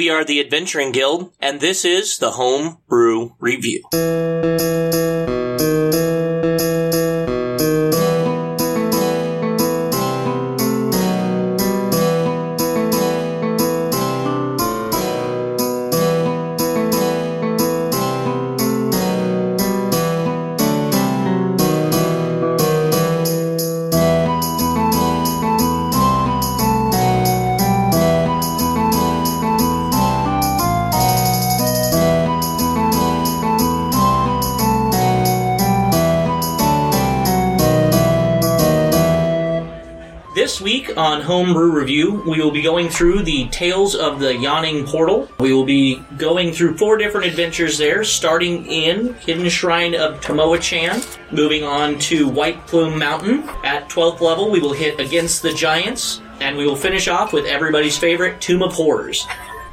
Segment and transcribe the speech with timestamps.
[0.00, 3.82] We are the Adventuring Guild, and this is the Home Brew Review.
[41.20, 45.28] On Homebrew Review, we will be going through the Tales of the Yawning Portal.
[45.38, 51.04] We will be going through four different adventures there, starting in Hidden Shrine of Tamoachan,
[51.30, 53.46] moving on to White Plume Mountain.
[53.62, 57.44] At 12th level, we will hit Against the Giants, and we will finish off with
[57.44, 59.26] everybody's favorite Tomb of Horrors.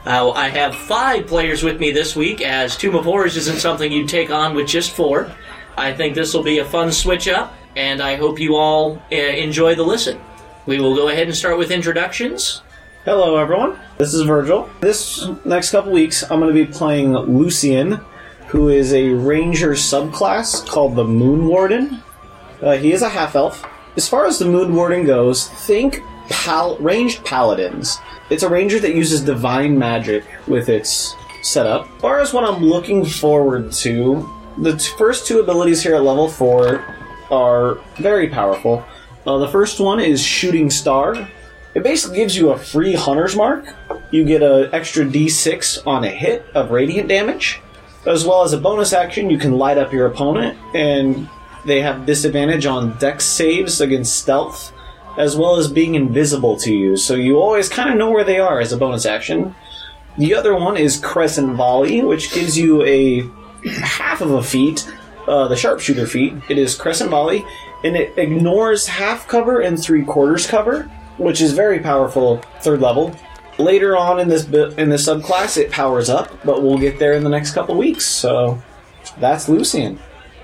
[0.05, 3.89] Now, I have five players with me this week, as Tomb of Horrors isn't something
[3.89, 5.31] you'd take on with just four.
[5.77, 9.15] I think this will be a fun switch up, and I hope you all uh,
[9.15, 10.19] enjoy the listen.
[10.67, 12.61] We will go ahead and start with introductions.
[13.05, 13.79] Hello, everyone.
[13.99, 14.69] This is Virgil.
[14.81, 18.01] This next couple weeks, I'm going to be playing Lucian,
[18.47, 22.03] who is a ranger subclass called the Moon Warden.
[22.61, 23.65] Uh, he is a half elf.
[23.95, 27.97] As far as the Moon Warden goes, think pal- ranged paladins.
[28.29, 31.89] It's a ranger that uses divine magic with its setup.
[31.95, 36.03] As far as what I'm looking forward to, the t- first two abilities here at
[36.03, 36.83] level 4
[37.31, 38.83] are very powerful.
[39.27, 41.27] Uh, the first one is Shooting Star.
[41.75, 43.65] It basically gives you a free Hunter's Mark.
[44.09, 47.59] You get an extra d6 on a hit of radiant damage.
[48.05, 51.29] As well as a bonus action, you can light up your opponent, and
[51.65, 54.71] they have disadvantage on dex saves against stealth,
[55.17, 58.39] as well as being invisible to you, so you always kind of know where they
[58.39, 59.53] are as a bonus action.
[60.17, 63.29] The other one is Crescent Volley, which gives you a
[63.81, 64.89] half of a feat,
[65.27, 66.33] uh, the sharpshooter feat.
[66.47, 67.45] It is Crescent Volley,
[67.87, 70.83] and it ignores half cover and three quarters cover,
[71.17, 73.15] which is very powerful third level.
[73.57, 77.13] Later on in this bi- in this subclass, it powers up, but we'll get there
[77.13, 78.05] in the next couple weeks.
[78.05, 78.61] So
[79.19, 79.99] that's Lucian.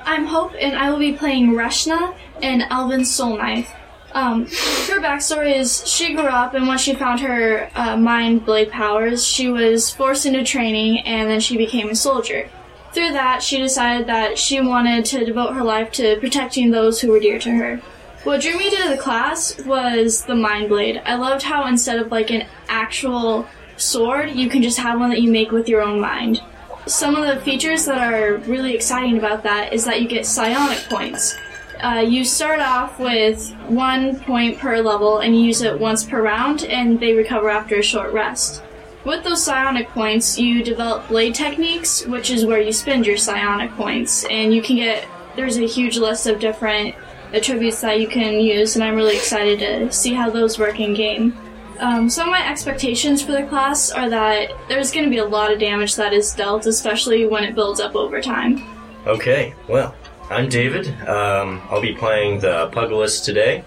[0.06, 3.72] I'm Hope, and I will be playing Reshna and elven Soul Knife.
[4.13, 8.72] Um, her backstory is she grew up, and once she found her uh, mind blade
[8.72, 12.50] powers, she was forced into training, and then she became a soldier.
[12.93, 17.09] Through that, she decided that she wanted to devote her life to protecting those who
[17.09, 17.77] were dear to her.
[18.23, 21.01] What drew me to the class was the Mind Blade.
[21.03, 25.21] I loved how instead of like an actual sword, you can just have one that
[25.21, 26.41] you make with your own mind.
[26.85, 30.79] Some of the features that are really exciting about that is that you get psionic
[30.89, 31.35] points.
[31.81, 36.21] Uh, you start off with one point per level and you use it once per
[36.21, 38.61] round, and they recover after a short rest.
[39.06, 43.72] With those psionic points, you develop blade techniques, which is where you spend your psionic
[43.72, 45.06] points, and you can get
[45.36, 46.96] there's a huge list of different
[47.34, 50.94] attributes that you can use, and I'm really excited to see how those work in
[50.94, 51.36] game.
[51.80, 55.25] Um, some of my expectations for the class are that there's going to be a
[55.25, 58.64] lot of damage that is dealt, especially when it builds up over time.
[59.06, 59.96] Okay, well,
[60.30, 60.88] I'm David.
[61.08, 63.66] Um, I'll be playing the Pugilist today.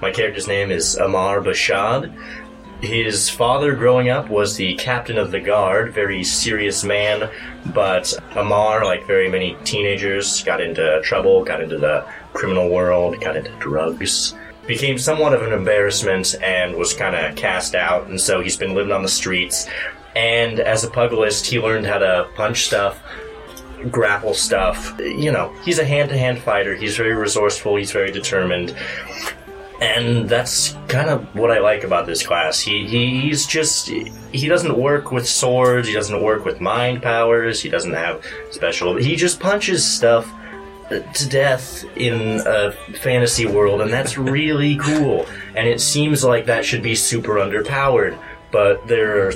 [0.00, 2.14] My character's name is Amar Bashad.
[2.80, 7.30] His father growing up was the captain of the guard, very serious man,
[7.74, 12.04] but Amar, like very many teenagers, got into trouble, got into the
[12.34, 14.34] criminal world, got into drugs,
[14.66, 18.74] became somewhat of an embarrassment, and was kind of cast out, and so he's been
[18.74, 19.66] living on the streets.
[20.14, 23.02] And as a pugilist, he learned how to punch stuff,
[23.90, 24.94] grapple stuff.
[24.98, 28.76] You know, he's a hand to hand fighter, he's very resourceful, he's very determined
[29.80, 32.60] and that's kind of what I like about this class.
[32.60, 35.88] He he's just he doesn't work with swords.
[35.88, 37.60] He doesn't work with mind powers.
[37.60, 38.96] He doesn't have special.
[38.96, 40.30] He just punches stuff
[40.90, 45.26] uh, to death in a fantasy world, and that's really cool.
[45.54, 48.18] And it seems like that should be super underpowered,
[48.52, 49.32] but there are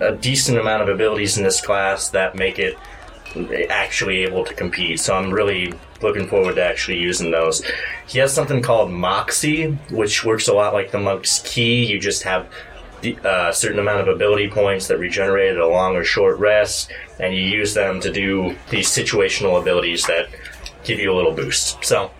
[0.00, 2.76] a decent amount of abilities in this class that make it
[3.70, 5.00] actually able to compete.
[5.00, 5.72] So I'm really
[6.02, 7.62] looking forward to actually using those.
[8.06, 11.84] He has something called Moxie, which works a lot like the Monk's Ki.
[11.86, 12.48] You just have
[13.02, 16.90] a uh, certain amount of ability points that regenerate at a long or short rest,
[17.20, 20.28] and you use them to do these situational abilities that
[20.84, 21.84] give you a little boost.
[21.84, 22.10] So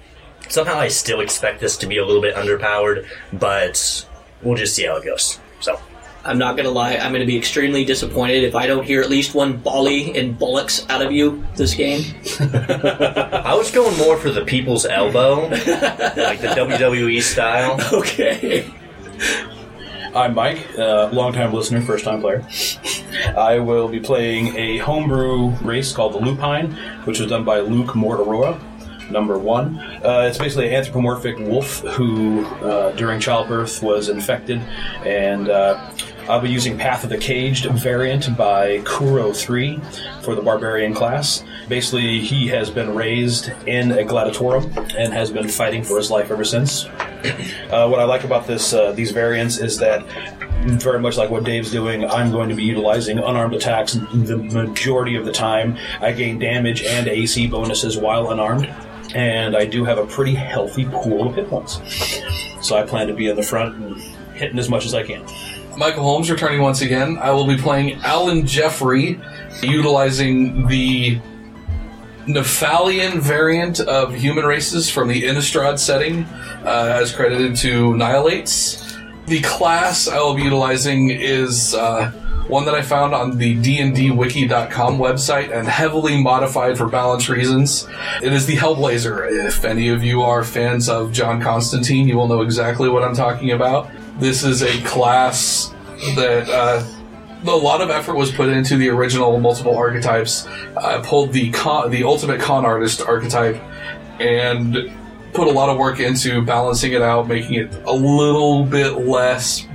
[0.49, 4.07] somehow I still expect this to be a little bit underpowered, but
[4.43, 5.39] we'll just see how it goes.
[5.61, 5.81] So.
[6.29, 9.35] I'm not gonna lie, I'm gonna be extremely disappointed if I don't hear at least
[9.35, 12.03] one volley and bullocks out of you this game.
[12.41, 17.81] I was going more for the people's elbow, like the WWE style.
[17.99, 18.71] Okay.
[20.15, 22.47] I'm Mike, uh, longtime listener, first time player.
[23.37, 26.73] I will be playing a homebrew race called the Lupine,
[27.05, 28.61] which was done by Luke Mortarora.
[29.11, 29.79] Number one.
[29.79, 34.61] Uh, it's basically an anthropomorphic wolf who, uh, during childbirth, was infected,
[35.05, 35.91] and uh,
[36.29, 39.81] I'll be using Path of the Caged variant by Kuro 3
[40.23, 41.43] for the Barbarian class.
[41.69, 46.31] Basically, he has been raised in a gladiatorum and has been fighting for his life
[46.31, 46.87] ever since.
[47.69, 50.03] Uh, what I like about this uh, these variants is that
[50.65, 55.17] very much like what Dave's doing, I'm going to be utilizing unarmed attacks the majority
[55.17, 55.77] of the time.
[56.01, 58.75] I gain damage and AC bonuses while unarmed,
[59.15, 61.79] and I do have a pretty healthy pool of hit points.
[62.63, 63.97] So I plan to be in the front and
[64.35, 65.27] hitting as much as I can.
[65.79, 67.19] Michael Holmes returning once again.
[67.19, 69.21] I will be playing Alan Jeffrey,
[69.63, 71.21] utilizing the
[72.27, 76.25] Nephalian variant of human races from the Innistrad setting,
[76.65, 78.99] uh, as credited to Nihilates.
[79.27, 82.11] The class I will be utilizing is uh,
[82.49, 87.87] one that I found on the dndwiki.com website and heavily modified for balance reasons.
[88.21, 89.47] It is the Hellblazer.
[89.47, 93.15] If any of you are fans of John Constantine, you will know exactly what I'm
[93.15, 93.89] talking about.
[94.19, 95.73] This is a class
[96.17, 96.85] that uh,
[97.44, 100.47] a lot of effort was put into the original multiple archetypes.
[100.76, 103.56] I pulled the con, the ultimate con artist archetype
[104.19, 104.93] and
[105.32, 109.67] put a lot of work into balancing it out, making it a little bit less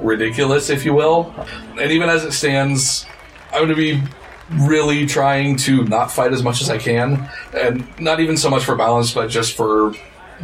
[0.00, 1.34] ridiculous, if you will.
[1.80, 3.06] And even as it stands,
[3.52, 4.02] I'm going to be
[4.50, 8.64] really trying to not fight as much as I can, and not even so much
[8.64, 9.94] for balance, but just for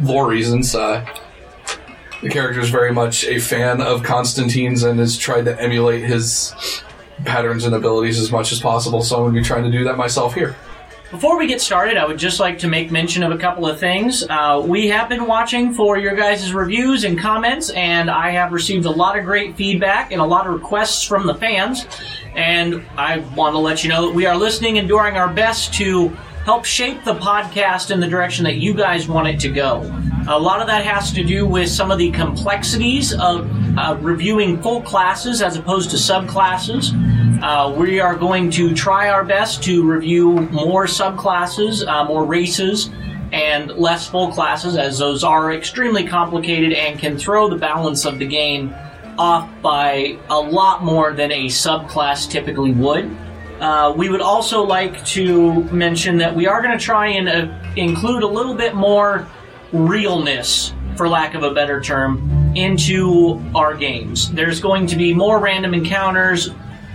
[0.01, 0.73] lore reasons.
[0.73, 1.05] Uh,
[2.21, 6.53] the character is very much a fan of Constantine's and has tried to emulate his
[7.25, 9.01] patterns and abilities as much as possible.
[9.01, 10.55] So I'm going to be trying to do that myself here.
[11.11, 13.79] Before we get started, I would just like to make mention of a couple of
[13.79, 14.23] things.
[14.29, 18.85] Uh, we have been watching for your guys' reviews and comments, and I have received
[18.85, 21.87] a lot of great feedback and a lot of requests from the fans.
[22.35, 25.73] And I want to let you know that we are listening and doing our best
[25.75, 29.81] to help shape the podcast in the direction that you guys want it to go.
[30.27, 34.61] A lot of that has to do with some of the complexities of uh, reviewing
[34.61, 36.93] full classes as opposed to subclasses.
[37.41, 42.89] Uh, we are going to try our best to review more subclasses, uh, more races,
[43.31, 48.19] and less full classes, as those are extremely complicated and can throw the balance of
[48.19, 48.73] the game
[49.17, 53.15] off by a lot more than a subclass typically would.
[53.59, 57.71] Uh, we would also like to mention that we are going to try and uh,
[57.75, 59.27] include a little bit more
[59.73, 64.31] realness, for lack of a better term, into our games.
[64.31, 66.49] There's going to be more random encounters,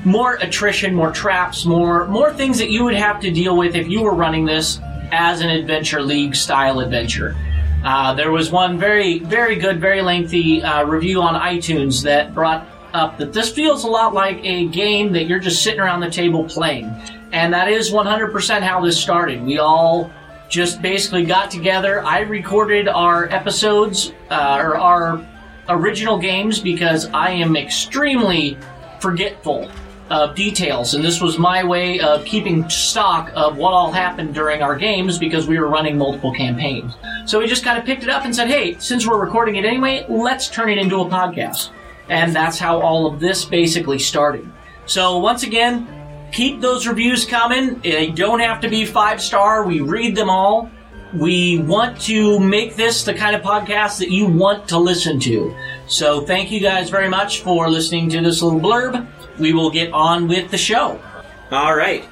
[0.05, 3.87] more attrition, more traps, more more things that you would have to deal with if
[3.89, 4.81] you were running this
[5.13, 7.37] as an adventure league style adventure.
[7.85, 12.67] Uh, there was one very, very good, very lengthy uh, review on iTunes that brought
[12.95, 16.11] up that this feels a lot like a game that you're just sitting around the
[16.11, 16.87] table playing.
[17.33, 19.43] And that is 100% how this started.
[19.43, 20.11] We all
[20.49, 22.03] just basically got together.
[22.05, 25.27] I recorded our episodes, uh, or our
[25.69, 28.57] original games, because I am extremely
[29.01, 29.69] forgetful
[30.11, 30.95] of details.
[30.95, 35.19] And this was my way of keeping stock of what all happened during our games
[35.19, 36.95] because we were running multiple campaigns.
[37.27, 39.65] So we just kind of picked it up and said, hey, since we're recording it
[39.65, 41.71] anyway, let's turn it into a podcast.
[42.09, 44.51] And that's how all of this basically started.
[44.87, 45.89] So once again,
[46.33, 47.81] keep those reviews coming.
[47.81, 49.65] They don't have to be five star.
[49.65, 50.71] We read them all.
[51.15, 55.57] We want to make this the kind of podcast that you want to listen to.
[55.87, 59.07] So thank you guys very much for listening to this little blurb.
[59.39, 61.01] We will get on with the show.
[61.53, 62.05] All right.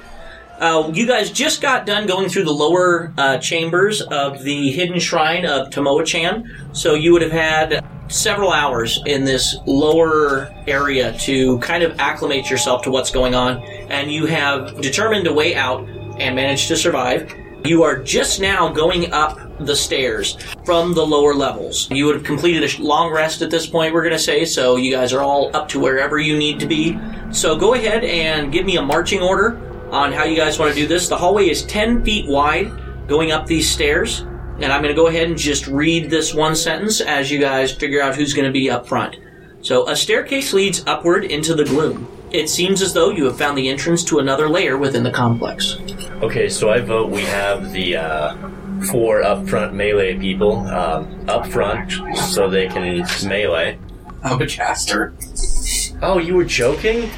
[0.59, 4.99] Uh, you guys just got done going through the lower uh, chambers of the hidden
[4.99, 7.83] shrine of Tamoachan, so you would have had
[8.13, 13.57] several hours in this lower area to kind of acclimate yourself to what's going on,
[13.89, 15.87] and you have determined a way out
[16.19, 17.33] and managed to survive.
[17.65, 21.89] You are just now going up the stairs from the lower levels.
[21.89, 24.75] You would have completed a long rest at this point, we're going to say, so
[24.75, 26.99] you guys are all up to wherever you need to be.
[27.31, 29.59] So go ahead and give me a marching order
[29.91, 31.07] on how you guys want to do this.
[31.07, 32.71] The hallway is 10 feet wide
[33.07, 34.25] going up these stairs,
[34.63, 37.71] and I'm going to go ahead and just read this one sentence as you guys
[37.71, 39.17] figure out who's going to be up front.
[39.61, 42.07] So, a staircase leads upward into the gloom.
[42.31, 45.77] It seems as though you have found the entrance to another layer within the complex.
[46.21, 48.35] Okay, so I vote we have the uh,
[48.91, 53.77] four up front melee people um, up front so they can melee.
[54.23, 55.13] I'm a caster.
[56.01, 57.09] Oh, you were joking?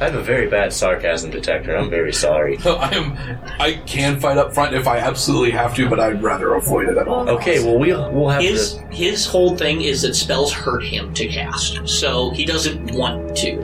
[0.00, 1.76] I have a very bad sarcasm detector.
[1.76, 2.56] I'm very sorry.
[2.58, 3.16] So I am.
[3.60, 6.96] I can fight up front if I absolutely have to, but I'd rather avoid it
[6.96, 7.28] at all.
[7.30, 8.82] Okay, well we'll we'll have His to.
[8.90, 13.56] his whole thing is that spells hurt him to cast, so he doesn't want to.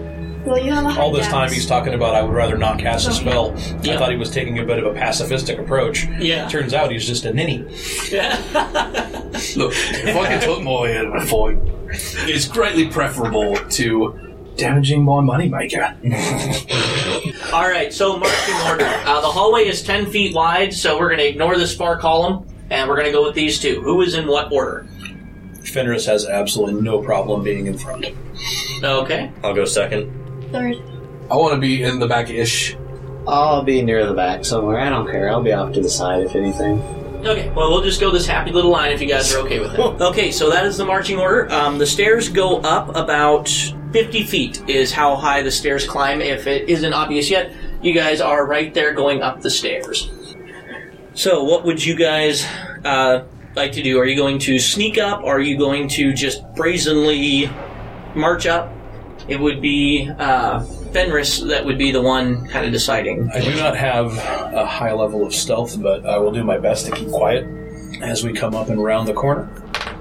[0.45, 1.33] Well, you have a high All this dex.
[1.33, 3.21] time he's talking about I would rather not cast a Okay.
[3.21, 3.55] spell.
[3.83, 3.95] Yeah.
[3.95, 6.05] I thought he was taking a bit of a pacifistic approach.
[6.19, 6.47] Yeah.
[6.49, 7.59] Turns out he's just a ninny.
[9.57, 11.55] Look, if I can took my head before,
[11.89, 15.83] it's greatly preferable to damaging my moneymaker.
[17.53, 18.85] All right, so marching order.
[18.85, 22.47] Uh, the hallway is 10 feet wide, so we're going to ignore this far column,
[22.71, 23.81] and we're going to go with these two.
[23.83, 24.87] Who is in what order?
[25.65, 28.07] Fenris has absolutely no problem being in front.
[28.83, 29.33] Okay.
[29.43, 30.11] I'll go second.
[30.53, 30.77] Third.
[31.31, 32.77] I want to be in the back ish.
[33.27, 34.79] I'll be near the back somewhere.
[34.79, 35.31] I don't care.
[35.31, 36.81] I'll be off to the side if anything.
[37.27, 39.73] Okay, well, we'll just go this happy little line if you guys are okay with
[39.73, 39.81] it.
[40.03, 41.51] Okay, so that is the marching order.
[41.51, 43.49] Um, the stairs go up about
[43.95, 46.21] 50 feet, is how high the stairs climb.
[46.21, 50.11] If it isn't obvious yet, you guys are right there going up the stairs.
[51.15, 52.45] So, what would you guys
[52.85, 53.23] uh,
[53.55, 54.01] like to do?
[54.01, 55.23] Are you going to sneak up?
[55.23, 57.49] Or are you going to just brazenly
[58.17, 58.73] march up?
[59.29, 63.31] It would be uh, Fenris that would be the one kind of deciding.
[63.31, 66.87] I do not have a high level of stealth, but I will do my best
[66.87, 67.47] to keep quiet
[68.03, 69.49] as we come up and round the corner.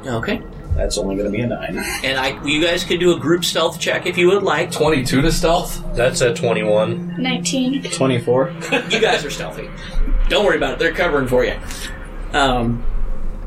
[0.08, 0.42] Okay.
[0.76, 1.78] That's only going to be a nine.
[2.04, 4.72] And I, you guys could do a group stealth check if you would like.
[4.72, 5.84] 22 to stealth?
[5.96, 7.22] That's a 21.
[7.22, 7.84] 19.
[7.84, 8.54] 24.
[8.90, 9.70] You guys are stealthy.
[10.30, 10.80] Don't worry about it.
[10.80, 11.60] They're covering for you.
[12.34, 12.84] Um,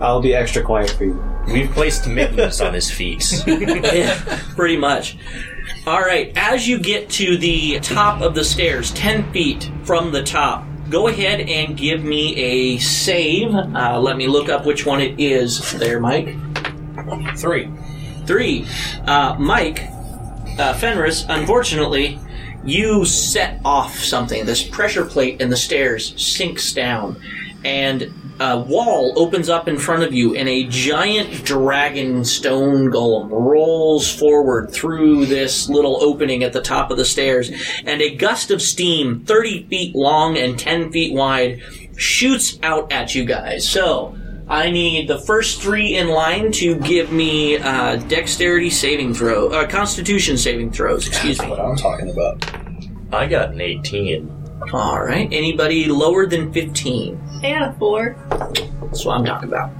[0.00, 1.22] I'll be extra quiet for you.
[1.46, 3.24] We've placed mittens on his feet.
[3.46, 5.16] yeah, pretty much.
[5.86, 6.32] All right.
[6.36, 11.08] As you get to the top of the stairs, ten feet from the top, go
[11.08, 13.54] ahead and give me a save.
[13.54, 15.72] Uh, let me look up which one it is.
[15.78, 16.34] There, Mike.
[17.36, 17.70] Three.
[18.26, 18.66] Three.
[19.06, 19.88] Uh, Mike,
[20.58, 22.18] uh, Fenris, unfortunately,
[22.64, 24.44] you set off something.
[24.44, 27.20] This pressure plate in the stairs sinks down,
[27.64, 33.30] and a wall opens up in front of you, and a giant dragon stone golem
[33.30, 37.50] rolls forward through this little opening at the top of the stairs,
[37.84, 41.62] and a gust of steam, 30 feet long and 10 feet wide,
[41.96, 43.66] shoots out at you guys.
[43.68, 44.16] So,
[44.48, 49.66] I need the first three in line to give me uh, dexterity saving throw, uh,
[49.66, 51.48] constitution saving throws, excuse me.
[51.48, 52.48] What I'm talking about.
[53.12, 54.32] I got an 18.
[54.72, 55.28] All right.
[55.32, 57.20] Anybody lower than 15?
[57.42, 58.16] I got a 4.
[58.82, 59.70] That's what I'm talking about.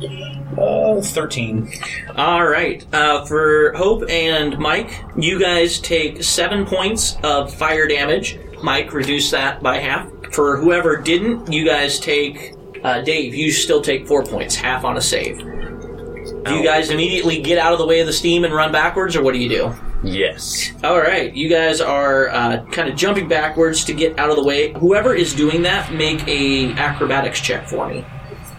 [0.59, 1.73] Uh, 13.
[2.17, 2.85] All right.
[2.93, 8.39] Uh, for Hope and Mike, you guys take seven points of fire damage.
[8.63, 10.11] Mike, reduce that by half.
[10.33, 12.56] For whoever didn't, you guys take.
[12.83, 15.39] Uh, Dave, you still take four points, half on a save.
[15.39, 19.17] Do you guys immediately get out of the way of the steam and run backwards,
[19.17, 19.75] or what do you do?
[20.05, 20.73] Yes.
[20.85, 24.45] All right, you guys are uh, kind of jumping backwards to get out of the
[24.45, 24.73] way.
[24.75, 28.05] Whoever is doing that, make a acrobatics check for me.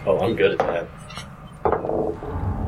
[0.06, 0.88] Oh, I'm good at that.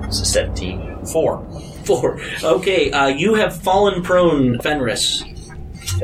[0.05, 1.07] It's a 17.
[1.07, 1.47] Four.
[1.85, 2.21] Four.
[2.43, 5.23] Okay, uh, you have fallen prone, Fenris.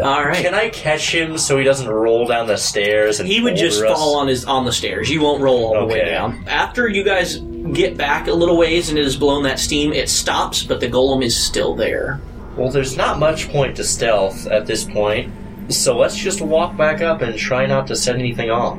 [0.03, 0.37] All right.
[0.45, 3.79] Can I catch him so he doesn't roll down the stairs and He would just
[3.79, 3.99] over us?
[3.99, 5.09] fall on his on the stairs.
[5.11, 6.11] You won't roll all the way Okay.
[6.11, 6.45] down.
[6.49, 7.39] After you guys
[7.73, 10.89] get back a little ways and it has blown that steam, it stops, but the
[10.89, 12.21] golem is still there.
[12.57, 15.31] Well, there's not much point to stealth at this point,
[15.69, 18.79] so let's just walk back up and try not to set anything off.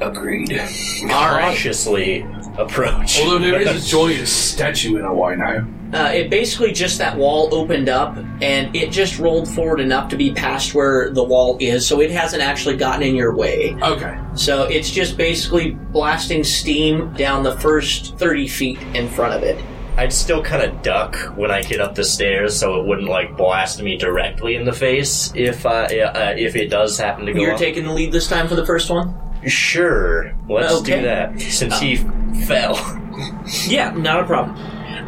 [0.00, 0.52] Agreed.
[1.04, 1.50] All right.
[1.54, 2.26] Cautiously
[2.58, 3.20] approach.
[3.20, 5.66] Although there is a joyous statue in a way now.
[5.92, 10.16] Uh, it basically just that wall opened up and it just rolled forward enough to
[10.16, 13.76] be past where the wall is, so it hasn't actually gotten in your way.
[13.80, 14.18] Okay.
[14.34, 19.62] So it's just basically blasting steam down the first 30 feet in front of it.
[19.96, 23.34] I'd still kind of duck when I get up the stairs, so it wouldn't like
[23.36, 27.40] blast me directly in the face if uh, uh, if it does happen to go.
[27.40, 27.58] You're off.
[27.58, 29.18] taking the lead this time for the first one?
[29.46, 30.96] Sure, let's Okay.
[31.00, 31.96] do that since he
[32.46, 32.76] fell.
[33.66, 34.56] Yeah, not a problem.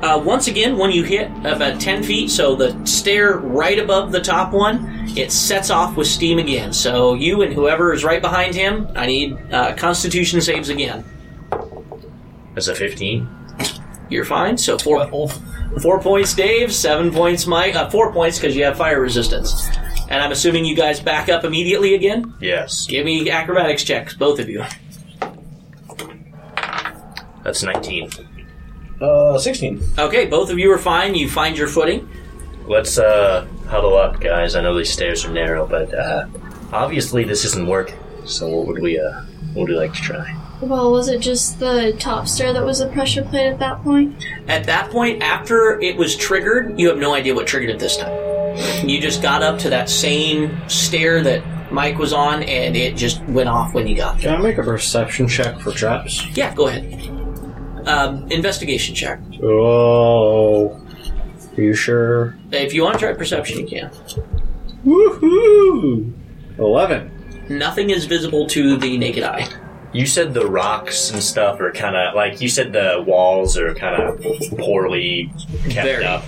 [0.02, 4.20] Uh, once again, when you hit about 10 feet, so the stair right above the
[4.20, 6.72] top one, it sets off with steam again.
[6.72, 11.04] So you and whoever is right behind him, I need uh, constitution saves again.
[12.54, 13.28] That's a 15.
[14.08, 14.56] You're fine.
[14.56, 15.06] So four,
[15.82, 16.72] four points, Dave.
[16.72, 17.74] Seven points, Mike.
[17.74, 19.68] Uh, four points because you have fire resistance.
[20.08, 22.32] And I'm assuming you guys back up immediately again.
[22.40, 24.64] Yes, Give me acrobatics checks, both of you.
[27.44, 28.10] that's 19.
[29.00, 29.82] uh, 16.
[29.98, 31.14] Okay, both of you are fine.
[31.14, 32.08] You find your footing.
[32.66, 34.54] Let's uh huddle up, guys.
[34.54, 36.26] I know these stairs are narrow, but uh,
[36.72, 37.96] obviously this isn't working.
[38.26, 39.22] So what would we uh
[39.54, 40.34] what would we like to try?
[40.60, 44.22] Well, was it just the top stair that was a pressure plate at that point?
[44.48, 47.96] At that point, after it was triggered, you have no idea what triggered it this
[47.96, 48.12] time.
[48.86, 53.22] You just got up to that same stair that Mike was on, and it just
[53.24, 54.32] went off when you got there.
[54.32, 56.24] Can I make a perception check for traps?
[56.36, 57.08] Yeah, go ahead.
[57.86, 59.20] Um, investigation check.
[59.42, 60.70] Oh.
[61.56, 62.36] Are you sure?
[62.52, 63.90] If you want to try perception, you can.
[64.84, 66.12] Woohoo!
[66.58, 67.46] 11.
[67.48, 69.48] Nothing is visible to the naked eye.
[69.92, 73.74] You said the rocks and stuff are kind of like you said the walls are
[73.74, 74.20] kind of
[74.58, 75.32] poorly
[75.70, 76.04] kept Very.
[76.04, 76.24] up.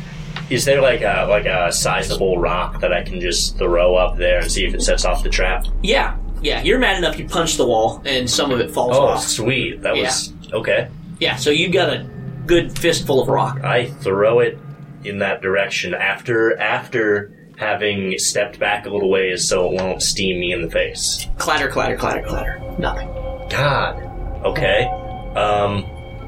[0.50, 4.40] Is there like a like a sizable rock that I can just throw up there
[4.40, 5.64] and see if it sets off the trap?
[5.82, 6.62] Yeah, yeah.
[6.62, 7.18] You're mad enough.
[7.18, 9.02] You punch the wall, and some of it falls off.
[9.02, 9.24] Oh, off.
[9.24, 9.80] sweet.
[9.82, 10.88] That was okay.
[11.20, 11.36] Yeah.
[11.36, 12.08] So you've got a
[12.46, 13.62] good fistful of rock.
[13.62, 14.58] I throw it
[15.04, 20.40] in that direction after after having stepped back a little ways so it won't steam
[20.40, 21.26] me in the face.
[21.38, 22.60] Clatter, clatter, clatter, clatter.
[22.78, 23.08] Nothing.
[23.50, 24.02] God.
[24.44, 24.86] Okay.
[25.36, 25.86] Um.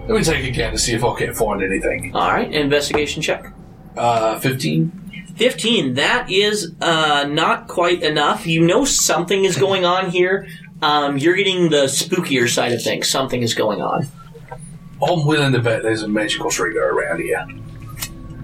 [0.09, 2.15] Let me take a again to see if I can't find anything.
[2.15, 2.53] All right.
[2.53, 3.53] Investigation check.
[3.97, 4.91] Uh, 15.
[5.37, 10.47] 15 that is uh, not quite enough you know something is going on here
[10.83, 14.07] um, you're getting the spookier side of things something is going on
[15.03, 17.45] I'm willing to bet there's a magical trigger around here.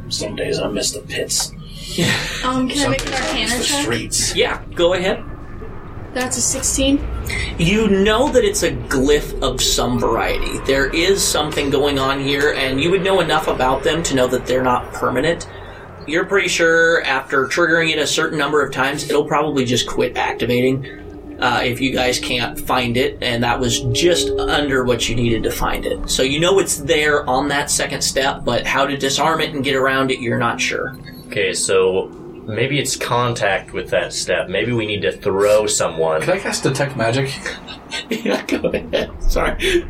[0.09, 1.53] Some days I miss the pits.
[2.45, 3.83] Um, can I make an Something Arcana the check?
[3.83, 4.35] streets.
[4.35, 5.23] yeah go ahead
[6.19, 7.01] That's a 16.
[7.59, 12.55] you know that it's a glyph of some variety there is something going on here
[12.55, 15.49] and you would know enough about them to know that they're not permanent
[16.09, 20.17] you're pretty sure after triggering it a certain number of times it'll probably just quit
[20.17, 20.85] activating
[21.39, 25.45] uh, if you guys can't find it, and that was just under what you needed
[25.45, 26.11] to find it.
[26.11, 29.63] So you know it's there on that second step, but how to disarm it and
[29.63, 30.99] get around it, you're not sure.
[31.29, 31.55] Okay.
[31.55, 34.49] So maybe it's contact with that step.
[34.49, 36.21] Maybe we need to throw someone.
[36.23, 37.31] Can I cast Detect Magic?
[38.11, 39.11] yeah, go ahead.
[39.23, 39.85] Sorry.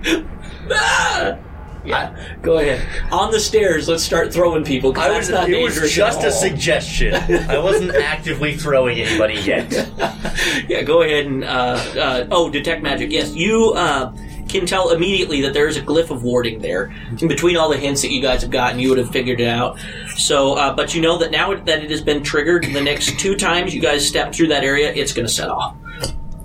[0.71, 1.39] Ah!
[1.85, 2.85] Yeah, go ahead.
[3.13, 4.93] On the stairs, let's start throwing people.
[4.93, 6.33] 'cause I that's was, not it was dangerous just at a all.
[6.33, 7.15] suggestion.
[7.49, 9.71] I wasn't actively throwing anybody yet.
[10.69, 13.11] yeah, go ahead and uh, uh, oh, detect magic.
[13.11, 14.13] Yes, you uh,
[14.49, 16.95] can tell immediately that there is a glyph of warding there.
[17.21, 19.49] In between all the hints that you guys have gotten, you would have figured it
[19.49, 19.79] out.
[20.17, 23.37] So, uh, but you know that now that it has been triggered, the next two
[23.37, 25.77] times you guys step through that area, it's going to set off.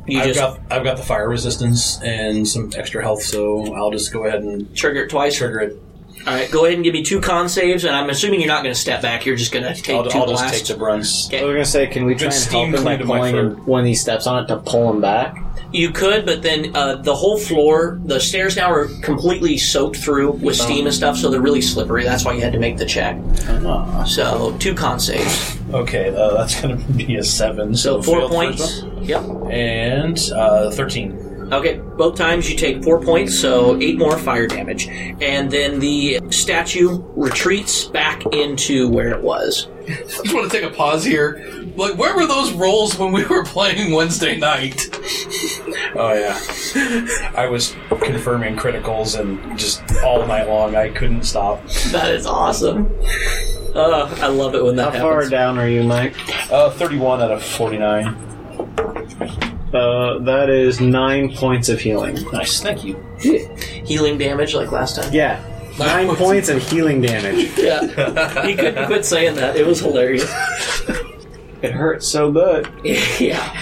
[0.05, 3.91] You I've just got I've got the fire resistance and some extra health, so I'll
[3.91, 5.37] just go ahead and trigger it twice.
[5.37, 5.82] trigger it.
[6.25, 8.63] All right, go ahead and give me two con saves, and I'm assuming you're not
[8.63, 9.25] going to step back.
[9.25, 10.59] You're just going to take I'll, 2 I'll just blasts.
[10.59, 11.27] take the brunts.
[11.27, 11.41] Okay.
[11.41, 13.17] I was gonna say, can we try Good and steam help him by cleaned my
[13.17, 15.37] pulling him when he steps on it to pull him back?
[15.73, 20.33] You could, but then uh, the whole floor, the stairs now are completely soaked through
[20.33, 22.03] with steam and stuff, so they're really slippery.
[22.03, 23.17] That's why you had to make the check.
[23.47, 24.03] Ah.
[24.03, 25.57] So two con saves.
[25.71, 27.75] Okay, uh, that's going to be a seven.
[27.75, 28.61] So four failed points.
[28.61, 29.03] first one.
[29.03, 29.23] Yep.
[29.51, 31.17] and uh, thirteen.
[31.57, 31.77] Okay.
[31.97, 37.03] Both times you take four points, so eight more fire damage, and then the statue
[37.15, 39.67] retreats back into where it was.
[39.87, 41.43] I just want to take a pause here.
[41.75, 44.89] Like, where were those rolls when we were playing Wednesday night?
[45.95, 46.39] Oh yeah,
[47.35, 50.75] I was confirming criticals and just all night long.
[50.75, 51.63] I couldn't stop.
[51.91, 52.91] That is awesome.
[53.75, 55.01] Uh, I love it when that happens.
[55.03, 56.15] How far down are you, Mike?
[56.51, 58.15] Uh, Thirty-one out of forty-nine.
[59.73, 62.15] Uh, that is nine points of healing.
[62.31, 63.03] Nice, thank you.
[63.85, 65.11] Healing damage like last time.
[65.11, 65.43] Yeah,
[65.79, 67.57] nine points of healing damage.
[67.57, 68.45] Yeah.
[68.45, 69.55] he couldn't quit saying that.
[69.55, 70.31] It was hilarious.
[71.63, 72.69] It hurts so good.
[73.19, 73.57] yeah.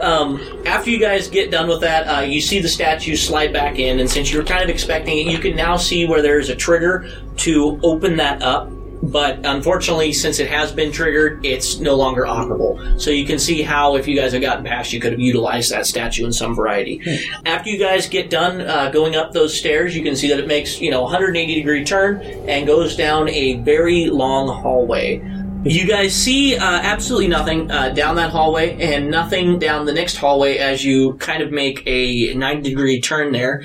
[0.00, 3.78] Um, after you guys get done with that, uh, you see the statue slide back
[3.78, 6.48] in, and since you were kind of expecting it, you can now see where there's
[6.48, 8.70] a trigger to open that up.
[9.02, 13.00] But unfortunately, since it has been triggered, it's no longer operable.
[13.00, 15.72] So you can see how, if you guys have gotten past, you could have utilized
[15.72, 17.02] that statue in some variety.
[17.44, 20.46] After you guys get done uh, going up those stairs, you can see that it
[20.46, 25.20] makes you know 180 degree turn and goes down a very long hallway.
[25.64, 30.16] You guys see uh, absolutely nothing uh, down that hallway and nothing down the next
[30.16, 33.62] hallway as you kind of make a 90 degree turn there.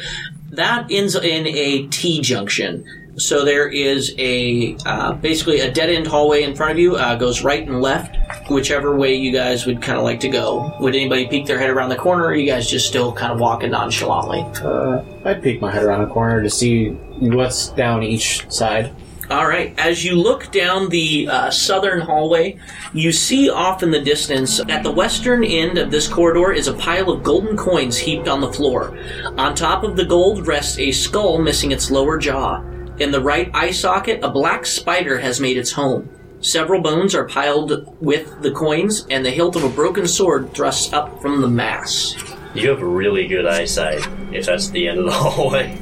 [0.52, 3.07] That ends in a T junction.
[3.18, 7.16] So there is a uh, basically a dead end hallway in front of you, uh,
[7.16, 8.16] goes right and left,
[8.48, 10.72] whichever way you guys would kind of like to go.
[10.80, 13.34] Would anybody peek their head around the corner, or are you guys just still kind
[13.34, 14.42] of walking nonchalantly?
[14.64, 18.94] Uh, I peek my head around the corner to see what's down each side.
[19.32, 19.74] All right.
[19.80, 22.60] As you look down the uh, southern hallway,
[22.94, 26.74] you see off in the distance, at the western end of this corridor, is a
[26.74, 28.96] pile of golden coins heaped on the floor.
[29.38, 32.64] On top of the gold rests a skull missing its lower jaw.
[33.00, 36.10] In the right eye socket, a black spider has made its home.
[36.40, 40.94] Several bones are piled with the coins, and the hilt of a broken sword thrusts
[40.94, 42.16] up from the mass.
[42.56, 44.08] You have really good eyesight.
[44.32, 45.78] If that's the end of the hallway.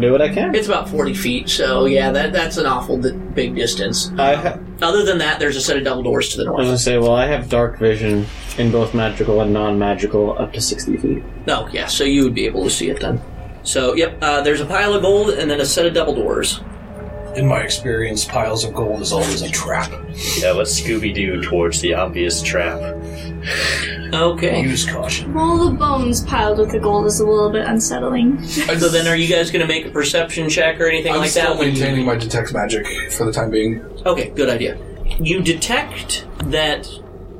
[0.00, 0.54] Do what I can.
[0.54, 4.10] It's about 40 feet, so yeah, that, that's an awful di- big distance.
[4.16, 6.56] I, ha- Other than that, there's a set of double doors to the I was
[6.56, 6.66] north.
[6.68, 8.24] gonna say, well, I have dark vision
[8.56, 11.22] in both magical and non-magical up to sixty feet.
[11.46, 13.20] No, yeah, so you would be able to see it then.
[13.64, 16.60] So, yep, uh, there's a pile of gold and then a set of double doors.
[17.34, 19.90] In my experience, piles of gold is always a trap.
[20.38, 22.78] Yeah, let's Scooby Doo towards the obvious trap.
[24.12, 24.62] Okay.
[24.62, 25.36] Use caution.
[25.36, 28.40] All the bones piled with the gold is a little bit unsettling.
[28.44, 31.30] So then, are you guys going to make a perception check or anything I'm like
[31.30, 31.58] still that?
[31.58, 33.80] when you- maintaining my detect magic for the time being.
[34.06, 34.78] Okay, good idea.
[35.18, 36.88] You detect that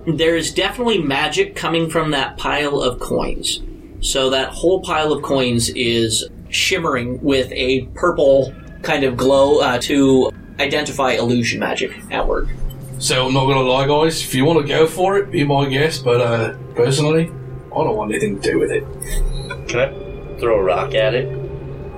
[0.06, 3.60] there is definitely magic coming from that pile of coins.
[4.04, 9.78] So that whole pile of coins is shimmering with a purple kind of glow uh,
[9.78, 12.48] to identify illusion magic at work.
[12.98, 15.66] So, I'm not gonna lie, guys, if you want to go for it, be my
[15.68, 18.84] guest, but uh, personally, I don't want anything to do with it.
[19.68, 21.43] Can I throw a rock at it?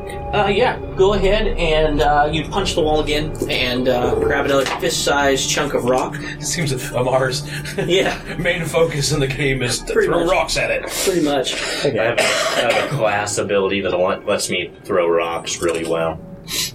[0.07, 4.67] Uh, yeah, go ahead and uh, you punch the wall again and uh, grab another
[4.81, 6.15] fist-sized chunk of rock.
[6.19, 7.49] It Seems of Amar's
[7.87, 10.31] Yeah, main focus in the game is to Pretty throw much.
[10.31, 10.83] rocks at it.
[11.05, 11.55] pretty much.
[11.85, 15.89] I have, a, I have a class ability that let- lets me throw rocks really
[15.89, 16.21] well.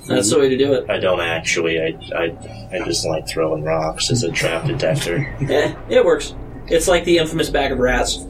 [0.07, 0.89] That's the way to do it.
[0.89, 1.79] I don't actually.
[1.79, 5.33] I, I, I just like throwing rocks as a trap detector.
[5.49, 6.35] Eh, it works.
[6.67, 8.25] It's like the infamous bag of rats.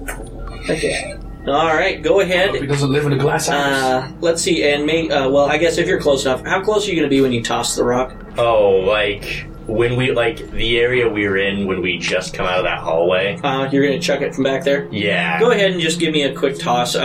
[0.69, 1.15] Okay.
[1.47, 3.57] All right, go Hope he doesn't live in a glass house.
[3.57, 6.87] Uh, let's see, and may uh, well, I guess if you're close enough, how close
[6.87, 8.15] are you going to be when you toss the rock?
[8.37, 12.59] Oh, like when we like the area we were in when we just come out
[12.59, 13.39] of that hallway.
[13.43, 14.87] Uh, you're going to chuck it from back there.
[14.91, 17.01] Yeah, Go ahead and just give me a quick toss, uh,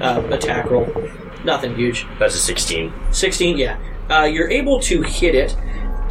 [0.00, 0.86] uh, attack roll.
[1.44, 2.06] Nothing huge.
[2.18, 2.92] that's a sixteen.
[3.10, 3.78] 16, yeah.
[4.10, 5.56] Uh, you're able to hit it,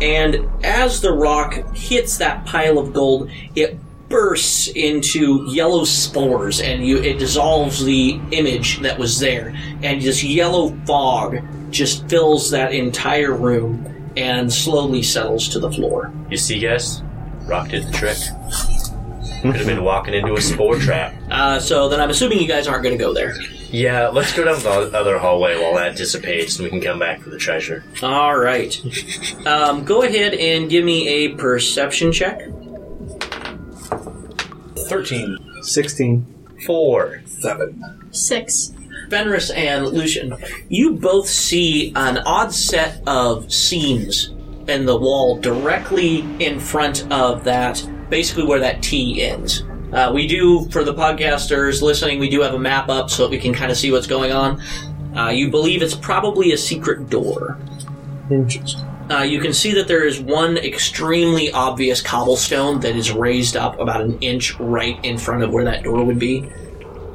[0.01, 3.77] and as the rock hits that pile of gold, it
[4.09, 10.23] bursts into yellow spores, and you it dissolves the image that was there, and this
[10.23, 11.39] yellow fog
[11.71, 16.11] just fills that entire room and slowly settles to the floor.
[16.29, 17.03] You see, guys,
[17.45, 18.17] rock did the trick.
[19.41, 21.13] Could have been walking into a spore trap.
[21.29, 23.35] Uh, so then I'm assuming you guys aren't going to go there.
[23.69, 27.21] Yeah, let's go down the other hallway while that dissipates, and we can come back
[27.21, 27.83] for the treasure.
[28.01, 28.81] All right.
[29.45, 32.41] Um, go ahead and give me a perception check.
[34.87, 35.37] Thirteen.
[35.61, 36.25] 16.
[36.65, 37.21] Four.
[37.25, 38.09] Seven.
[38.11, 38.73] Six.
[39.09, 40.33] Fenris and Lucian,
[40.69, 44.33] you both see an odd set of seams
[44.67, 49.63] in the wall directly in front of that, basically where that T ends.
[49.93, 53.31] Uh, we do, for the podcasters listening, we do have a map up so that
[53.31, 54.61] we can kind of see what's going on.
[55.15, 57.57] Uh, you believe it's probably a secret door.
[58.29, 58.85] Interesting.
[59.09, 63.79] Uh, you can see that there is one extremely obvious cobblestone that is raised up
[63.79, 66.49] about an inch right in front of where that door would be.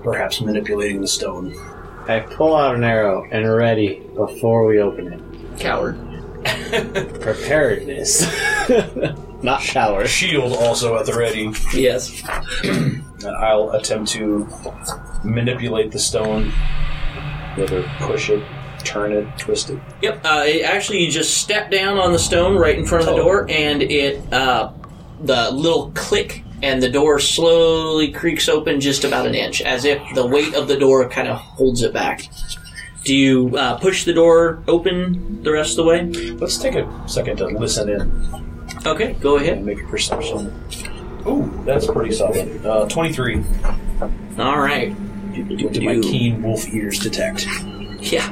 [0.03, 1.55] Perhaps manipulating the stone.
[2.09, 5.61] I pull out an arrow and ready before we open it.
[5.61, 5.99] Coward.
[7.21, 8.23] Preparedness.
[9.43, 10.09] Not coward.
[10.09, 11.53] Shield also at the ready.
[11.75, 12.23] Yes.
[13.25, 14.49] And I'll attempt to
[15.23, 16.51] manipulate the stone.
[17.55, 18.43] Whether push it,
[18.85, 19.79] turn it, twist it.
[20.03, 20.21] Yep.
[20.25, 23.21] Uh, it, actually, you just step down on the stone right in front of the
[23.21, 23.25] Oh.
[23.25, 24.71] door, and it uh,
[25.25, 30.01] the little click, and the door slowly creaks open just about an inch, as if
[30.15, 32.29] the weight of the door kind of holds it back.
[33.05, 36.05] Do you uh, push the door open the rest of the way?
[36.35, 38.43] Let's take a second to listen in
[38.87, 39.59] Okay, go ahead.
[39.59, 40.53] and make a perception.
[41.27, 42.65] Ooh, that's pretty solid.
[42.65, 43.45] Uh, 23.
[44.39, 44.91] All right.
[44.93, 47.47] What do my keen wolf ears detect?
[48.01, 48.29] Yeah.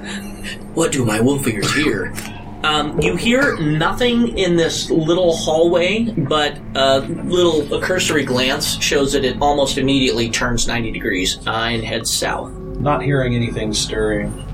[0.75, 2.15] What do my wolf ears hear?
[2.63, 9.15] Um, you hear nothing in this little hallway, but a little a cursory glance shows
[9.15, 12.53] that it almost immediately turns 90 degrees uh, and heads south.
[12.53, 14.47] Not hearing anything stirring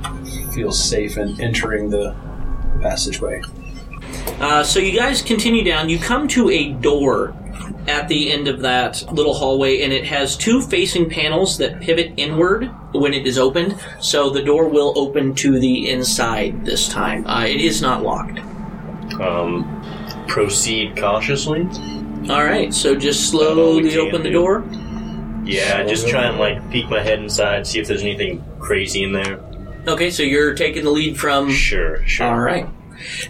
[0.52, 2.14] feels safe in entering the
[2.80, 3.42] passageway.
[4.40, 5.88] Uh, so you guys continue down.
[5.88, 7.34] You come to a door
[7.88, 12.12] at the end of that little hallway, and it has two facing panels that pivot
[12.16, 13.78] inward when it is opened.
[14.00, 17.26] So the door will open to the inside this time.
[17.26, 18.38] Uh, it is not locked.
[19.20, 21.68] Um, proceed cautiously.
[22.28, 24.34] All right, so just slowly open the do.
[24.34, 24.64] door.
[25.44, 29.12] Yeah, just try and like peek my head inside, see if there's anything crazy in
[29.12, 29.38] there.
[29.86, 31.52] Okay, so you're taking the lead from.
[31.52, 32.26] Sure, sure.
[32.26, 32.68] All right.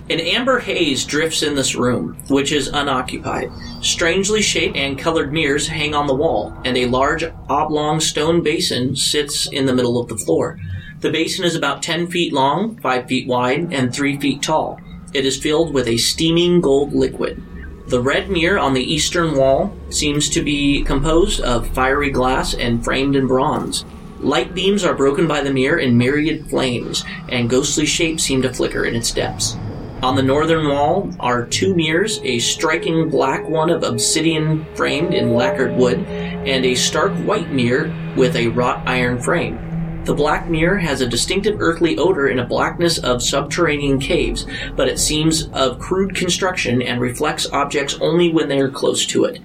[0.08, 3.50] An amber haze drifts in this room, which is unoccupied.
[3.82, 8.96] Strangely shaped and colored mirrors hang on the wall, and a large oblong stone basin
[8.96, 10.58] sits in the middle of the floor.
[11.00, 14.80] The basin is about 10 feet long, 5 feet wide, and 3 feet tall.
[15.12, 17.42] It is filled with a steaming gold liquid.
[17.88, 22.82] The red mirror on the eastern wall seems to be composed of fiery glass and
[22.82, 23.84] framed in bronze.
[24.20, 28.52] Light beams are broken by the mirror in myriad flames, and ghostly shapes seem to
[28.52, 29.56] flicker in its depths.
[30.02, 35.34] On the northern wall are two mirrors, a striking black one of obsidian framed in
[35.34, 39.58] lacquered wood, and a stark white mirror with a wrought iron frame.
[40.04, 44.86] The black mirror has a distinctive earthly odor in a blackness of subterranean caves, but
[44.86, 49.40] it seems of crude construction and reflects objects only when they are close to it.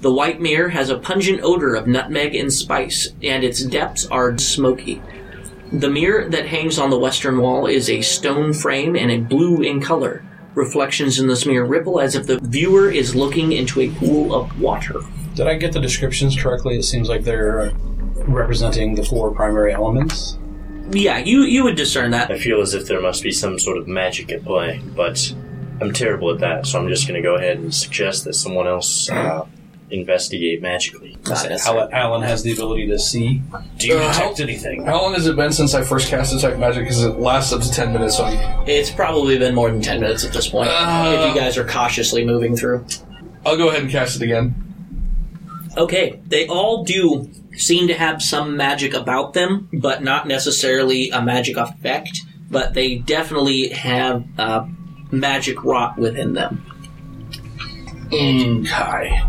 [0.00, 4.38] The white mirror has a pungent odor of nutmeg and spice, and its depths are
[4.38, 5.02] smoky.
[5.72, 9.60] The mirror that hangs on the western wall is a stone frame and a blue
[9.60, 10.24] in color.
[10.54, 14.60] Reflections in this mirror ripple as if the viewer is looking into a pool of
[14.60, 15.00] water.
[15.34, 16.78] Did I get the descriptions correctly?
[16.78, 17.72] It seems like they're
[18.26, 20.38] representing the four primary elements.
[20.90, 22.30] Yeah, you you would discern that.
[22.30, 25.34] I feel as if there must be some sort of magic at play, but
[25.80, 28.66] I'm terrible at that, so I'm just going to go ahead and suggest that someone
[28.66, 29.46] else uh,
[29.90, 31.16] investigate magically.
[31.66, 33.40] Alan, Alan has the ability to see.
[33.78, 34.84] Do you Uh, detect how- anything?
[34.84, 36.84] How long has it been since I first cast Detect Magic?
[36.84, 40.00] Because it lasts up to 10 minutes, so I'm- It's probably been more than ten
[40.00, 40.68] minutes at this point.
[40.70, 41.16] Uh.
[41.28, 42.84] if you guys are cautiously moving through.
[43.46, 44.54] I'll go ahead and cast it again.
[45.76, 51.22] Okay, they all do seem to have some magic about them, but not necessarily a
[51.22, 52.20] magic effect.
[52.50, 54.64] But they definitely have uh,
[55.10, 56.64] magic wrought within them.
[58.12, 59.22] Okay.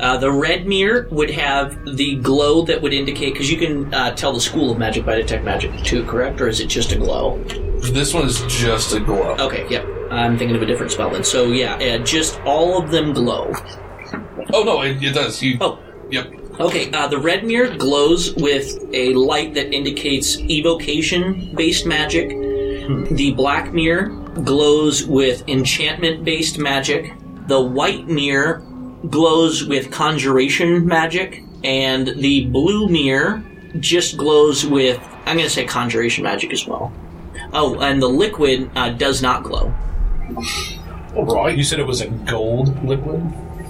[0.00, 4.14] Uh, the red mirror would have the glow that would indicate because you can uh,
[4.14, 6.40] tell the school of magic by detect magic too, correct?
[6.40, 7.42] Or is it just a glow?
[7.92, 9.36] This one is just a glow.
[9.38, 9.86] Okay, yep.
[10.10, 11.24] I'm thinking of a different spell then.
[11.24, 13.52] So yeah, uh, just all of them glow.
[14.52, 15.42] Oh, no, it, it does.
[15.42, 15.78] You, Oh,
[16.10, 16.60] Yep.
[16.60, 22.28] Okay, uh, the red mirror glows with a light that indicates evocation-based magic.
[22.28, 24.08] The black mirror
[24.44, 27.14] glows with enchantment-based magic.
[27.48, 28.64] The white mirror
[29.08, 33.42] glows with conjuration magic, and the blue mirror
[33.80, 36.92] just glows with I'm going to say conjuration magic as well.
[37.52, 39.72] Oh, and the liquid uh, does not glow.
[41.16, 41.56] All right.
[41.56, 43.22] You said it was a gold liquid.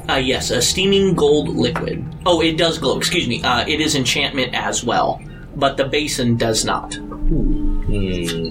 [0.08, 2.04] Uh, yes, a steaming gold liquid.
[2.26, 2.98] Oh, it does glow.
[2.98, 3.42] Excuse me.
[3.42, 5.22] Uh, it is enchantment as well,
[5.56, 6.94] but the basin does not.
[6.94, 8.50] Hmm.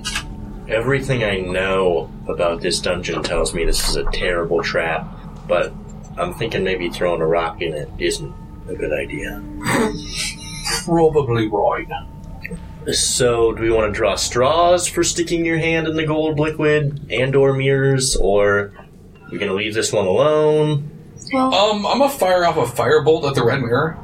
[0.69, 5.08] Everything I know about this dungeon tells me this is a terrible trap,
[5.48, 5.74] but
[6.17, 8.34] I'm thinking maybe throwing a rock in it isn't
[8.69, 9.41] a good idea.
[10.86, 11.88] Probably right.
[12.93, 17.08] So, do we want to draw straws for sticking your hand in the gold liquid
[17.10, 18.88] and/or mirrors, or are
[19.32, 20.89] we gonna leave this one alone?
[21.32, 23.97] Well, Um, I'm gonna fire off a firebolt at the red mirror.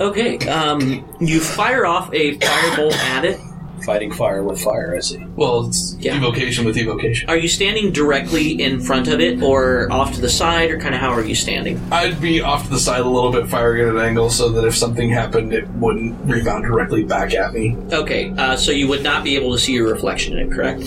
[0.00, 0.38] Okay.
[0.48, 3.40] Um, you fire off a firebolt at it.
[3.84, 5.18] Fighting fire with fire, I see.
[5.36, 6.16] Well, it's Yeah.
[6.16, 7.28] evocation with evocation.
[7.28, 10.94] Are you standing directly in front of it, or off to the side, or kind
[10.94, 11.80] of how are you standing?
[11.90, 14.64] I'd be off to the side a little bit, firing at an angle, so that
[14.64, 17.76] if something happened, it wouldn't rebound directly back at me.
[17.92, 18.32] Okay.
[18.38, 20.82] Uh, so you would not be able to see your reflection in it, correct?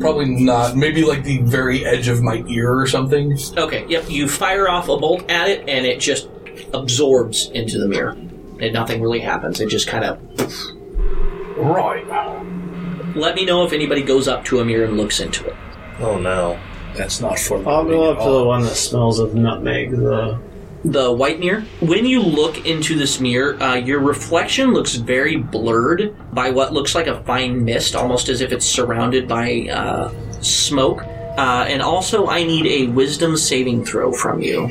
[0.00, 0.76] Probably not.
[0.76, 3.38] Maybe like the very edge of my ear or something.
[3.56, 3.84] Okay.
[3.88, 4.04] Yep.
[4.10, 6.28] You fire off a bolt at it, and it just
[6.74, 8.16] absorbs into the mirror,
[8.60, 9.60] and nothing really happens.
[9.60, 10.18] It just kind of
[11.56, 12.06] Right.
[13.16, 15.56] Let me know if anybody goes up to a mirror and looks into it.
[16.00, 16.58] Oh no.
[16.96, 17.58] That's not for.
[17.58, 17.64] me.
[17.66, 19.92] I'll go up to the one that smells of nutmeg.
[19.92, 20.38] The
[20.84, 21.62] The white mirror.
[21.80, 26.94] When you look into this mirror, uh, your reflection looks very blurred by what looks
[26.94, 30.12] like a fine mist, almost as if it's surrounded by uh,
[30.42, 31.02] smoke.
[31.38, 34.68] Uh, and also, I need a wisdom saving throw from you.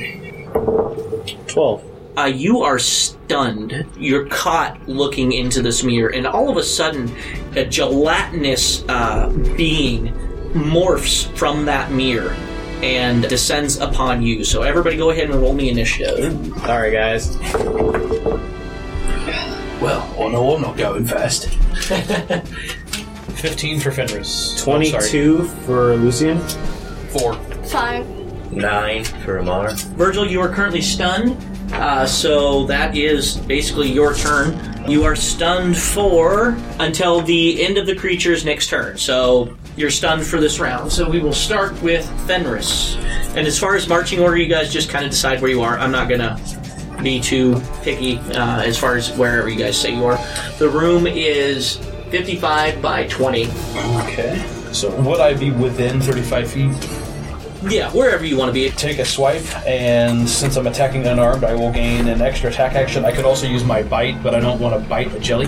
[1.48, 1.84] twelve.
[2.18, 3.86] Uh, you are stunned.
[3.98, 7.10] You're caught looking into this mirror, and all of a sudden,
[7.56, 10.08] a gelatinous uh, being
[10.54, 12.36] morphs from that mirror
[12.84, 14.44] and descends upon you.
[14.44, 16.34] So, everybody, go ahead and roll me initiative.
[16.66, 17.38] Sorry, guys.
[19.82, 21.48] Well, oh no, I'm not going fast.
[23.42, 24.60] Fifteen for Fenris.
[24.62, 24.66] Oh.
[24.66, 26.40] Twenty-two for Lucian.
[27.10, 27.34] Four.
[27.66, 28.06] five.
[28.52, 29.74] Nine for Amar.
[29.96, 31.38] Virgil, you are currently stunned.
[31.74, 34.58] Uh, so that is basically your turn.
[34.90, 38.98] You are stunned for until the end of the creature's next turn.
[38.98, 40.92] So you're stunned for this round.
[40.92, 42.96] So we will start with Fenris.
[43.36, 45.78] And as far as marching order, you guys just kind of decide where you are.
[45.78, 46.40] I'm not gonna
[47.02, 50.18] be too picky uh, as far as wherever you guys say you are.
[50.60, 51.78] The room is
[52.10, 53.48] 55 by 20.
[54.04, 54.46] Okay.
[54.74, 56.72] So would I be within thirty-five feet?
[57.70, 58.70] Yeah, wherever you want to be.
[58.72, 63.06] Take a swipe, and since I'm attacking unarmed, I will gain an extra attack action.
[63.06, 65.46] I could also use my bite, but I don't want to bite a jelly.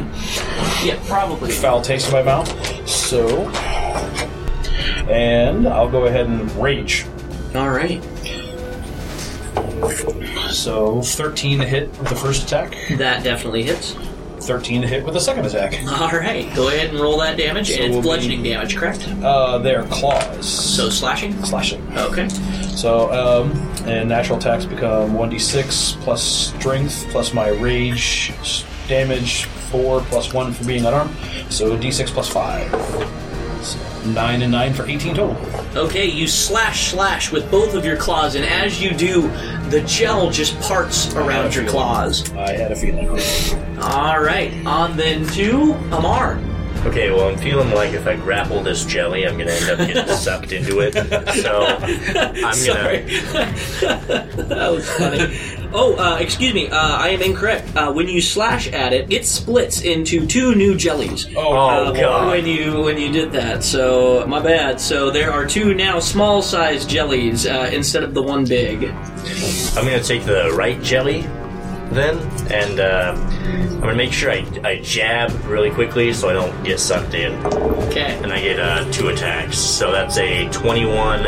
[0.84, 1.52] Yeah, probably.
[1.52, 2.88] Foul taste in my mouth.
[2.88, 3.48] So,
[5.10, 7.06] and I'll go ahead and rage.
[7.56, 8.04] All right.
[10.52, 13.96] So 13 to hit with the first attack, That definitely hits.
[14.46, 15.74] 13 to hit with the second attack.
[16.00, 18.76] All right, go ahead and roll that damage, So and it's we'll be- bludgeoning damage,
[18.76, 19.08] correct?
[19.24, 20.48] Uh, they're claws.
[20.48, 21.34] So slashing.
[21.46, 21.82] slashing.
[21.98, 22.28] Okay.
[22.30, 23.52] So, um,
[23.88, 28.34] and natural attacks become 1d6 plus strength plus my rage
[28.88, 31.16] damage 4 plus 1 for being unarmed.
[31.50, 32.72] So d6 plus 5.
[34.06, 35.38] Nine and nine for 18 total.
[35.76, 39.22] Okay, you slash slash with both of your claws, and as you do,
[39.70, 42.30] the gel just parts around your claws.
[42.34, 43.08] I had a feeling.
[43.82, 46.38] All right, on then to Amar.
[46.86, 50.08] Okay, well, I'm feeling like if I grapple this jelly, I'm gonna end up getting
[50.16, 50.94] sucked into it.
[50.94, 53.04] So I'm gonna.
[54.44, 55.38] that was funny.
[55.76, 56.68] Oh, uh, excuse me.
[56.70, 57.76] Uh, I am incorrect.
[57.76, 61.28] Uh, when you slash at it, it splits into two new jellies.
[61.36, 62.28] Oh, uh, Oh, God.
[62.30, 64.80] When you when you did that, so my bad.
[64.80, 68.84] So there are two now small sized jellies uh, instead of the one big.
[68.84, 71.26] I'm gonna take the right jelly
[71.94, 72.18] then,
[72.52, 76.80] and uh, I'm gonna make sure I, I jab really quickly so I don't get
[76.80, 77.34] sucked in.
[77.46, 78.20] Okay.
[78.24, 79.58] And I get uh, two attacks.
[79.58, 81.26] So that's a 21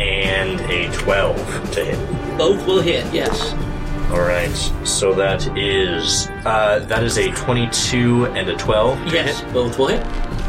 [0.00, 2.38] and a 12 to hit.
[2.38, 3.12] Both will hit.
[3.12, 3.52] Yes.
[4.10, 4.50] All right.
[4.86, 8.98] So that is uh, that is a 22 and a 12.
[9.08, 9.40] to Yes.
[9.40, 9.52] hit.
[9.52, 10.04] Both will hit.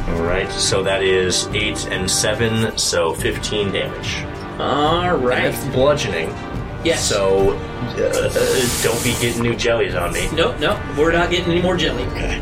[0.09, 0.49] All right.
[0.51, 2.77] So that is eight and seven.
[2.77, 4.23] So 15 damage.
[4.59, 6.29] All right, And that's bludgeoning.
[6.83, 7.07] Yes.
[7.07, 10.29] So uh, uh, don't be getting new jellies on me.
[10.33, 10.79] Nope, nope.
[10.97, 12.03] We're not getting any more jelly.
[12.05, 12.39] Okay.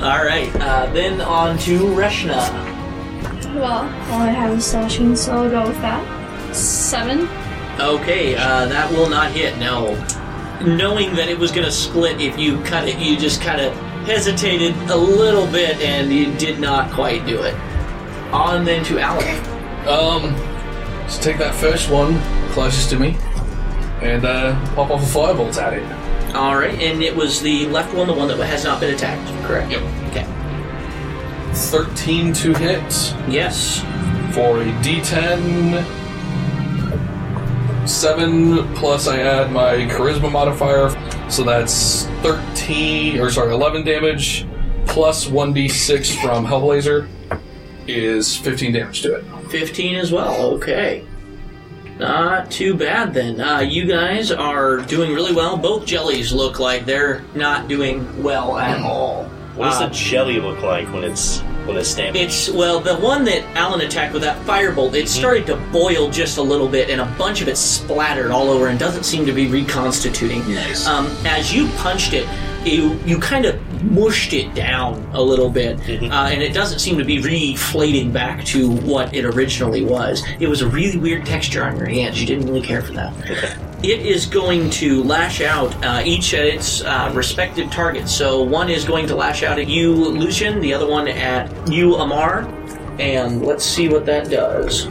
[0.00, 0.50] All right.
[0.56, 2.36] Uh, then on to Reshna.
[3.54, 6.54] Well, all I have is slashing, so I'll go with that.
[6.54, 7.28] Seven.
[7.80, 9.58] Okay, uh, that will not hit.
[9.58, 9.94] No.
[10.64, 13.74] Knowing that it was going to split if you cut it, you just kind of
[14.06, 17.54] hesitated a little bit and you did not quite do it.
[18.32, 19.38] On then to Alan.
[19.88, 20.36] Um,
[21.00, 23.16] let's take that first one closest to me
[24.02, 26.34] and uh, pop off a firebolt at it.
[26.34, 29.28] All right, and it was the left one, the one that has not been attacked.
[29.46, 29.70] Correct.
[29.70, 29.82] Yep.
[30.10, 30.26] Okay.
[31.52, 33.80] 13 to hit Yes.
[34.34, 35.84] for a d10.
[37.88, 40.90] 7 plus I add my charisma modifier,
[41.30, 44.46] so that's 13, or sorry, 11 damage,
[44.86, 47.08] plus 1d6 from Hellblazer
[47.88, 49.24] is 15 damage to it.
[49.50, 50.52] 15 as well.
[50.52, 51.04] Okay.
[52.00, 53.40] Not too bad then.
[53.42, 55.58] Uh, you guys are doing really well.
[55.58, 59.24] Both jellies look like they're not doing well at all.
[59.54, 62.22] What does Uh, the jelly look like when it's when it's stamping?
[62.22, 66.38] It's well, the one that Alan attacked with that firebolt, it started to boil just
[66.38, 69.32] a little bit, and a bunch of it splattered all over and doesn't seem to
[69.32, 70.40] be reconstituting.
[70.54, 70.86] Nice.
[70.86, 72.26] Um, as you punched it,
[72.64, 76.98] you you kind of mushed it down a little bit, uh, and it doesn't seem
[76.98, 80.22] to be reflating back to what it originally was.
[80.38, 82.20] It was a really weird texture on your hands.
[82.20, 83.58] You didn't really care for that.
[83.82, 88.14] It is going to lash out uh, each at its uh, respective targets.
[88.14, 90.60] So one is going to lash out at you, Lucian.
[90.60, 92.42] The other one at you, Amar.
[92.98, 94.86] And let's see what that does.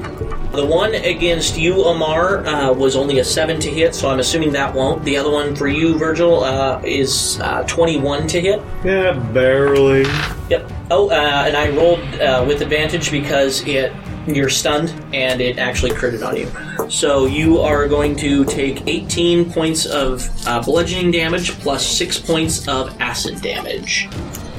[0.51, 4.51] The one against you, Amar, uh, was only a seven to hit, so I'm assuming
[4.53, 5.03] that won't.
[5.03, 8.61] The other one for you, Virgil, uh, is uh, 21 to hit.
[8.83, 10.05] Yeah, barely.
[10.49, 10.71] Yep.
[10.89, 13.93] Oh, uh, and I rolled uh, with advantage because it
[14.27, 16.89] you're stunned and it actually critted on you.
[16.89, 22.67] So you are going to take 18 points of uh, bludgeoning damage plus six points
[22.67, 24.07] of acid damage.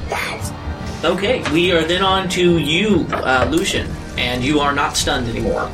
[0.09, 0.60] Wow.
[1.03, 5.67] Okay, we are then on to you, uh, Lucian, and you are not stunned anymore.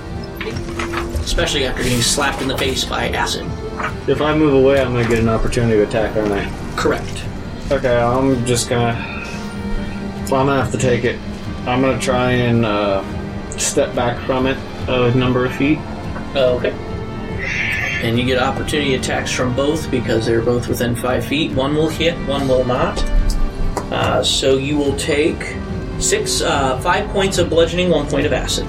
[1.20, 3.46] Especially after getting slapped in the face by acid.
[4.08, 6.50] If I move away, I'm gonna get an opportunity to attack, aren't I?
[6.78, 7.26] Correct.
[7.70, 8.96] Okay, I'm just gonna.
[10.28, 11.20] So I'm gonna have to take it.
[11.68, 13.04] I'm gonna try and uh,
[13.58, 15.80] step back from it a number of feet.
[16.36, 16.72] Oh, okay.
[18.02, 21.52] And you get opportunity attacks from both because they're both within five feet.
[21.52, 22.98] One will hit, one will not.
[23.92, 25.56] Uh, so you will take
[26.00, 28.66] six, uh, five points of bludgeoning, one point of acid.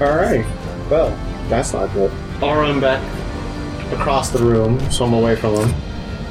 [0.00, 0.44] Alright.
[0.90, 1.16] Well,
[1.48, 2.10] that's not good.
[2.42, 3.02] I'll run back
[3.92, 5.74] across the room, so I'm away from him.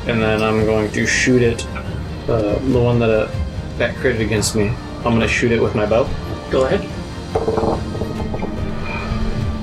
[0.08, 1.66] And then I'm going to shoot it.
[2.28, 3.32] Uh, the one that uh,
[3.78, 4.68] that critted against me.
[4.98, 6.04] I'm gonna shoot it with my bow.
[6.52, 6.82] Go ahead.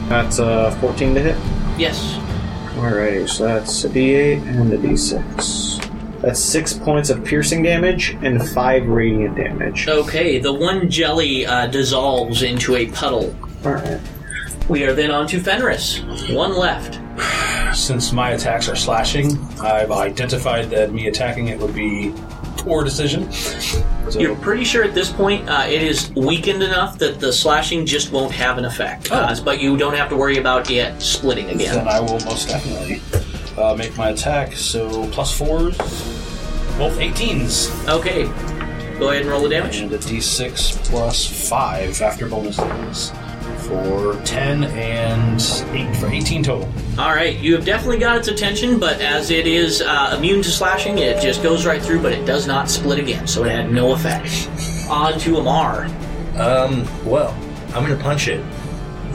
[0.08, 1.36] That's uh, 14 to hit.
[1.78, 2.16] Yes.
[2.76, 5.75] Alrighty, so that's a d8 and a d6.
[6.20, 9.86] That's six points of piercing damage and five radiant damage.
[9.88, 13.34] Okay, the one jelly uh, dissolves into a puddle.
[13.64, 14.00] Alright.
[14.68, 16.00] We are then on to Fenris.
[16.30, 16.98] One left.
[17.76, 22.12] Since my attacks are slashing, I've identified that me attacking it would be
[22.56, 23.30] poor decision.
[23.30, 27.86] So You're pretty sure at this point uh, it is weakened enough that the slashing
[27.86, 29.12] just won't have an effect.
[29.12, 31.76] Uh, but you don't have to worry about it splitting again.
[31.76, 33.00] then I will most definitely
[33.58, 34.52] uh, make my attack.
[34.54, 35.76] So plus fours,
[36.78, 38.24] both 18s, Okay.
[38.98, 39.76] Go ahead and roll the damage.
[39.76, 43.12] and a d6 plus five after bonuses
[43.68, 45.38] for 10 and
[45.72, 46.66] 8 for 18 total.
[46.98, 50.50] All right, you have definitely got its attention, but as it is uh, immune to
[50.50, 53.70] slashing, it just goes right through, but it does not split again, so it had
[53.70, 54.48] no effect.
[54.88, 55.84] On to Amar.
[56.36, 57.36] Um, well,
[57.74, 58.42] I'm gonna punch it.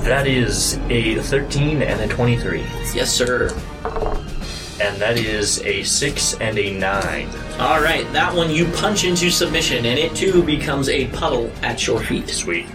[0.02, 2.60] That is a 13 and a 23.
[2.94, 3.50] Yes, sir.
[4.82, 7.30] And that is a 6 and a 9.
[7.60, 11.86] All right, that one you punch into submission, and it too becomes a puddle at
[11.86, 12.28] your feet.
[12.30, 12.66] Sweet.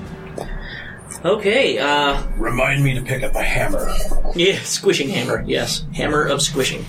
[1.24, 3.88] Okay, uh, Remind me to pick up a hammer.
[4.36, 5.42] yeah, squishing hammer.
[5.46, 6.84] Yes, hammer of squishing.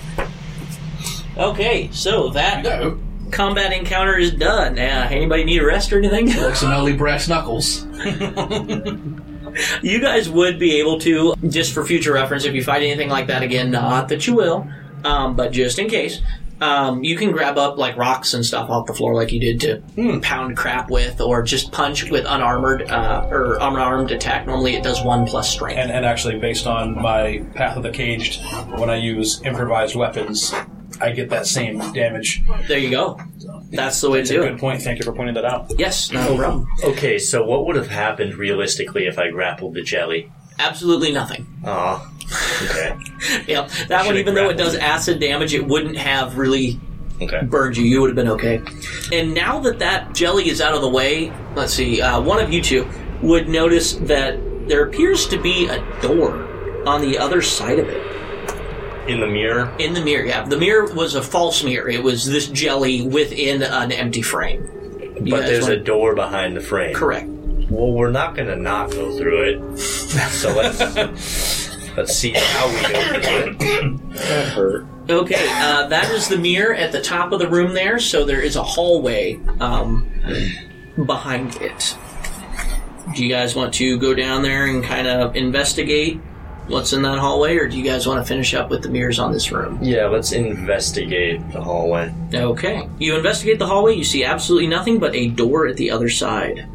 [1.36, 3.00] Okay, so that No.
[3.32, 4.78] combat encounter is done.
[4.78, 6.26] Uh, anybody need a rest or anything?
[6.40, 7.84] Like some early brass knuckles.
[9.82, 13.26] you guys would be able to, just for future reference, if you fight anything like
[13.28, 14.68] that again, not that you will,
[15.04, 16.20] um, but just in case,
[16.60, 19.60] um, you can grab up like rocks and stuff off the floor like you did
[19.60, 24.46] to pound crap with, or just punch with unarmored uh, or unarmed attack.
[24.46, 25.78] Normally it does one plus strength.
[25.78, 28.42] And, and actually, based on my Path of the Caged,
[28.76, 30.52] when I use improvised weapons,
[31.00, 32.42] I get that same damage.
[32.66, 33.20] there you go.
[33.70, 34.82] That's the way It's to a do good point.
[34.82, 35.70] Thank you for pointing that out.
[35.78, 36.66] Yes, no problem.
[36.82, 40.32] Okay, so what would have happened realistically if I grappled the jelly?
[40.58, 41.46] Absolutely nothing.
[41.64, 42.10] Aw.
[42.64, 42.96] Okay.
[43.46, 43.70] Yep.
[43.88, 46.78] That one, even though it does acid damage, it wouldn't have really
[47.20, 47.40] Okay.
[47.44, 47.84] burned you.
[47.84, 48.62] You would have been okay.
[49.12, 52.00] And now that that jelly is out of the way, let's see.
[52.00, 52.86] Uh, one of you two
[53.22, 56.46] would notice that there appears to be a door
[56.86, 58.04] on the other side of it.
[59.08, 59.74] In the mirror?
[59.78, 60.44] In the mirror, yeah.
[60.44, 61.88] The mirror was a false mirror.
[61.88, 64.68] It was this jelly within an empty frame.
[65.28, 66.94] But there's a door behind the frame.
[66.94, 67.26] correct.
[67.70, 69.78] Well, we're not gonna not go through it.
[69.78, 70.78] So let's
[71.98, 73.58] let's see how we do.
[73.60, 74.14] it.
[74.14, 74.86] That hurt.
[75.10, 78.40] Okay, uh, that is the mirror at the top of the room there, so there
[78.40, 80.08] is a hallway um,
[81.06, 81.96] behind it.
[83.14, 86.20] Do you guys want to go down there and kind of investigate
[86.68, 89.18] what's in that hallway, or do you guys want to finish up with the mirrors
[89.18, 89.78] on this room?
[89.82, 92.12] Yeah, let's investigate the hallway.
[92.32, 92.88] Okay.
[92.98, 96.68] You investigate the hallway, you see absolutely nothing but a door at the other side.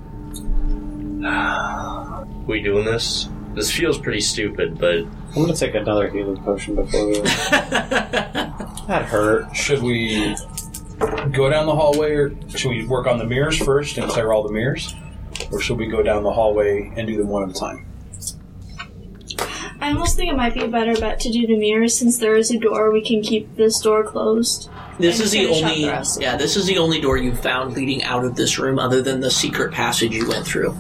[2.48, 3.30] We doing this?
[3.54, 7.20] This feels pretty stupid, but I'm gonna take another healing potion before we.
[8.88, 9.56] that hurt.
[9.56, 10.36] Should we
[11.32, 14.44] go down the hallway, or should we work on the mirrors first and clear all
[14.44, 14.96] the mirrors?
[15.52, 17.86] Or should we go down the hallway and do them one at a time?
[19.82, 22.36] I almost think it might be a better bet to do the mirrors since there
[22.36, 22.92] is a door.
[22.92, 24.70] We can keep this door closed.
[24.98, 28.24] This is the only the yeah, this is the only door you found leading out
[28.24, 30.78] of this room other than the secret passage you went through.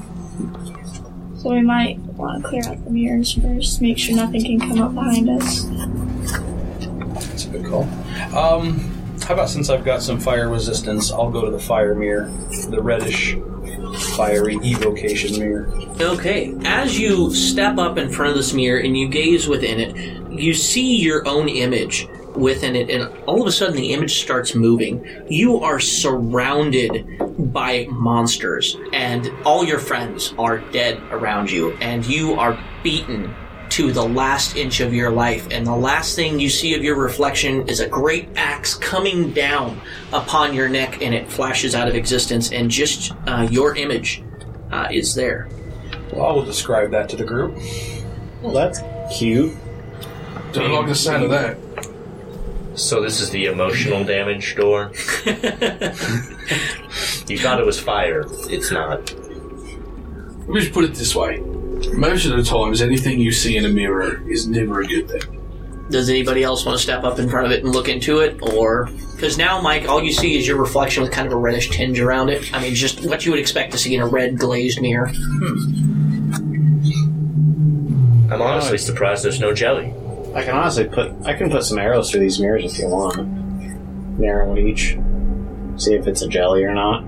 [1.43, 4.81] So we might want to clear out the mirrors first, make sure nothing can come
[4.81, 5.65] up behind us.
[7.25, 7.83] That's a good call.
[8.33, 8.79] Um,
[9.23, 12.31] how about since I've got some fire resistance, I'll go to the fire mirror,
[12.69, 13.35] the reddish,
[14.15, 15.69] fiery evocation mirror.
[15.99, 20.31] Okay, as you step up in front of this mirror and you gaze within it,
[20.31, 24.55] you see your own image within it, and all of a sudden the image starts
[24.55, 25.05] moving.
[25.29, 27.05] You are surrounded
[27.53, 33.33] by monsters, and all your friends are dead around you, and you are beaten
[33.69, 36.95] to the last inch of your life, and the last thing you see of your
[36.95, 39.81] reflection is a great axe coming down
[40.11, 44.21] upon your neck, and it flashes out of existence, and just uh, your image
[44.71, 45.49] uh, is there.
[46.11, 47.57] Well, I will describe that to the group.
[48.43, 48.79] Well, that's
[49.17, 49.55] cute.
[50.51, 51.57] Don't like the sound of that.
[52.75, 54.91] So this is the emotional damage door.
[57.27, 58.25] you thought it was fire.
[58.49, 59.13] It's not.
[59.13, 61.39] Let me just put it this way.
[61.93, 65.39] Most of the times, anything you see in a mirror is never a good thing.
[65.89, 68.41] Does anybody else want to step up in front of it and look into it,
[68.41, 71.69] or because now, Mike, all you see is your reflection with kind of a reddish
[71.69, 72.53] tinge around it.
[72.53, 75.11] I mean, just what you would expect to see in a red glazed mirror.
[78.29, 79.93] I'm honestly surprised there's no jelly.
[80.33, 81.13] I can honestly put.
[81.25, 83.17] I can put some arrows through these mirrors if you want.
[83.17, 84.97] An arrow each.
[85.77, 87.03] See if it's a jelly or not.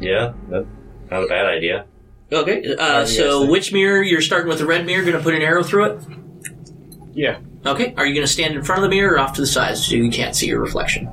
[0.00, 0.66] Yeah, that's
[1.10, 1.86] not a bad idea.
[2.32, 5.02] Okay, uh, so which mirror you're starting with the red mirror?
[5.04, 6.02] Going to put an arrow through it.
[7.12, 7.40] Yeah.
[7.66, 9.46] Okay, are you going to stand in front of the mirror or off to the
[9.46, 11.06] side so you can't see your reflection?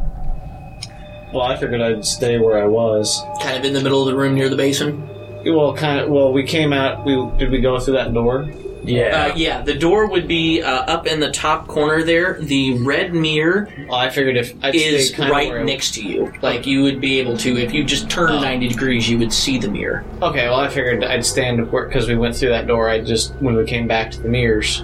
[1.34, 3.22] Well, I figured I'd stay where I was.
[3.41, 5.08] Kind of in the middle of the room near the basin.
[5.43, 6.10] Well, kind of.
[6.10, 7.05] Well, we came out.
[7.05, 8.49] We did we go through that door?
[8.84, 9.32] Yeah.
[9.32, 12.39] Uh, yeah, the door would be uh, up in the top corner there.
[12.41, 16.01] The red mirror Well, I figured if I'd is stay right where I- next to
[16.03, 16.32] you.
[16.41, 18.39] Like you would be able to, if you just turn Oh.
[18.41, 20.03] 90 degrees, you would see the mirror.
[20.21, 22.89] Okay, well, I figured I'd stand where because we went through that door.
[22.89, 24.84] I just when we came back to the mirrors,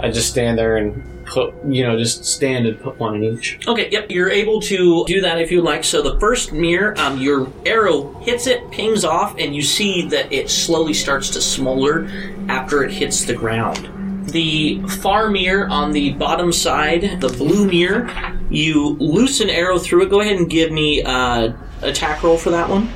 [0.00, 3.58] I'd just stand there and put you know just stand and put one in each.
[3.66, 5.82] Okay, yep, you're able to do that if you like.
[5.82, 10.32] So the first mirror, um, your arrow hits it, pings off, and you see that
[10.32, 12.08] it slowly starts to smolder
[12.48, 13.90] after it hits the ground.
[14.30, 18.10] The far mirror on the bottom side, the blue mirror,
[18.50, 20.10] you loose an arrow through it.
[20.10, 22.88] Go ahead and give me uh, attack roll for that one.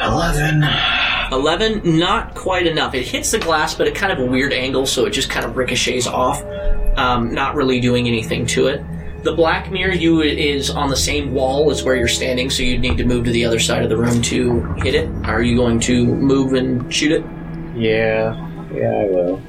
[0.00, 0.64] Eleven.
[1.30, 2.94] 11, not quite enough.
[2.94, 5.44] It hits the glass, but at kind of a weird angle, so it just kind
[5.44, 6.42] of ricochets off,
[6.96, 8.82] um, not really doing anything to it.
[9.24, 12.80] The black mirror you is on the same wall as where you're standing, so you'd
[12.80, 15.08] need to move to the other side of the room to hit it.
[15.24, 17.24] Are you going to move and shoot it?
[17.78, 18.34] Yeah,
[18.72, 19.42] yeah, I will.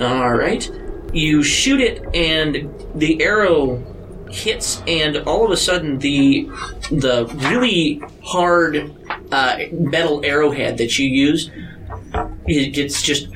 [0.00, 0.68] All right.
[1.12, 3.76] You shoot it, and the arrow
[4.30, 6.48] hits, and all of a sudden, the
[6.90, 8.90] the really hard
[9.30, 11.50] uh, metal arrowhead that you use,
[12.46, 13.28] it gets just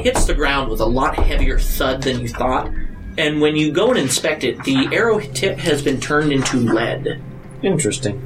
[0.00, 2.70] hits the ground with a lot heavier thud than you thought.
[3.16, 7.22] And when you go and inspect it, the arrow tip has been turned into lead.
[7.62, 8.20] Interesting.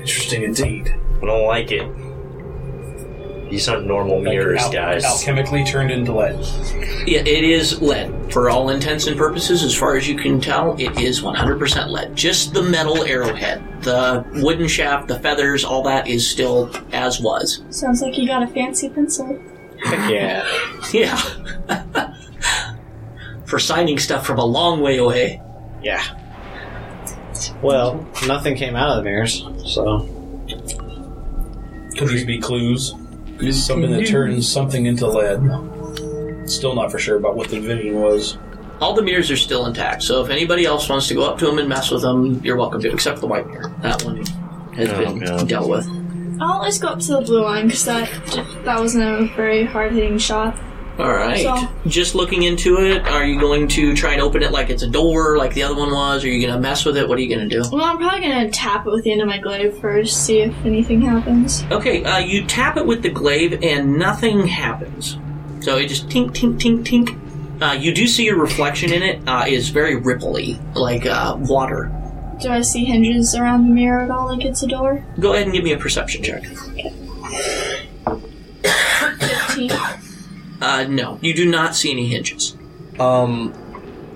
[0.00, 0.88] Interesting indeed.
[1.22, 1.88] I don't like it.
[3.52, 5.04] These aren't normal mirrors, Al- guys.
[5.04, 6.36] Alchemically turned into lead.
[7.06, 8.32] Yeah, it is lead.
[8.32, 12.16] For all intents and purposes, as far as you can tell, it is 100% lead.
[12.16, 13.82] Just the metal arrowhead.
[13.82, 17.62] The wooden shaft, the feathers, all that is still as was.
[17.68, 19.38] Sounds like you got a fancy pencil.
[19.84, 20.48] Yeah.
[20.94, 21.18] Yeah.
[23.44, 25.42] For signing stuff from a long way away.
[25.82, 26.02] Yeah.
[27.60, 30.08] Well, nothing came out of the mirrors, so.
[31.98, 32.94] Could these be clues?
[33.50, 36.48] Something that turns something into lead.
[36.48, 38.38] Still not for sure about what the vision was.
[38.80, 41.46] All the mirrors are still intact, so if anybody else wants to go up to
[41.46, 43.72] them and mess with them, you're welcome to, except for the white mirror.
[43.82, 44.16] That one
[44.74, 45.48] has Oh, been God.
[45.48, 45.86] dealt with.
[46.40, 48.08] Oh, let's go up to the blue line because that
[48.64, 50.56] that wasn't a very hard hitting shot.
[50.98, 51.38] Alright.
[51.42, 54.82] So- Just looking into it, are you going to try and open it like it's
[54.82, 56.22] a door, like the other one was?
[56.22, 57.08] Are you going to mess with it?
[57.08, 57.62] What are you going to do?
[57.72, 60.54] Well, I'm probably gonna tap it with the end of my glaive first, see if
[60.66, 61.64] anything happens.
[61.70, 65.16] Okay, uh, you tap it with the glaive and nothing happens.
[65.60, 67.18] So it just tink, tink, tink, tink.
[67.62, 71.90] Uh, you do see your reflection in it uh, is very ripply, like uh, water.
[72.40, 75.04] Do I see hinges around the mirror at all like it's a door?
[75.20, 76.42] Go ahead and give me a perception check.
[79.14, 79.70] 15.
[80.62, 82.56] Uh, no, you do not see any hinges.
[83.00, 83.52] Um,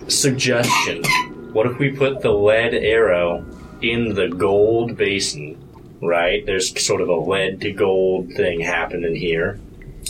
[0.09, 1.03] suggestion.
[1.53, 3.45] What if we put the lead arrow
[3.83, 5.61] in the gold basin?
[6.01, 6.47] Right?
[6.47, 9.59] There's sort of a lead to gold thing happening here.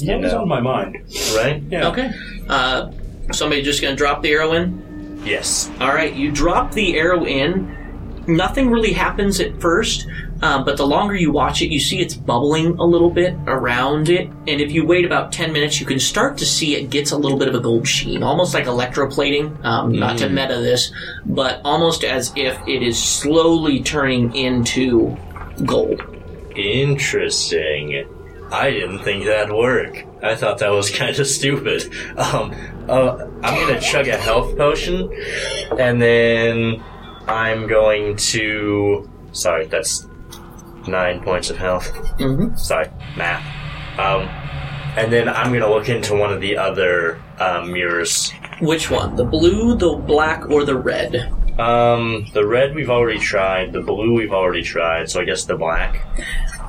[0.05, 0.43] That was know.
[0.43, 0.97] on my mind.
[1.35, 1.63] Right?
[1.71, 1.89] Yeah.
[1.89, 2.11] Okay.
[2.49, 2.91] Uh,
[3.33, 5.23] somebody just going to drop the arrow in?
[5.25, 5.71] Yes.
[5.81, 8.25] All right, you drop the arrow in.
[8.27, 10.07] Nothing really happens at first,
[10.43, 14.09] um, but the longer you watch it, you see it's bubbling a little bit around
[14.09, 14.29] it.
[14.47, 17.17] And if you wait about 10 minutes, you can start to see it gets a
[17.17, 19.65] little bit of a gold sheen, almost like electroplating.
[19.65, 20.93] Um, Not to meta this,
[21.25, 25.17] but almost as if it is slowly turning into
[25.65, 26.03] gold.
[26.55, 28.07] Interesting.
[28.51, 30.05] I didn't think that'd work.
[30.23, 31.93] I thought that was kind of stupid.
[32.17, 32.55] Um,
[32.89, 35.11] uh, I'm gonna chug a health potion,
[35.79, 36.83] and then
[37.27, 39.11] I'm going to.
[39.33, 40.07] Sorry, that's
[40.89, 41.93] nine points of health.
[42.19, 42.59] Mhm.
[42.59, 43.45] Sorry, math.
[43.99, 44.23] Um,
[44.97, 48.33] and then I'm gonna look into one of the other uh, mirrors.
[48.61, 49.17] Which one?
[49.17, 51.31] The blue, the black, or the red?
[51.59, 53.73] Um, the red we've already tried.
[53.73, 55.11] The blue we've already tried.
[55.11, 56.01] So I guess the black.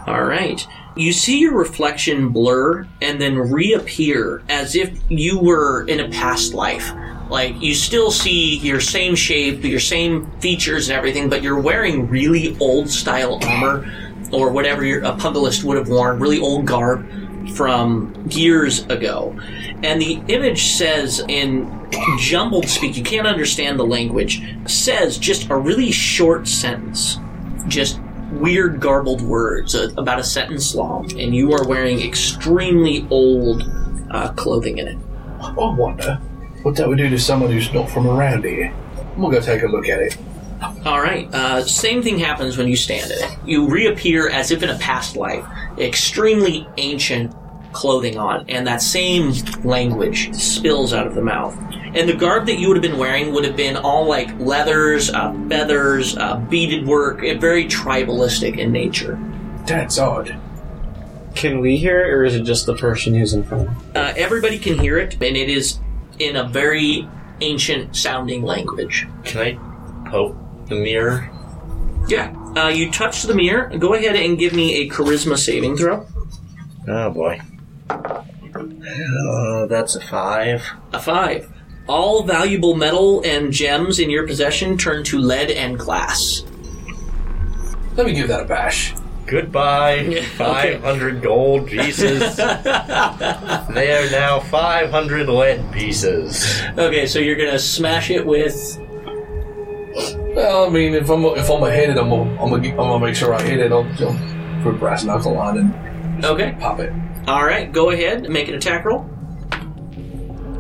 [0.08, 0.66] All right.
[0.96, 6.54] You see your reflection blur and then reappear as if you were in a past
[6.54, 6.92] life.
[7.30, 12.10] Like you still see your same shape, your same features and everything, but you're wearing
[12.10, 13.86] really old style armor
[14.32, 17.08] or whatever your, a pugilist would have worn, really old garb
[17.56, 19.36] from years ago.
[19.84, 21.72] And the image says in
[22.20, 27.20] jumbled speak, you can't understand the language, says just a really short sentence.
[27.68, 28.00] Just
[28.32, 33.64] weird garbled words, uh, about a sentence long, and you are wearing extremely old
[34.12, 34.98] uh, clothing in it.
[35.40, 36.16] I wonder
[36.64, 38.74] what that would do to someone who's not from around here.
[39.16, 40.18] We'll go take a look at it.
[40.86, 41.32] All right.
[41.34, 43.38] Uh, same thing happens when you stand in it.
[43.46, 45.46] You reappear as if in a past life,
[45.78, 47.36] extremely ancient
[47.74, 49.32] clothing on, and that same
[49.64, 51.56] language spills out of the mouth.
[51.94, 55.12] And the garb that you would have been wearing would have been all like leathers,
[55.12, 59.20] uh, feathers, uh, beaded work, very tribalistic in nature.
[59.66, 60.36] That's odd.
[61.36, 63.70] Can we hear it, or is it just the person who's in front?
[63.96, 65.80] Uh, everybody can hear it, and it is
[66.18, 67.08] in a very
[67.42, 69.08] ancient sounding language.
[69.24, 70.36] Can I poke
[70.70, 71.30] the mirror?
[72.08, 72.34] Yeah.
[72.56, 73.70] Uh, you touch the mirror.
[73.78, 76.08] Go ahead and give me a charisma saving throw.
[76.88, 77.42] Oh boy.
[77.90, 80.64] Uh, that's a five.
[80.94, 81.52] A five.
[81.88, 86.44] All valuable metal and gems in your possession turn to lead and glass.
[87.96, 88.94] Let me give that a bash.
[89.26, 90.78] Goodbye, Yeah, okay.
[90.80, 92.36] 500 gold pieces.
[92.38, 96.62] they are now 500 lead pieces.
[96.78, 98.80] Okay, so you're gonna smash it with.
[100.38, 102.76] Well, I mean, if I'm if I'm gonna hit it, I'm gonna, I'm gonna, I'm
[102.76, 103.72] gonna make sure I hit it.
[103.72, 106.56] I'll, I'll put brass knuckle on and Okay.
[106.60, 106.94] Pop it.
[107.28, 109.10] All right, go ahead make an attack roll.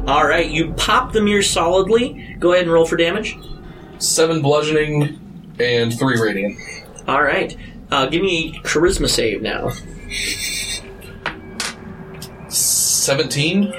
[0.07, 2.35] All right, you pop the mirror solidly.
[2.39, 3.37] Go ahead and roll for damage.
[3.99, 6.57] Seven bludgeoning and three radiant.
[7.07, 7.55] All right,
[7.91, 9.69] uh, give me a charisma save now.
[12.49, 13.71] Seventeen.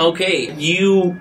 [0.00, 1.16] Okay, you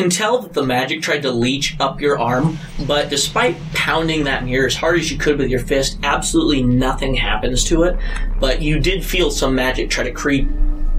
[0.00, 4.44] can tell that the magic tried to leech up your arm, but despite pounding that
[4.44, 7.98] mirror as hard as you could with your fist, absolutely nothing happens to it.
[8.38, 10.48] But you did feel some magic try to creep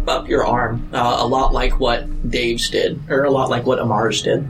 [0.07, 3.79] up your arm, uh, a lot like what Dave's did, or a lot like what
[3.79, 4.47] Amar's did.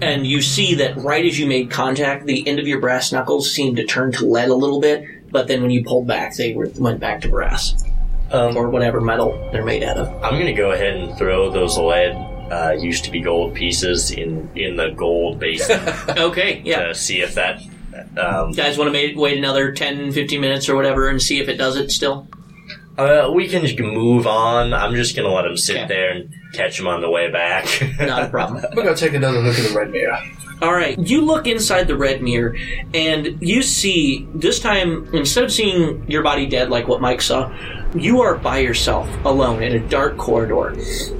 [0.00, 3.52] And you see that right as you made contact, the end of your brass knuckles
[3.52, 6.54] seemed to turn to lead a little bit, but then when you pulled back, they
[6.54, 7.74] were, went back to brass,
[8.30, 10.08] Um, or whatever metal they're made out of.
[10.22, 14.48] I'm gonna go ahead and throw those lead uh, used to be gold pieces in
[14.56, 15.80] in the gold basin
[16.18, 16.86] Okay, yeah.
[16.88, 17.60] to see if that.
[18.16, 21.56] Um, guys want to wait another 10 15 minutes or whatever and see if it
[21.56, 22.26] does it still
[22.96, 23.62] uh, we can
[23.94, 24.74] move on.
[24.74, 25.86] I'm just gonna let him sit Okay.
[25.86, 27.64] there and catch him on the way back.
[28.00, 30.18] not a problem I'm gonna take another look at the red mirror.
[30.62, 32.56] all right you look inside the red mirror
[32.94, 37.52] and you see this time instead of seeing your body dead like what mike saw
[37.94, 40.70] you are by yourself alone in a dark corridor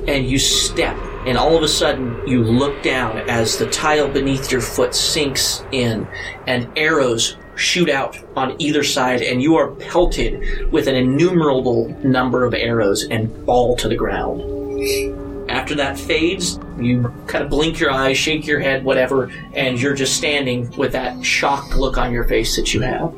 [0.08, 0.96] and you step
[1.28, 5.64] and all of a sudden you look down as the tile beneath your foot sinks
[5.72, 6.08] in
[6.46, 12.44] and arrows shoot out on either side and you are pelted with an innumerable number
[12.44, 14.40] of arrows and fall to the ground
[15.48, 19.94] after that fades, you kind of blink your eyes, shake your head, whatever, and you're
[19.94, 23.14] just standing with that shocked look on your face that you have.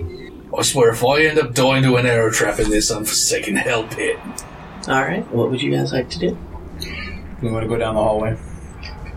[0.57, 3.85] I swear, if I end up dying to an arrow trap in this unforsaken hell
[3.85, 4.19] pit,
[4.89, 6.39] All right, what would you guys like to do?
[7.43, 8.37] We want to go down the hallway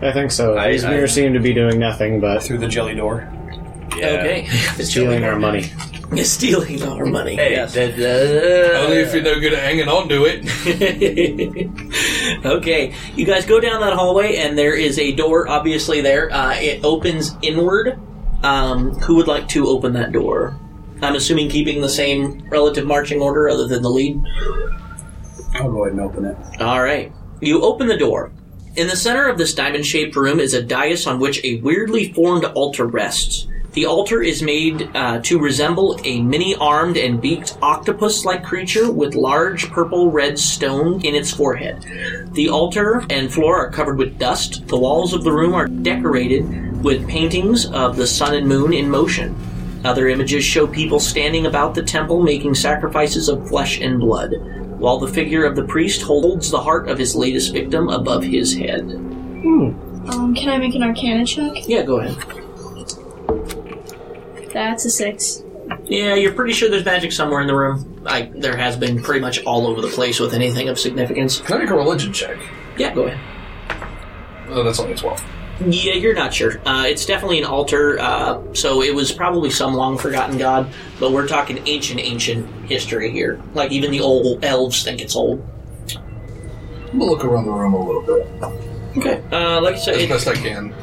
[0.02, 0.56] I think so.
[0.58, 3.28] I- These I- mirrors seem to be doing nothing but through the jelly door.
[3.96, 4.06] Yeah.
[4.18, 4.46] Okay,
[4.82, 5.70] stealing our money.
[6.24, 7.36] stealing our money.
[7.36, 7.74] Hey, yes.
[7.74, 10.44] that- uh, only if you're no good at hanging on to it.
[12.44, 16.30] okay, you guys go down that hallway, and there is a door, obviously there.
[16.32, 17.98] Uh, it opens inward.
[18.42, 20.58] Um, who would like to open that door?
[21.00, 24.22] I'm assuming keeping the same relative marching order, other than the lead.
[25.54, 26.36] I'll go ahead and open it.
[26.60, 27.12] All right.
[27.44, 28.32] You open the door.
[28.74, 32.10] In the center of this diamond shaped room is a dais on which a weirdly
[32.14, 33.46] formed altar rests.
[33.72, 38.90] The altar is made uh, to resemble a mini armed and beaked octopus like creature
[38.90, 41.84] with large purple red stone in its forehead.
[42.32, 44.66] The altar and floor are covered with dust.
[44.66, 48.88] The walls of the room are decorated with paintings of the sun and moon in
[48.88, 49.36] motion.
[49.84, 54.32] Other images show people standing about the temple making sacrifices of flesh and blood,
[54.78, 58.54] while the figure of the priest holds the heart of his latest victim above his
[58.56, 58.80] head.
[58.80, 61.68] Um, can I make an Arcana check?
[61.68, 62.16] Yeah, go ahead.
[64.52, 65.42] That's a six.
[65.84, 68.02] Yeah, you're pretty sure there's magic somewhere in the room.
[68.06, 71.40] I, there has been pretty much all over the place with anything of significance.
[71.40, 72.38] Can I make a religion check?
[72.76, 73.20] Yeah, go ahead.
[74.50, 75.22] Oh, that's only a 12.
[75.60, 76.60] Yeah, you're not sure.
[76.66, 81.12] Uh, it's definitely an altar, uh, so it was probably some long forgotten god, but
[81.12, 83.40] we're talking ancient, ancient history here.
[83.54, 85.46] Like, even the old elves think it's old.
[86.92, 88.26] I'm gonna look around the room a little bit.
[88.96, 89.22] Okay.
[89.32, 90.74] Uh, like I said, As best I can.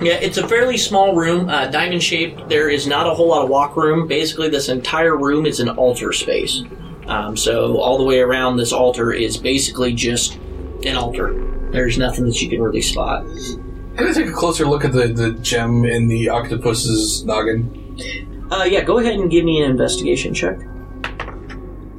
[0.00, 2.48] Yeah, it's a fairly small room, uh, diamond shaped.
[2.48, 4.08] There is not a whole lot of walk room.
[4.08, 6.62] Basically, this entire room is an altar space.
[7.06, 10.38] Um, so all the way around this altar is basically just
[10.84, 11.34] an altar.
[11.70, 13.26] There's nothing that you can really spot.
[13.96, 17.98] Can I take a closer look at the, the gem in the octopus's noggin?
[18.50, 20.58] Uh, yeah, go ahead and give me an investigation check.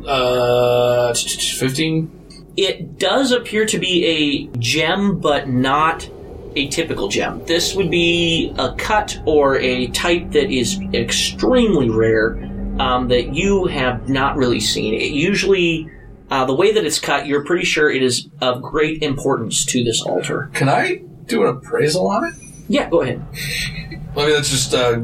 [0.05, 2.51] Uh, 15?
[2.57, 6.09] It does appear to be a gem, but not
[6.55, 7.43] a typical gem.
[7.45, 12.37] This would be a cut or a type that is extremely rare
[12.79, 14.93] um, that you have not really seen.
[14.93, 15.89] It usually,
[16.29, 19.83] uh, the way that it's cut, you're pretty sure it is of great importance to
[19.83, 20.49] this altar.
[20.53, 22.35] Can I do an appraisal on it?
[22.67, 23.25] Yeah, go ahead.
[24.15, 24.99] I mean, that's just uh,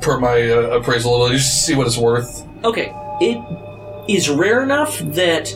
[0.00, 2.46] per my uh, appraisal, just to see what it's worth.
[2.64, 5.52] Okay, it is rare enough that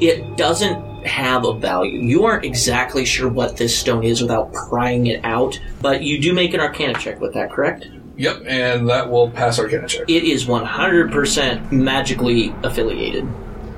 [0.00, 2.00] it doesn't have a value.
[2.00, 6.32] You aren't exactly sure what this stone is without prying it out, but you do
[6.32, 7.88] make an arcana check with that, correct?
[8.16, 10.02] Yep, and that will pass Arcana check.
[10.08, 13.24] It is 100% magically affiliated.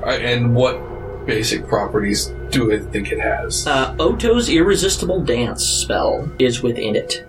[0.00, 0.80] Alright, and what
[1.26, 3.66] basic properties do I think it has?
[3.66, 7.26] Uh, Otto's irresistible dance spell is within it.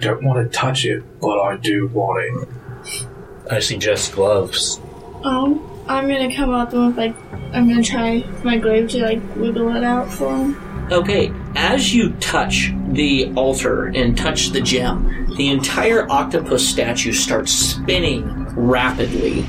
[0.00, 3.06] don't want to touch it, but I do want it.
[3.50, 4.80] I suggest gloves.
[5.24, 7.14] Um, I'm gonna come up with like
[7.52, 10.92] I'm gonna try my glaive to like wiggle it out for him.
[10.92, 17.52] Okay, as you touch the altar and touch the gem, the entire octopus statue starts
[17.52, 19.44] spinning rapidly.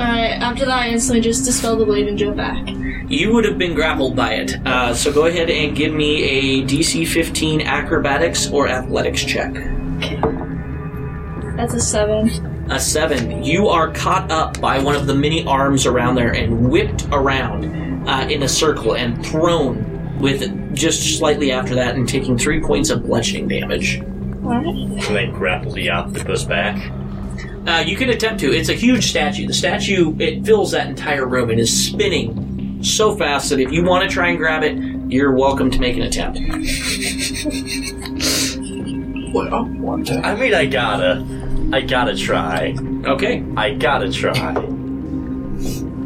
[0.00, 2.66] Alright, after that, I instantly just dispel the blade and jump back.
[3.10, 4.56] You would have been grappled by it.
[4.66, 9.52] Uh, so go ahead and give me a DC 15 acrobatics or athletics check.
[11.54, 12.70] That's a 7.
[12.70, 13.42] A seven.
[13.42, 18.08] You are caught up by one of the many arms around there and whipped around
[18.08, 22.88] uh, in a circle and thrown with just slightly after that and taking three points
[22.88, 24.00] of bludgeoning damage.
[24.00, 25.02] Alright.
[25.02, 26.78] Can they grapple the octopus back?
[27.66, 28.52] Uh, you can attempt to.
[28.52, 29.46] It's a huge statue.
[29.46, 33.84] The statue it fills that entire room and is spinning so fast that if you
[33.84, 34.76] want to try and grab it,
[35.10, 36.38] you're welcome to make an attempt.
[39.32, 40.24] Well, one time.
[40.24, 41.24] I mean, I gotta.
[41.72, 42.74] I gotta try.
[43.04, 43.44] Okay.
[43.56, 44.54] I gotta try.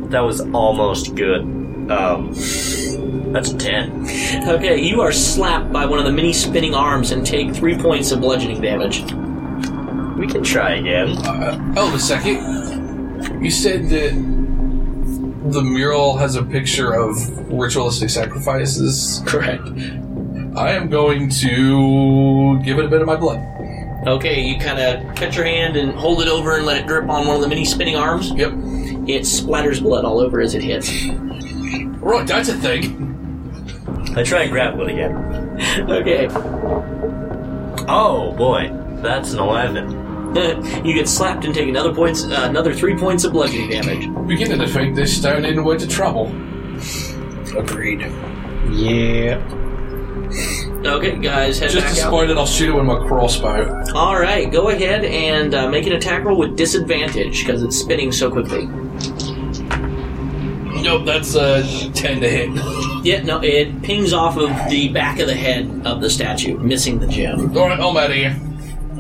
[0.09, 1.41] That was almost good.
[1.91, 2.33] Um,
[3.33, 4.49] that's a 10.
[4.49, 8.13] Okay, you are slapped by one of the many spinning arms and take three points
[8.13, 9.03] of bludgeoning damage.
[10.17, 11.19] We can try again.
[11.19, 13.43] Uh, oh, a second.
[13.43, 14.13] You said that
[15.53, 17.17] the mural has a picture of
[17.53, 19.23] ritualistic sacrifices.
[19.27, 19.63] Correct.
[20.57, 23.41] I am going to give it a bit of my blood.
[24.07, 27.09] Okay, you kind of cut your hand and hold it over and let it drip
[27.09, 28.31] on one of the many spinning arms.
[28.33, 28.53] Yep.
[28.53, 30.91] It splatters blood all over as it hits.
[32.01, 33.03] Right, that's a thing.
[34.17, 35.33] I try and grapple it again.
[35.89, 36.27] Okay.
[37.87, 38.71] Oh boy,
[39.03, 40.04] that's an 11.
[40.85, 44.27] you get slapped and take another points, uh, another three points of bludgeoning damage.
[44.27, 46.27] Beginning to think this stone in way to trouble.
[47.57, 48.01] Agreed.
[48.71, 49.41] Yeah.
[50.85, 51.95] Okay, guys, head Just back out.
[51.95, 53.85] disappointed I'll shoot it with my crossbow.
[53.95, 58.11] All right, go ahead and uh, make an attack roll with disadvantage because it's spinning
[58.13, 58.67] so quickly.
[60.83, 61.63] Nope, that's a
[61.93, 62.51] 10 to hit.
[63.05, 67.01] Yeah, no, it pings off of the back of the head of the statue, missing
[67.01, 67.55] the gem.
[67.55, 68.35] Alright, I'm out of here.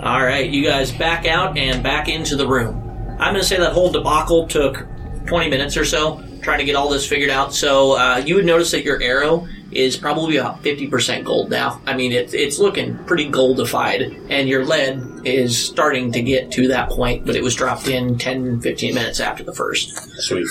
[0.04, 2.76] All right, you guys back out and back into the room.
[3.18, 4.86] I'm going to say that whole debacle took
[5.26, 7.54] 20 minutes or so trying to get all this figured out.
[7.54, 11.80] So uh, you would notice that your arrow is probably about 50% gold now.
[11.86, 16.68] I mean, it, it's looking pretty goldified, and your lead is starting to get to
[16.68, 19.96] that point, but it was dropped in 10, 15 minutes after the first.
[20.20, 20.46] Sweet.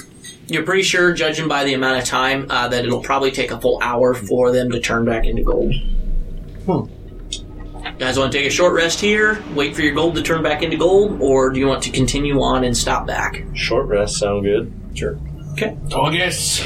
[0.47, 3.61] You're pretty sure, judging by the amount of time, uh, that it'll probably take a
[3.61, 5.75] full hour for them to turn back into gold.
[7.99, 10.63] Guys, want to take a short rest here, wait for your gold to turn back
[10.63, 13.43] into gold, or do you want to continue on and stop back?
[13.53, 14.73] Short rest sound good?
[14.93, 15.19] Sure.
[15.53, 15.77] Okay.
[16.11, 16.61] Yes.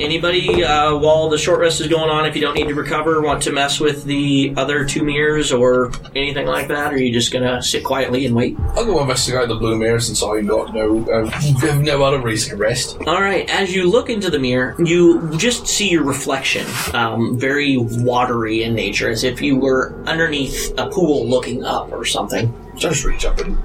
[0.00, 3.20] Anybody, uh, while the short rest is going on, if you don't need to recover,
[3.22, 7.12] want to mess with the other two mirrors or anything like that, or are you
[7.12, 8.58] just gonna sit quietly and wait?
[8.74, 11.28] I'll go investigate the blue mirror since I got no, uh,
[11.60, 12.98] have no other reason to rest.
[13.06, 13.48] All right.
[13.50, 18.74] As you look into the mirror, you just see your reflection, um, very watery in
[18.74, 22.52] nature, as if you were underneath a pool looking up or something.
[22.76, 23.58] Just reach up and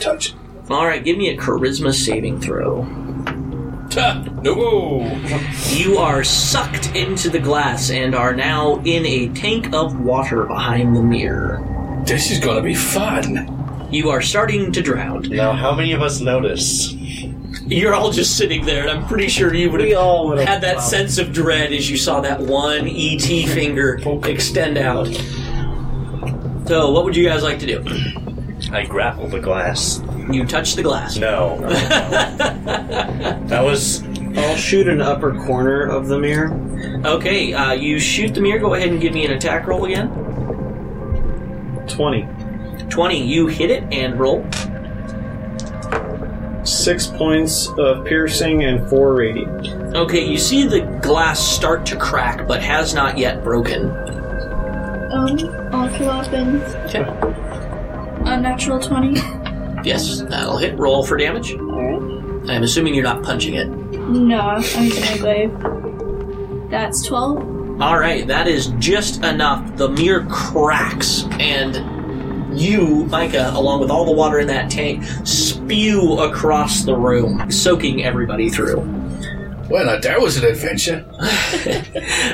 [0.00, 0.34] touch it.
[0.70, 1.02] All right.
[1.04, 3.05] Give me a charisma saving throw.
[3.96, 4.22] Ta!
[4.42, 5.00] No!
[5.70, 10.94] You are sucked into the glass and are now in a tank of water behind
[10.94, 11.62] the mirror.
[12.04, 13.88] This is gonna be fun.
[13.90, 15.22] You are starting to drown.
[15.30, 16.92] Now, how many of us noticed?
[17.66, 20.38] You're all just sitting there, and I'm pretty sure you would We have all would
[20.38, 25.08] have had that sense of dread as you saw that one ET finger extend out.
[26.66, 27.84] So, what would you guys like to do?
[28.72, 30.00] I grapple the glass.
[30.30, 31.16] You touch the glass.
[31.16, 31.58] No.
[33.46, 34.02] that was.
[34.36, 36.52] I'll shoot an upper corner of the mirror.
[37.06, 38.58] Okay, uh, you shoot the mirror.
[38.58, 40.08] Go ahead and give me an attack roll again.
[41.88, 42.28] 20.
[42.90, 43.22] 20.
[43.22, 44.44] You hit it and roll.
[46.64, 49.94] Six points of piercing and four radiant.
[49.94, 53.88] Okay, you see the glass start to crack, but has not yet broken.
[53.88, 55.38] Um,
[55.72, 57.04] I'll come up Okay.
[58.30, 59.45] a natural 20.
[59.86, 60.76] Yes, that'll hit.
[60.76, 61.54] Roll for damage.
[61.54, 62.50] Alright.
[62.50, 63.68] I'm assuming you're not punching it.
[63.68, 66.70] No, I'm my glaive.
[66.70, 67.80] That's 12.
[67.80, 69.76] All right, that is just enough.
[69.76, 76.18] The mirror cracks, and you, Micah, along with all the water in that tank, spew
[76.18, 78.95] across the room, soaking everybody through.
[79.68, 81.04] Well, now, that was an adventure.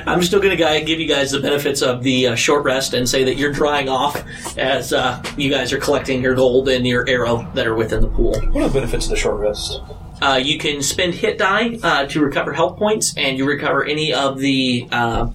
[0.06, 3.08] I'm still going to give you guys the benefits of the uh, short rest and
[3.08, 4.22] say that you're drying off
[4.58, 8.08] as uh, you guys are collecting your gold and your arrow that are within the
[8.08, 8.38] pool.
[8.50, 9.80] What are the benefits of the short rest?
[10.20, 14.12] Uh, you can spend hit die uh, to recover health points, and you recover any
[14.12, 15.30] of the uh,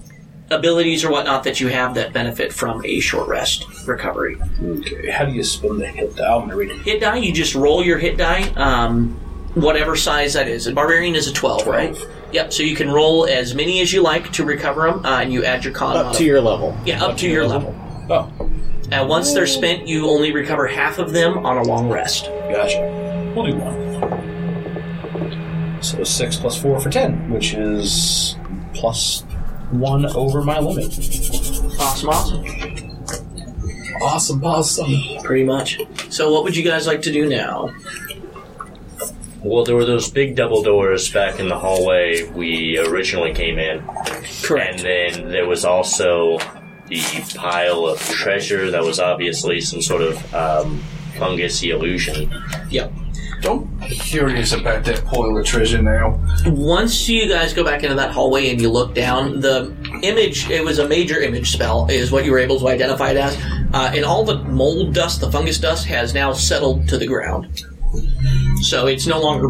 [0.50, 4.36] abilities or whatnot that you have that benefit from a short rest recovery.
[4.62, 6.16] Okay, how do you spend the hit?
[6.16, 6.24] Die?
[6.24, 6.78] I'm gonna read it.
[6.82, 9.18] Hit die, you just roll your hit die, um,
[9.54, 10.66] whatever size that is.
[10.66, 11.96] A barbarian is a 12, right?
[12.32, 15.32] Yep, so you can roll as many as you like to recover them, uh, and
[15.32, 16.76] you add your con Up mod- to your level.
[16.84, 17.74] Yeah, up, to your level.
[18.10, 18.30] Oh,
[18.90, 22.26] And once they're spent, you only recover half of them on a long rest.
[22.50, 23.32] gotcha.
[23.34, 23.78] We'll do one.
[25.82, 28.36] So six plus four for ten, which is
[28.74, 29.22] plus
[29.70, 30.86] one over my limit.
[31.78, 32.44] Awesome, awesome.
[34.02, 34.92] Awesome, awesome.
[35.22, 35.78] Pretty much.
[36.10, 37.72] So, what would you guys like to do now?
[39.42, 43.84] Well, there were those big double doors back in the hallway we originally came in.
[44.42, 44.84] Correct.
[44.84, 46.38] And then there was also
[46.88, 47.00] the
[47.36, 50.82] pile of treasure that was obviously some sort of um,
[51.14, 52.32] fungusy illusion.
[52.70, 52.92] Yep.
[53.44, 56.20] I'm curious about that pile of treasure now.
[56.46, 59.72] Once you guys go back into that hallway and you look down, the
[60.02, 63.16] image, it was a major image spell, is what you were able to identify it
[63.16, 63.36] as.
[63.72, 67.62] Uh, and all the mold dust, the fungus dust, has now settled to the ground.
[68.62, 69.48] So it's no longer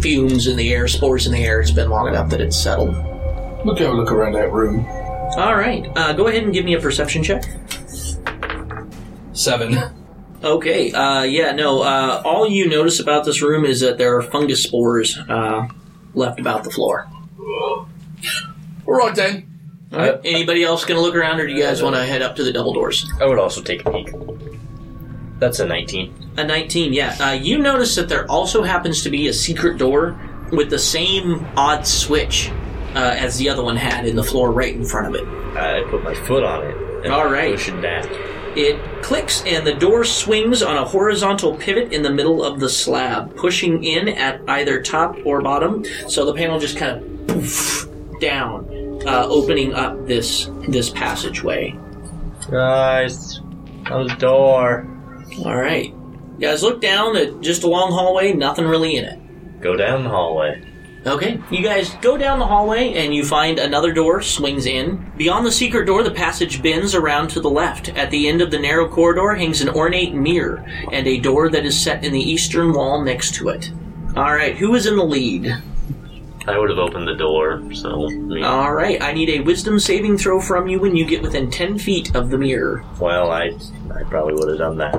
[0.00, 1.60] fumes in the air, spores in the air.
[1.60, 2.94] It's been long enough that it's settled.
[3.64, 4.86] Look have a look around that room.
[5.36, 5.90] All right.
[5.96, 7.44] Uh, go ahead and give me a perception check.
[9.32, 9.78] Seven.
[10.44, 10.92] Okay.
[10.92, 11.52] Uh, yeah.
[11.52, 11.82] No.
[11.82, 15.66] Uh, all you notice about this room is that there are fungus spores uh,
[16.14, 17.08] left about the floor.
[17.38, 17.88] All
[18.86, 19.88] right then.
[19.92, 20.20] All right.
[20.24, 22.44] Anybody else going to look around, or do you guys want to head up to
[22.44, 23.10] the double doors?
[23.20, 24.08] I would also take a peek.
[25.38, 26.32] That's a 19.
[26.38, 27.16] A 19, yeah.
[27.20, 30.18] Uh, you notice that there also happens to be a secret door
[30.50, 32.50] with the same odd switch
[32.94, 35.26] uh, as the other one had in the floor right in front of it.
[35.56, 37.04] I put my foot on it.
[37.04, 37.54] And All right.
[37.54, 38.08] Push it down.
[38.56, 42.70] It clicks and the door swings on a horizontal pivot in the middle of the
[42.70, 45.84] slab, pushing in at either top or bottom.
[46.08, 47.86] So the panel just kind of poof
[48.18, 48.66] down,
[49.06, 51.78] uh, opening up this this passageway.
[52.50, 53.40] Guys,
[53.90, 54.95] on the door.
[55.44, 59.60] All right, you guys look down at just a long hallway, nothing really in it.
[59.60, 60.62] Go down the hallway.
[61.06, 65.12] Okay, you guys go down the hallway and you find another door swings in.
[65.16, 67.90] Beyond the secret door, the passage bends around to the left.
[67.90, 71.64] At the end of the narrow corridor hangs an ornate mirror and a door that
[71.64, 73.70] is set in the eastern wall next to it.
[74.16, 75.54] All right, who is in the lead?
[76.46, 78.06] I would have opened the door, so.
[78.06, 81.22] I mean, All right, I need a wisdom saving throw from you when you get
[81.22, 82.84] within 10 feet of the mirror.
[83.00, 83.50] well, I,
[83.94, 84.94] I probably would have done that.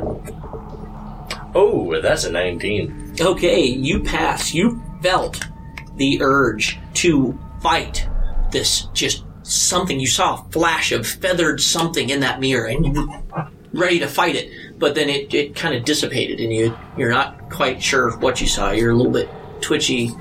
[1.56, 3.16] Oh, that's a 19.
[3.20, 4.54] Okay, you pass.
[4.54, 5.48] You felt
[5.96, 8.08] the urge to fight
[8.52, 10.00] this just something.
[10.00, 14.08] You saw a flash of feathered something in that mirror and you were ready to
[14.08, 18.16] fight it, but then it, it kind of dissipated and you, you're not quite sure
[18.18, 18.72] what you saw.
[18.72, 19.30] You're a little bit
[19.62, 20.12] twitchy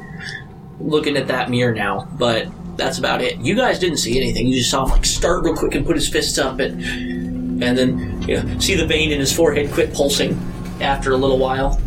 [0.80, 3.38] looking at that mirror now, but that's about it.
[3.38, 4.46] You guys didn't see anything.
[4.46, 6.82] You just saw him like start real quick and put his fists up and,
[7.62, 10.38] and then you know, see the vein in his forehead quit pulsing
[10.80, 11.80] after a little while.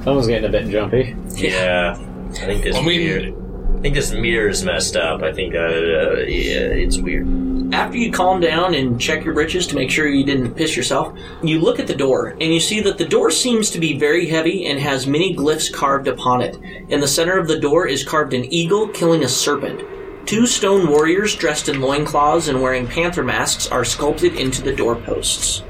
[0.00, 1.14] That was getting a bit jumpy.
[1.34, 1.96] Yeah.
[2.30, 3.00] I think this I mean-
[3.30, 3.47] mirror.
[3.78, 5.22] I think this mirror is messed up.
[5.22, 7.72] I think, uh, uh, yeah, it's weird.
[7.72, 11.16] After you calm down and check your britches to make sure you didn't piss yourself,
[11.44, 14.26] you look at the door and you see that the door seems to be very
[14.26, 16.58] heavy and has many glyphs carved upon it.
[16.88, 19.80] In the center of the door is carved an eagle killing a serpent.
[20.26, 25.62] Two stone warriors dressed in loincloths and wearing panther masks are sculpted into the doorposts.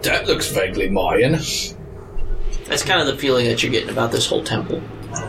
[0.00, 1.32] That looks vaguely Mayan.
[2.64, 4.80] That's kind of the feeling that you're getting about this whole temple.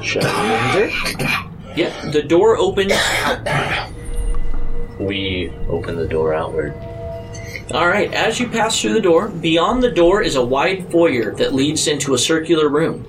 [0.01, 1.49] Shut enter.
[1.75, 2.93] Yep, the door opens.
[4.99, 6.73] We open the door outward.
[7.73, 11.33] All right, as you pass through the door, beyond the door is a wide foyer
[11.35, 13.05] that leads into a circular room.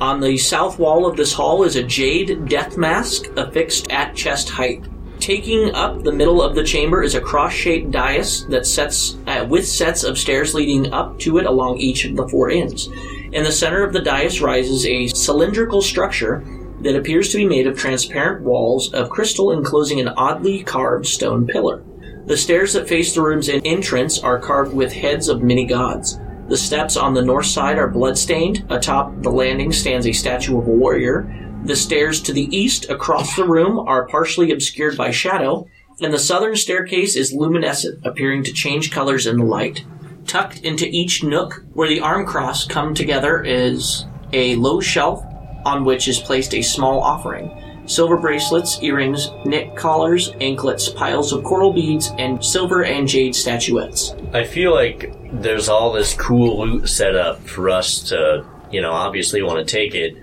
[0.00, 4.48] On the south wall of this hall is a jade death mask affixed at chest
[4.48, 4.84] height.
[5.20, 9.66] Taking up the middle of the chamber is a cross-shaped dais that sets uh, with
[9.68, 12.88] sets of stairs leading up to it along each of the four ends.
[13.32, 16.44] In the center of the dais rises a cylindrical structure
[16.80, 21.46] that appears to be made of transparent walls of crystal enclosing an oddly carved stone
[21.46, 21.82] pillar.
[22.26, 26.20] The stairs that face the room's entrance are carved with heads of many gods.
[26.48, 28.64] The steps on the north side are bloodstained.
[28.68, 31.34] Atop the landing stands a statue of a warrior.
[31.64, 35.66] The stairs to the east across the room are partially obscured by shadow,
[36.00, 39.84] and the southern staircase is luminescent, appearing to change colors in the light.
[40.26, 45.24] Tucked into each nook where the arm cross come together is a low shelf
[45.64, 47.50] on which is placed a small offering.
[47.86, 54.14] Silver bracelets, earrings, knit collars, anklets, piles of coral beads, and silver and jade statuettes.
[54.34, 58.92] I feel like there's all this cool loot set up for us to, you know,
[58.92, 60.16] obviously want to take it,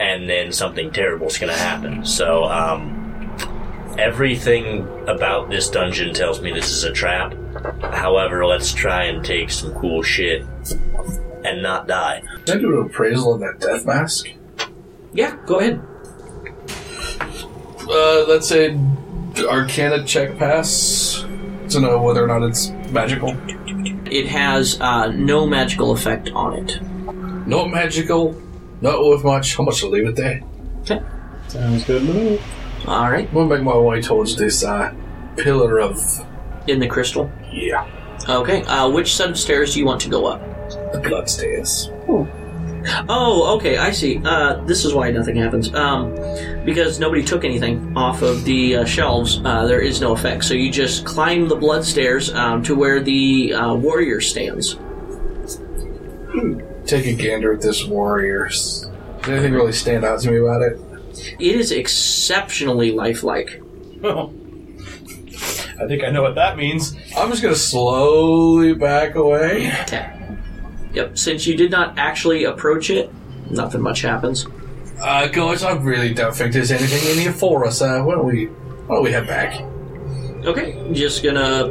[0.00, 2.02] and then something terrible's going to happen.
[2.06, 2.98] So, um,
[3.98, 7.34] everything about this dungeon tells me this is a trap.
[7.82, 10.46] However, let's try and take some cool shit
[11.44, 12.22] and not die.
[12.46, 14.28] Can I do an appraisal of that death mask?
[15.12, 15.80] Yeah, go ahead.
[17.88, 18.78] Uh, that's a
[19.48, 21.24] Arcana check pass
[21.70, 23.36] to know whether or not it's magical.
[24.10, 26.80] It has uh, no magical effect on it.
[27.46, 28.40] Not magical,
[28.80, 29.56] not worth much.
[29.56, 30.42] How much to leave it there?
[30.82, 31.02] Okay.
[31.48, 32.40] Sounds good to me.
[32.86, 34.94] All right, I'm gonna make my way towards this uh,
[35.36, 35.98] pillar of
[36.66, 37.30] in the crystal.
[37.52, 37.86] yeah,
[38.28, 40.40] Okay, uh, which set of stairs do you want to go up?
[40.92, 41.90] the blood stairs.
[43.08, 44.20] Oh, okay, I see.
[44.24, 45.72] Uh, this is why nothing happens.
[45.74, 46.14] Um,
[46.64, 50.44] because nobody took anything off of the uh, shelves, uh, there is no effect.
[50.44, 54.78] So you just climb the blood stairs um, to where the uh, warrior stands.
[56.86, 58.48] Take a gander at this warrior.
[58.48, 58.90] Does
[59.28, 60.80] anything really stand out to me about it?
[61.38, 63.60] It is exceptionally lifelike.
[64.00, 64.32] Well,
[65.80, 66.96] I think I know what that means.
[67.16, 69.70] I'm just gonna slowly back away.
[69.82, 70.21] Okay.
[70.94, 71.18] Yep.
[71.18, 73.10] Since you did not actually approach it,
[73.50, 74.46] nothing much happens.
[75.00, 77.82] Uh, guys, I really don't think there's anything in here for us.
[77.82, 79.60] Uh, why don't we, why don't we head back?
[80.44, 81.66] Okay, just gonna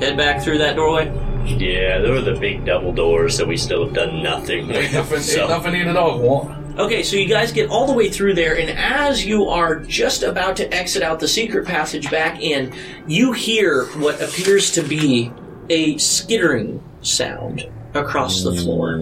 [0.00, 1.06] head back through that doorway.
[1.46, 5.20] Yeah, there were the big double doors so we still have done nothing Ain't nothing,
[5.20, 6.18] so- ain't nothing in it all.
[6.18, 6.56] What?
[6.78, 10.22] Okay, so you guys get all the way through there, and as you are just
[10.22, 12.72] about to exit out the secret passage back in,
[13.06, 15.32] you hear what appears to be
[15.68, 18.98] a skittering sound across the floor.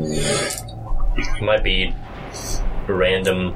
[1.43, 1.95] Might be
[2.86, 3.55] random,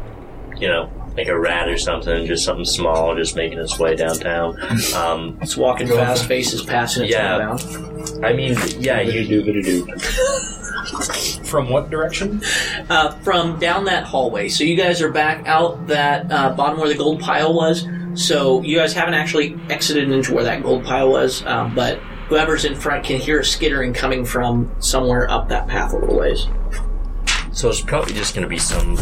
[0.56, 4.56] you know, like a rat or something, just something small, just making its way downtown.
[4.96, 6.28] Um, It's walking fast, on.
[6.28, 7.38] faces passing its Yeah.
[7.38, 8.24] bound.
[8.24, 9.86] I mean, yeah, you do do.
[11.44, 12.42] From what direction?
[12.88, 14.48] Uh, from down that hallway.
[14.48, 17.86] So you guys are back out that uh, bottom where the gold pile was.
[18.14, 22.00] So you guys haven't actually exited into where that gold pile was, um, but
[22.32, 26.16] whoever's in front can hear a skittering coming from somewhere up that path a little
[26.16, 26.46] ways.
[27.52, 28.96] So it's probably just going to be some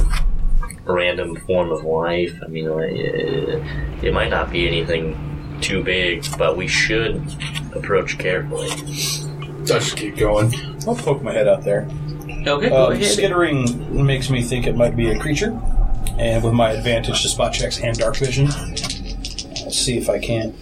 [0.85, 2.37] random form of life.
[2.45, 7.23] I mean, like, it might not be anything too big, but we should
[7.73, 8.69] approach carefully.
[9.65, 10.53] Just keep going.
[10.89, 11.89] I'll poke my head out there.
[12.49, 13.05] Okay, go Um, ahead.
[13.05, 15.57] skittering makes me think it might be a creature,
[16.19, 20.53] and with my advantage to spot checks and dark vision, let's see if I can't.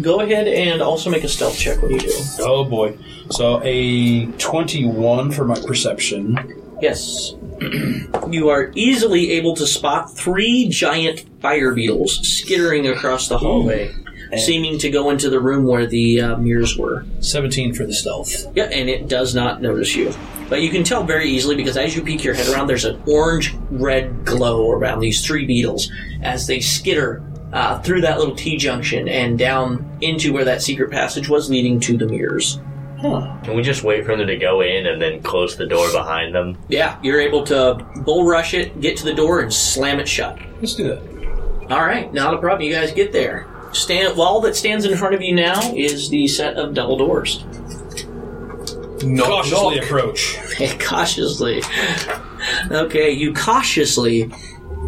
[0.00, 2.12] Go ahead and also make a stealth check when you do.
[2.40, 2.96] Oh boy!
[3.30, 6.78] So a twenty-one for my perception.
[6.80, 7.34] Yes.
[8.28, 13.94] you are easily able to spot three giant fire beetles skittering across the hallway,
[14.36, 17.06] seeming to go into the room where the uh, mirrors were.
[17.20, 18.46] Seventeen for the stealth.
[18.56, 20.12] Yeah, and it does not notice you.
[20.48, 23.00] But you can tell very easily because as you peek your head around, there's an
[23.06, 25.90] orange red glow around these three beetles
[26.22, 27.22] as they skitter
[27.52, 31.78] uh, through that little T junction and down into where that secret passage was leading
[31.80, 32.60] to the mirrors.
[33.02, 36.32] Can we just wait for them to go in and then close the door behind
[36.32, 36.56] them?
[36.68, 37.74] Yeah, you're able to
[38.04, 40.38] bull rush it, get to the door, and slam it shut.
[40.60, 41.68] Let's do that.
[41.72, 42.62] All right, not a problem.
[42.62, 43.48] You guys get there.
[43.72, 44.16] Stand.
[44.16, 47.44] Wall that stands in front of you now is the set of double doors.
[49.02, 49.84] No, Cautiously knock.
[49.84, 50.38] approach.
[50.78, 51.60] cautiously.
[52.70, 54.30] Okay, you cautiously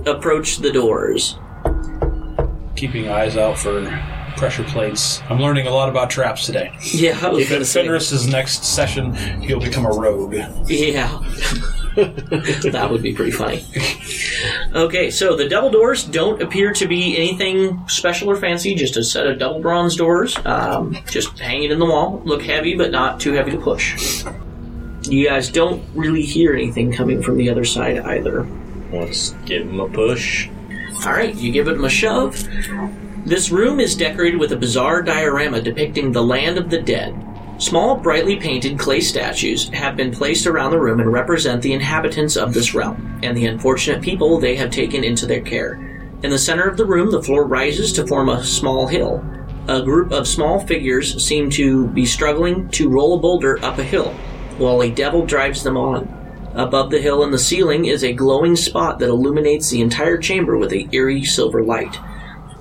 [0.06, 1.36] approach the doors.
[2.84, 3.80] Keeping eyes out for
[4.36, 5.22] pressure plates.
[5.30, 6.70] I'm learning a lot about traps today.
[6.82, 7.80] Yeah, I was If gonna it's say.
[7.82, 10.34] Fenris's next session, he'll become a rogue.
[10.66, 11.08] Yeah.
[11.96, 13.64] that would be pretty funny.
[14.74, 19.02] Okay, so the double doors don't appear to be anything special or fancy, just a
[19.02, 22.20] set of double bronze doors, um, just hanging in the wall.
[22.26, 24.26] Look heavy, but not too heavy to push.
[25.08, 28.46] You guys don't really hear anything coming from the other side either.
[28.92, 30.50] Let's give them a push.
[31.02, 32.48] All right, you give it a shove.
[33.26, 37.14] This room is decorated with a bizarre diorama depicting the land of the dead.
[37.58, 42.36] Small, brightly painted clay statues have been placed around the room and represent the inhabitants
[42.36, 45.74] of this realm and the unfortunate people they have taken into their care.
[46.22, 49.22] In the center of the room, the floor rises to form a small hill.
[49.68, 53.84] A group of small figures seem to be struggling to roll a boulder up a
[53.84, 54.12] hill,
[54.58, 56.23] while a devil drives them on.
[56.54, 60.56] Above the hill in the ceiling is a glowing spot that illuminates the entire chamber
[60.56, 61.98] with a eerie silver light.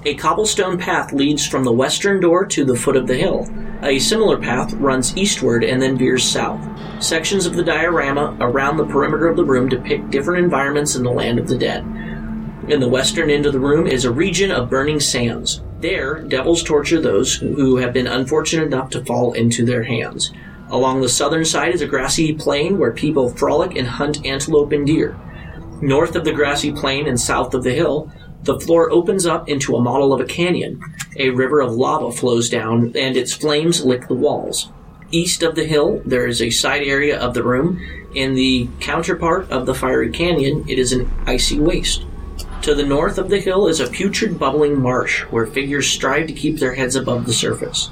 [0.05, 3.47] A cobblestone path leads from the western door to the foot of the hill.
[3.83, 6.59] A similar path runs eastward and then veers south.
[7.01, 11.11] Sections of the diorama around the perimeter of the room depict different environments in the
[11.11, 11.85] land of the dead.
[12.67, 15.61] In the western end of the room is a region of burning sands.
[15.81, 20.31] There, devils torture those who have been unfortunate enough to fall into their hands.
[20.73, 24.87] Along the southern side is a grassy plain where people frolic and hunt antelope and
[24.87, 25.15] deer.
[25.83, 28.11] North of the grassy plain and south of the hill,
[28.41, 30.81] the floor opens up into a model of a canyon.
[31.17, 34.71] A river of lava flows down, and its flames lick the walls.
[35.11, 37.79] East of the hill, there is a side area of the room.
[38.15, 42.03] In the counterpart of the fiery canyon, it is an icy waste.
[42.63, 46.33] To the north of the hill is a putrid, bubbling marsh where figures strive to
[46.33, 47.91] keep their heads above the surface.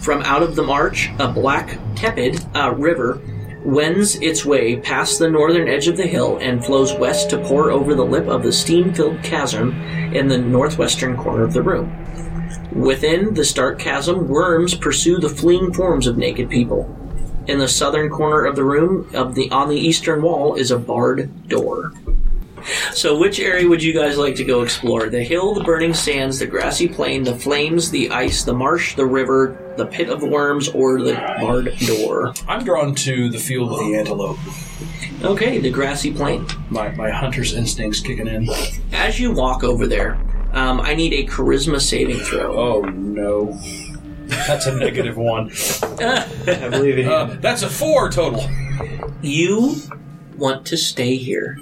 [0.00, 3.20] From out of the marsh, a black, tepid uh, river
[3.64, 7.70] wends its way past the northern edge of the hill and flows west to pour
[7.70, 9.80] over the lip of the steam filled chasm
[10.12, 11.96] in the northwestern corner of the room.
[12.72, 16.98] Within the stark chasm, worms pursue the fleeing forms of naked people.
[17.46, 20.78] In the southern corner of the room, of the on the eastern wall, is a
[20.78, 21.92] barred door.
[22.92, 25.08] So, which area would you guys like to go explore?
[25.08, 29.06] The hill, the burning sands, the grassy plain, the flames, the ice, the marsh, the
[29.06, 32.34] river, the pit of worms, or the barred door?
[32.48, 34.38] I'm drawn to the field of the antelope.
[35.22, 36.46] Okay, the grassy plain.
[36.68, 38.48] My, my hunter's instincts kicking in.
[38.92, 40.18] As you walk over there,
[40.52, 42.58] um, I need a charisma saving throw.
[42.58, 43.58] Oh no.
[44.26, 45.50] That's a negative one.
[46.00, 47.12] I believe in you.
[47.12, 48.48] Uh, that's a four total.
[49.22, 49.76] You
[50.36, 51.58] want to stay here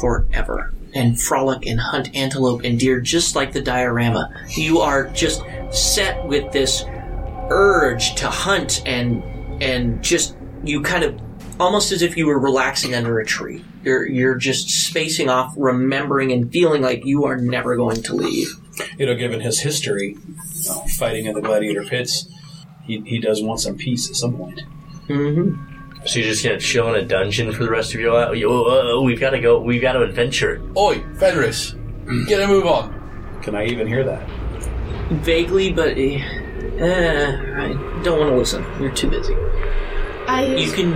[0.00, 4.32] forever and frolic and hunt antelope and deer just like the diorama.
[4.50, 6.84] You are just set with this
[7.50, 9.22] urge to hunt and
[9.62, 11.20] and just you kind of
[11.60, 13.64] almost as if you were relaxing under a tree.
[13.82, 18.48] You're you're just spacing off, remembering and feeling like you are never going to leave.
[18.96, 20.16] You know, given his history,
[20.70, 22.28] uh, fighting in the gladiator pits,
[22.84, 24.60] he, he does want some peace at some point.
[25.06, 25.54] hmm
[26.08, 28.30] So you're just gonna chill in a dungeon for the rest of your life?
[28.42, 29.60] Oh, we've got to go.
[29.60, 30.58] We've got to adventure.
[30.74, 31.74] Oi, Fenris,
[32.26, 33.40] get a move on.
[33.42, 34.26] Can I even hear that?
[35.10, 36.22] Vaguely, but eh,
[36.78, 37.26] eh,
[37.58, 38.64] I don't want to listen.
[38.80, 39.34] You're too busy.
[40.26, 40.92] I You use, can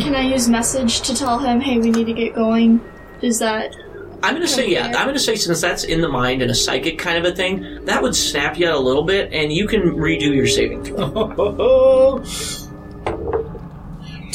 [0.00, 2.80] can I use message to tell him, hey, we need to get going?
[3.22, 3.76] Is that?
[4.24, 4.86] I'm gonna say yeah.
[4.86, 7.84] I'm gonna say since that's in the mind and a psychic kind of a thing,
[7.84, 12.24] that would snap you out a little bit, and you can redo your saving throw.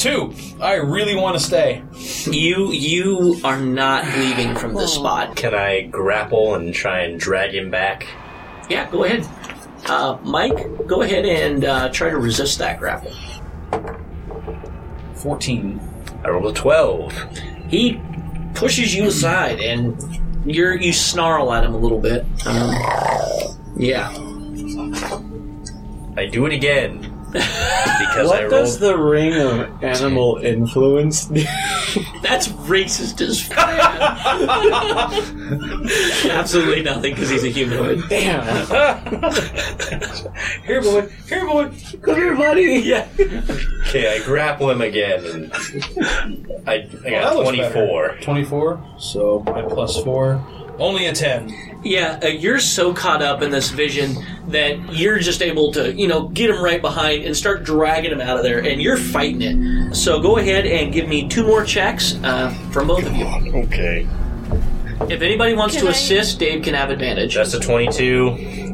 [0.04, 0.34] Two.
[0.60, 1.82] I really want to stay.
[2.30, 5.34] You you are not leaving from this spot.
[5.34, 8.06] Can I grapple and try and drag him back?
[8.68, 9.26] Yeah, go ahead.
[9.86, 13.14] Uh, Mike, go ahead and uh, try to resist that grapple.
[15.14, 15.80] 14.
[16.22, 17.14] I rolled a twelve.
[17.68, 17.98] He
[18.52, 19.96] pushes you aside, and
[20.44, 22.26] you're you snarl at him a little bit.
[22.44, 22.74] Um,
[23.78, 24.10] yeah.
[26.14, 28.50] I do it again because I what rolled.
[28.52, 31.42] does the ring of animal influence do?
[32.22, 33.58] That's racist as fuck.
[36.30, 38.04] Absolutely nothing because he's a humanoid.
[38.08, 38.44] Damn.
[40.64, 41.08] Here, boy.
[41.28, 41.70] Here, boy.
[42.02, 42.62] Come here, buddy.
[42.84, 43.08] Yeah.
[43.88, 45.52] okay, I grapple him again, and
[46.66, 48.16] I, I Well, that got looks twenty-four.
[48.22, 48.94] 24.
[48.98, 50.40] So my plus four.
[50.78, 51.73] Only a 10.
[51.84, 54.16] Yeah, uh, you're so caught up in this vision
[54.48, 58.20] that you're just able to, you know, get him right behind and start dragging him
[58.20, 59.94] out of there, and you're fighting it.
[59.94, 63.26] So go ahead and give me two more checks uh, from both of you.
[63.26, 64.06] Okay,
[65.10, 67.34] If anybody wants Can to I- assist, Dave can have advantage.
[67.34, 68.70] that's a twenty-two.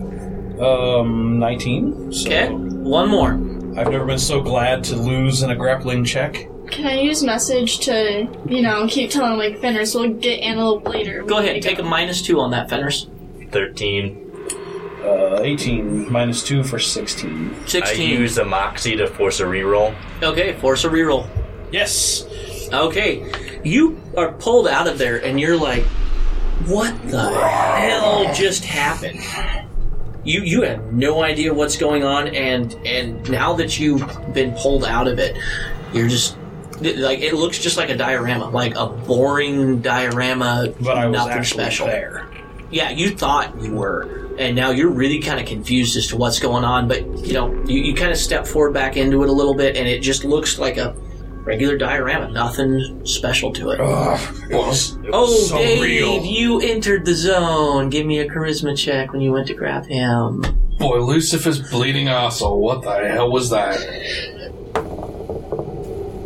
[0.61, 2.13] Um, 19.
[2.13, 3.31] So Okay, one more.
[3.79, 6.50] I've never been so glad to lose in a grappling check.
[6.71, 11.23] Can I use message to, you know, keep telling like Fenris we'll get antelope later?
[11.23, 13.07] Go ahead, need to take a minus two on that, Fenris.
[13.51, 14.27] Thirteen.
[15.03, 17.55] Uh, 18 minus 2 for 16.
[17.55, 18.21] I 16.
[18.21, 19.95] use a moxie to force a reroll.
[20.23, 21.27] Okay, force a reroll.
[21.73, 22.27] Yes!
[22.71, 23.33] Okay,
[23.65, 25.85] you are pulled out of there, and you're like,
[26.67, 29.21] "What the hell just happened?"
[30.23, 34.05] You you have no idea what's going on, and and now that you've
[34.35, 35.37] been pulled out of it,
[35.95, 36.37] you're just
[36.81, 41.33] like it looks just like a diorama, like a boring diorama, But I was nothing
[41.33, 41.87] actually special.
[41.87, 42.27] there.
[42.71, 46.39] Yeah, you thought you were, and now you're really kind of confused as to what's
[46.39, 46.87] going on.
[46.89, 49.77] But you know, you, you kind of step forward back into it a little bit,
[49.77, 50.95] and it just looks like a
[51.43, 53.79] regular diorama, nothing special to it.
[53.79, 54.97] Boss.
[55.13, 56.23] oh, so Dave, real.
[56.25, 57.89] you entered the zone.
[57.91, 60.43] Give me a charisma check when you went to grab him.
[60.79, 62.61] Boy, Lucifer's bleeding asshole.
[62.61, 63.79] What the hell was that?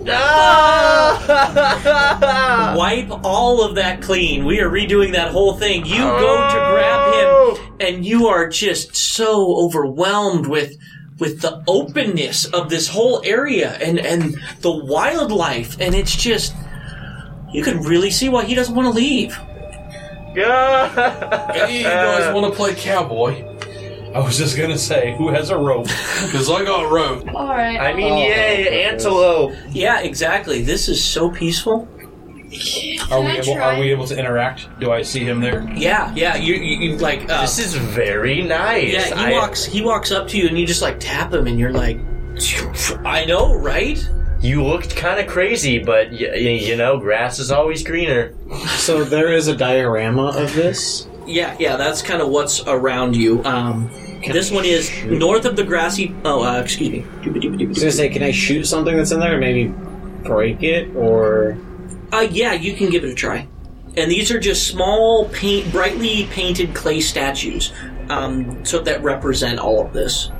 [2.76, 4.44] Wipe all of that clean.
[4.44, 5.84] We are redoing that whole thing.
[5.86, 7.72] You go to grab him, oh!
[7.80, 10.76] and you are just so overwhelmed with
[11.18, 16.54] with the openness of this whole area and and the wildlife, and it's just
[17.52, 19.38] you can really see why he doesn't want to leave.
[21.54, 23.44] Any of you guys want to play cowboy?
[24.14, 25.86] I was just gonna say, who has a rope?
[26.24, 27.26] Because I got rope.
[27.34, 27.78] All right.
[27.78, 29.54] I mean, I'll- yay, antelope!
[29.70, 30.62] Yeah, exactly.
[30.62, 31.88] This is so peaceful.
[33.10, 33.54] Are we I able?
[33.54, 33.74] try?
[33.76, 34.68] Are we able to interact?
[34.78, 35.68] Do I see him there?
[35.74, 36.36] Yeah, yeah.
[36.36, 37.28] You, you, you like.
[37.28, 38.92] Uh, This is very nice.
[38.92, 39.64] yeah, he I- walks.
[39.64, 41.98] He walks up to you, and you just like tap him, and you're like,
[43.04, 43.98] I know, right?
[44.40, 48.34] You looked kind of crazy, but y- y- you know, grass is always greener.
[48.76, 51.08] So there is a diorama of this.
[51.26, 51.76] Yeah, yeah.
[51.76, 53.42] That's kind of what's around you.
[53.44, 53.90] Um,
[54.32, 56.14] this one is north of the grassy.
[56.24, 57.04] Oh, uh, excuse me.
[57.22, 59.38] I was gonna say, can I shoot something that's in there?
[59.38, 59.72] Maybe
[60.24, 61.58] break it or?
[62.12, 63.48] Uh, yeah, you can give it a try.
[63.96, 67.72] And these are just small, paint, brightly painted clay statues,
[68.08, 70.30] um, so that represent all of this.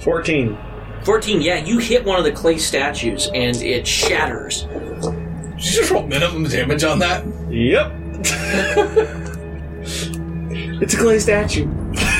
[0.00, 0.58] Fourteen.
[1.04, 4.64] 14, yeah, you hit one of the clay statues and it shatters.
[4.64, 7.24] Did you just roll minimum damage on that?
[7.50, 7.92] Yep.
[10.82, 11.66] it's a clay statue.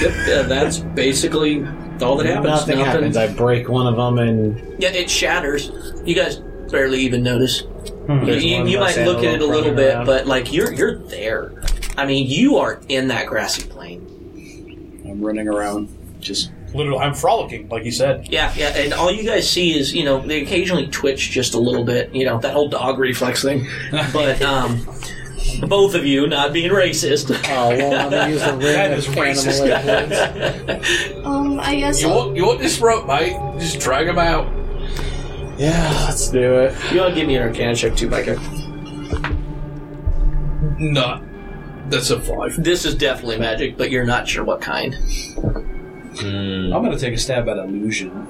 [0.01, 1.65] Yep, uh, that's basically
[2.01, 2.47] all that happens.
[2.47, 3.17] Nothing, happens.
[3.17, 5.71] I break one of them and Yeah, it shatters.
[6.05, 6.37] You guys
[6.71, 7.63] barely even notice.
[8.09, 10.07] You, There's you, one you might look at it a little running bit, around.
[10.07, 11.53] but like you're you're there.
[11.97, 14.07] I mean, you are in that grassy plain.
[15.05, 15.89] I'm running around,
[16.21, 16.99] just literally.
[17.01, 18.29] I'm frolicking, like you said.
[18.29, 21.59] Yeah, yeah, and all you guys see is you know they occasionally twitch just a
[21.59, 22.15] little bit.
[22.15, 23.67] You know that whole dog reflex thing,
[24.13, 24.87] but um,
[25.69, 27.31] both of you not being racist.
[27.31, 29.61] oh well, I'm gonna use the ring That of racist.
[29.69, 31.27] animal influence.
[31.27, 32.01] Um, I guess.
[32.03, 33.37] You I'll- want, you want this rope, mate?
[33.61, 34.47] Just drag him out.
[35.59, 36.75] Yeah, let's do it.
[36.93, 38.37] You want to give me an Arcana check too, Micah?
[40.79, 41.23] Not.
[41.91, 42.63] That's a five.
[42.63, 44.95] This is definitely magic, but you're not sure what kind.
[46.21, 48.27] I'm going to take a stab at illusion,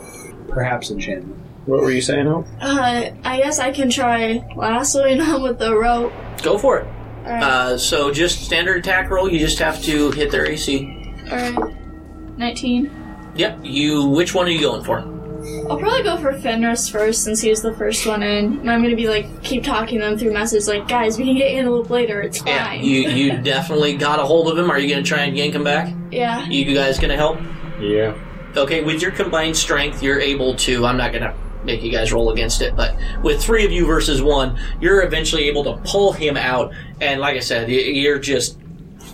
[0.49, 1.37] perhaps enchantment.
[1.67, 2.47] What were you saying, Hope?
[2.61, 6.13] Uh, I guess I can try lassoing him with the rope.
[6.43, 6.87] Go for it.
[7.31, 7.43] Alright.
[7.43, 9.31] Uh, so just standard attack roll.
[9.31, 11.15] You just have to hit their AC.
[11.31, 11.77] Alright.
[12.37, 12.91] 19.
[13.37, 13.59] Yep.
[13.63, 14.07] You.
[14.07, 14.99] Which one are you going for?
[15.71, 18.59] I'll probably go for Fenris first since he was the first one in.
[18.61, 21.51] And I'm gonna be like, keep talking them through messages like, guys, we can get
[21.53, 22.65] Antelope later, it's Yeah.
[22.67, 22.85] fine.
[22.85, 24.71] You you definitely got a hold of him.
[24.71, 25.95] Are you going to try and yank him back?
[26.11, 26.47] yeah.
[26.47, 27.39] You guys going to help?
[27.81, 28.15] Yeah.
[28.57, 28.83] Okay.
[28.83, 30.85] With your combined strength, you're able to.
[30.85, 31.35] I'm not going to
[31.65, 35.45] make you guys roll against it, but with three of you versus one, you're eventually
[35.45, 36.73] able to pull him out.
[37.01, 38.59] And like I said, you're just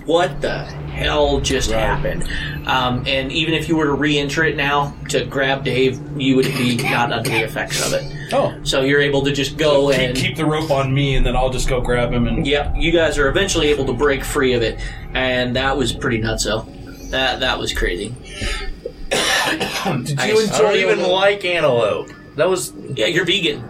[0.05, 2.25] what the hell just happened?
[2.67, 6.47] Um, and even if you were to re-enter it now to grab Dave, you would
[6.47, 8.33] be not under the effects of it.
[8.33, 11.25] Oh, So you're able to just go keep, and keep the rope on me, and
[11.25, 12.27] then I'll just go grab him.
[12.27, 14.81] And Yep, you guys are eventually able to break free of it,
[15.15, 16.65] and that was pretty nutso.
[17.11, 18.09] That that was crazy.
[19.11, 22.11] Did you I I enjoy don't even the- like antelope.
[22.37, 23.63] That was Yeah, you're vegan.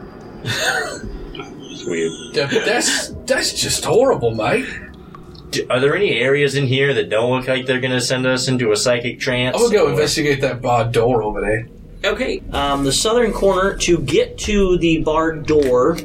[1.86, 2.12] weird.
[2.34, 4.66] That- That's that's just horrible, mate.
[5.50, 8.26] D- Are there any areas in here that don't look like they're going to send
[8.26, 9.56] us into a psychic trance?
[9.56, 11.68] I'm gonna go Or- investigate that barred door over there.
[12.04, 15.96] Okay, um, the southern corner to get to the barred door,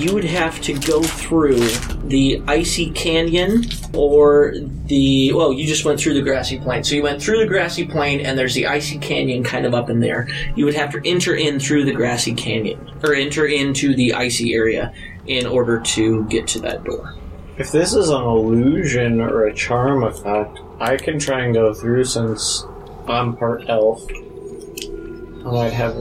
[0.00, 1.60] you would have to go through
[2.08, 4.54] the icy canyon or
[4.86, 6.82] the well, you just went through the grassy plain.
[6.82, 9.90] So you went through the grassy plain, and there's the icy canyon kind of up
[9.90, 10.26] in there.
[10.56, 14.54] You would have to enter in through the grassy canyon or enter into the icy
[14.54, 14.92] area
[15.26, 17.14] in order to get to that door.
[17.58, 22.04] If this is an illusion or a charm effect, I can try and go through
[22.04, 22.64] since
[23.06, 24.02] I'm part elf.
[24.10, 25.94] I might have,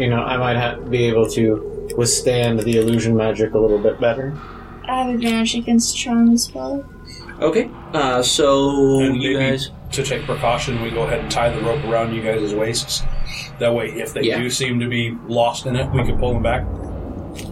[0.00, 4.00] you know, I might ha- be able to withstand the illusion magic a little bit
[4.00, 4.36] better.
[4.88, 6.84] I have advantage against charm as well.
[7.40, 9.70] Okay, uh, so And you maybe guys.
[9.92, 13.02] to take precaution, we go ahead and tie the rope around you guys' waists.
[13.58, 14.38] That way, if they Yeah.
[14.38, 16.64] do seem to be lost in it, we can pull them back.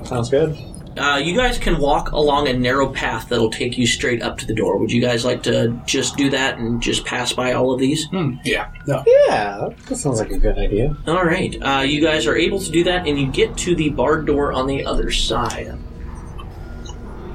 [0.05, 0.57] Sounds good.
[0.97, 4.47] Uh, you guys can walk along a narrow path that'll take you straight up to
[4.47, 4.77] the door.
[4.77, 8.07] Would you guys like to just do that and just pass by all of these?
[8.45, 8.71] Yeah.
[9.07, 10.97] Yeah, that sounds like a good idea.
[11.07, 11.57] All right.
[11.63, 14.53] Uh, you guys are able to do that, and you get to the barred door
[14.53, 15.69] on the other side.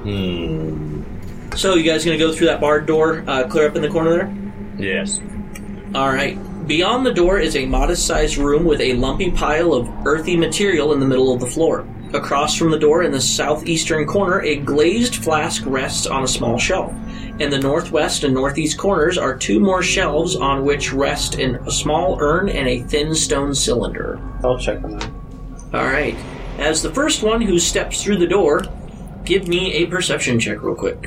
[0.02, 1.02] Hmm.
[1.56, 4.10] So, you guys gonna go through that barred door, uh, clear up in the corner
[4.10, 4.36] there?
[4.78, 5.20] Yes.
[5.94, 6.38] All right.
[6.68, 11.00] Beyond the door is a modest-sized room with a lumpy pile of earthy material in
[11.00, 11.86] the middle of the floor.
[12.14, 16.56] Across from the door in the southeastern corner, a glazed flask rests on a small
[16.58, 16.94] shelf.
[17.38, 21.70] In the northwest and northeast corners are two more shelves on which rest in a
[21.70, 24.18] small urn and a thin stone cylinder.
[24.42, 25.10] I'll check them out.
[25.74, 26.16] All right.
[26.58, 28.62] As the first one who steps through the door,
[29.24, 31.06] give me a perception check real quick.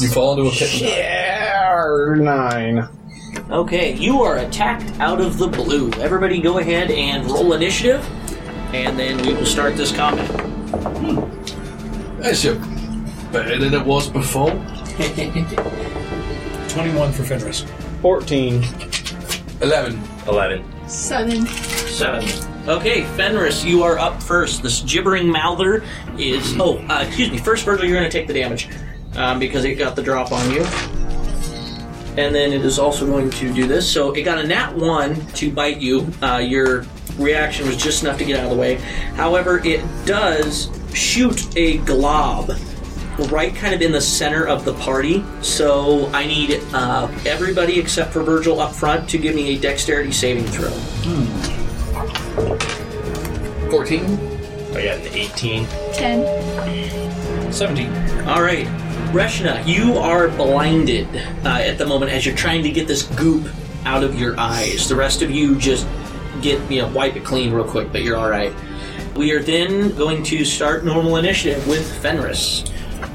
[0.00, 0.74] You fall into a pit.
[0.74, 2.88] Yeah, nine.
[3.50, 5.90] Okay, you are attacked out of the blue.
[5.92, 8.04] Everybody go ahead and roll initiative,
[8.74, 10.28] and then we will start this combat.
[12.18, 12.56] That's your
[13.32, 14.50] better than it was before.
[16.68, 17.64] 21 for Fenris.
[18.02, 18.64] 14.
[19.60, 20.00] Eleven.
[20.26, 20.64] Eleven.
[20.88, 21.46] Seven.
[21.46, 22.24] Seven.
[22.68, 24.62] Okay, Fenris, you are up first.
[24.62, 25.84] This gibbering mouther
[26.18, 26.54] is.
[26.58, 27.38] Oh, uh, excuse me.
[27.38, 28.68] First, Virgil, you're going to take the damage
[29.14, 30.64] um, because it got the drop on you.
[32.16, 33.90] And then it is also going to do this.
[33.90, 36.10] So it got a nat 1 to bite you.
[36.22, 36.86] Uh, your
[37.18, 38.76] reaction was just enough to get out of the way.
[39.14, 42.52] However, it does shoot a glob
[43.30, 45.24] right kind of in the center of the party.
[45.40, 50.12] So I need uh, everybody except for Virgil up front to give me a dexterity
[50.12, 50.70] saving throw.
[53.70, 54.04] 14.
[54.74, 55.66] I got an 18.
[55.94, 57.52] Ten.
[57.52, 57.90] 17.
[58.28, 58.66] All right,
[59.12, 61.06] Reshna, you are blinded
[61.44, 63.48] uh, at the moment as you're trying to get this goop
[63.84, 64.88] out of your eyes.
[64.88, 65.86] The rest of you just
[66.42, 68.52] get, you know, wipe it clean real quick, but you're all right.
[69.14, 72.64] We are then going to start normal initiative with Fenris.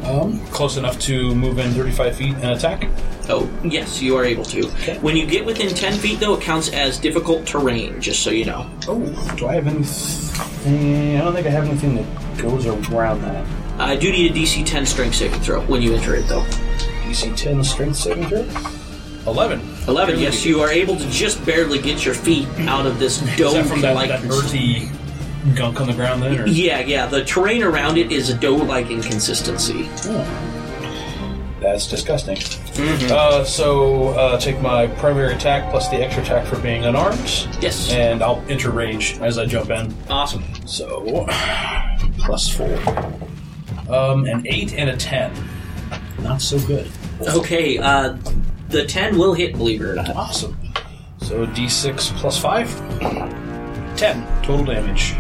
[0.04, 2.88] Um, close enough to move in 35 feet and attack.
[3.30, 4.68] Oh, yes, you are able to.
[5.02, 8.46] When you get within 10 feet, though, it counts as difficult terrain, just so you
[8.46, 8.70] know.
[8.88, 11.18] Oh, do I have anything?
[11.18, 13.46] I don't think I have anything that goes around that.
[13.78, 16.44] I do need a DC 10 strength saving throw when you enter it, though.
[17.04, 18.46] DC 10 strength saving throw.
[19.32, 19.62] 11.
[19.88, 23.48] 11, yes, you are able to just barely get your feet out of this dome
[23.50, 24.90] Is that from that, like that earthy
[25.56, 26.40] gunk on the ground then?
[26.40, 26.48] Or?
[26.48, 27.06] Yeah, yeah.
[27.08, 29.90] The terrain around it is a dough-like inconsistency.
[31.60, 32.38] That's disgusting.
[33.12, 37.92] Uh, so uh, take my primary attack plus the extra attack for being unarmed, Yes.
[37.92, 39.94] and I'll enter rage as I jump in.
[40.10, 40.44] Awesome.
[40.66, 41.28] So
[42.18, 42.68] plus four,
[43.92, 45.32] um, an eight and a ten.
[46.22, 46.90] Not so good.
[47.22, 48.18] Okay, uh,
[48.70, 50.10] the 10 will hit, believe it or not.
[50.16, 50.58] Awesome.
[51.20, 52.70] So d6 plus five.
[53.98, 55.14] Ten total damage.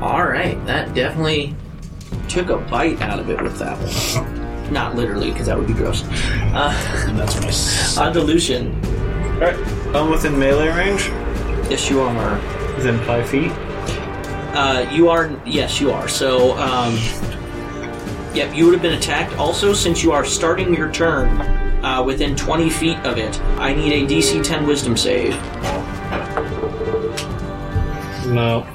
[0.00, 1.54] All right, that definitely
[2.28, 4.40] took a bite out of it with that one.
[4.72, 6.04] Not literally, because that would be gross.
[6.04, 7.48] Uh, And that's my.
[7.48, 8.74] s- on Delusion,
[9.34, 9.56] Alright.
[9.96, 11.06] I'm within melee range,
[11.70, 12.34] yes, you are.
[12.76, 13.50] within 5 feet.
[14.54, 16.06] Uh, you are, yes, you are.
[16.08, 16.96] So, um,
[18.34, 19.36] yep, you would have been attacked.
[19.36, 21.28] Also, since you are starting your turn
[21.84, 25.34] uh, within 20 feet of it, I need a DC 10 Wisdom save.
[28.26, 28.66] No.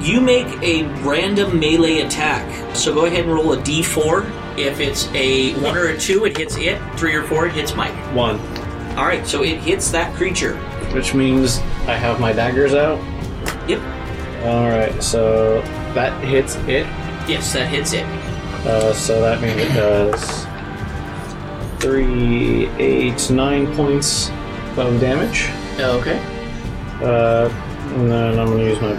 [0.00, 2.74] You make a random melee attack.
[2.74, 4.58] So go ahead and roll a d4.
[4.58, 6.80] If it's a 1 or a 2, it hits it.
[6.98, 7.94] 3 or 4, it hits Mike.
[8.14, 8.40] 1.
[8.98, 10.56] Alright, so it hits that creature.
[10.92, 12.98] Which means I have my daggers out.
[13.68, 13.80] Yep.
[14.44, 15.60] Alright, so
[15.94, 16.86] that hits it.
[17.28, 18.04] Yes, that hits it.
[18.64, 20.46] Uh, so that means it does
[21.80, 24.28] three, eight, nine points
[24.76, 25.48] of damage.
[25.80, 26.18] Okay.
[27.02, 27.48] Uh,
[27.96, 28.92] and then I'm gonna use my.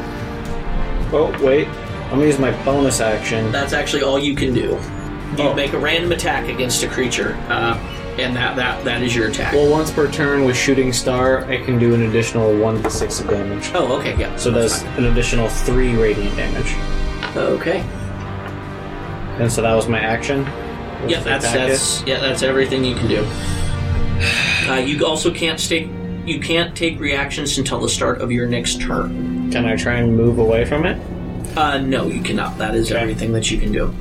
[1.13, 1.67] Oh, wait.
[1.67, 3.51] I'm gonna use my bonus action.
[3.51, 4.79] That's actually all you can do.
[5.37, 5.53] You Oh.
[5.53, 7.75] make a random attack against a creature, uh,
[8.19, 9.53] and that, that that is your attack.
[9.53, 13.19] Well, once per turn with Shooting Star, I can do an additional 1 to 6
[13.21, 13.71] of damage.
[13.73, 14.35] oh, okay, yeah.
[14.35, 16.75] So that's that's an additional 3 radiant damage.
[17.35, 17.83] Okay.
[19.39, 20.43] And so that was my action.
[21.03, 23.25] Was Yeah, that's that's yeah, that's everything you can do.
[24.69, 25.89] Uh, you also can't take
[26.25, 29.51] you can't take reactions until the start of your next turn.
[29.51, 31.01] Can I try and move away from it?
[31.57, 32.57] Uh, no, you cannot.
[32.57, 32.99] That is Okay.
[33.01, 33.93] everything that you can do.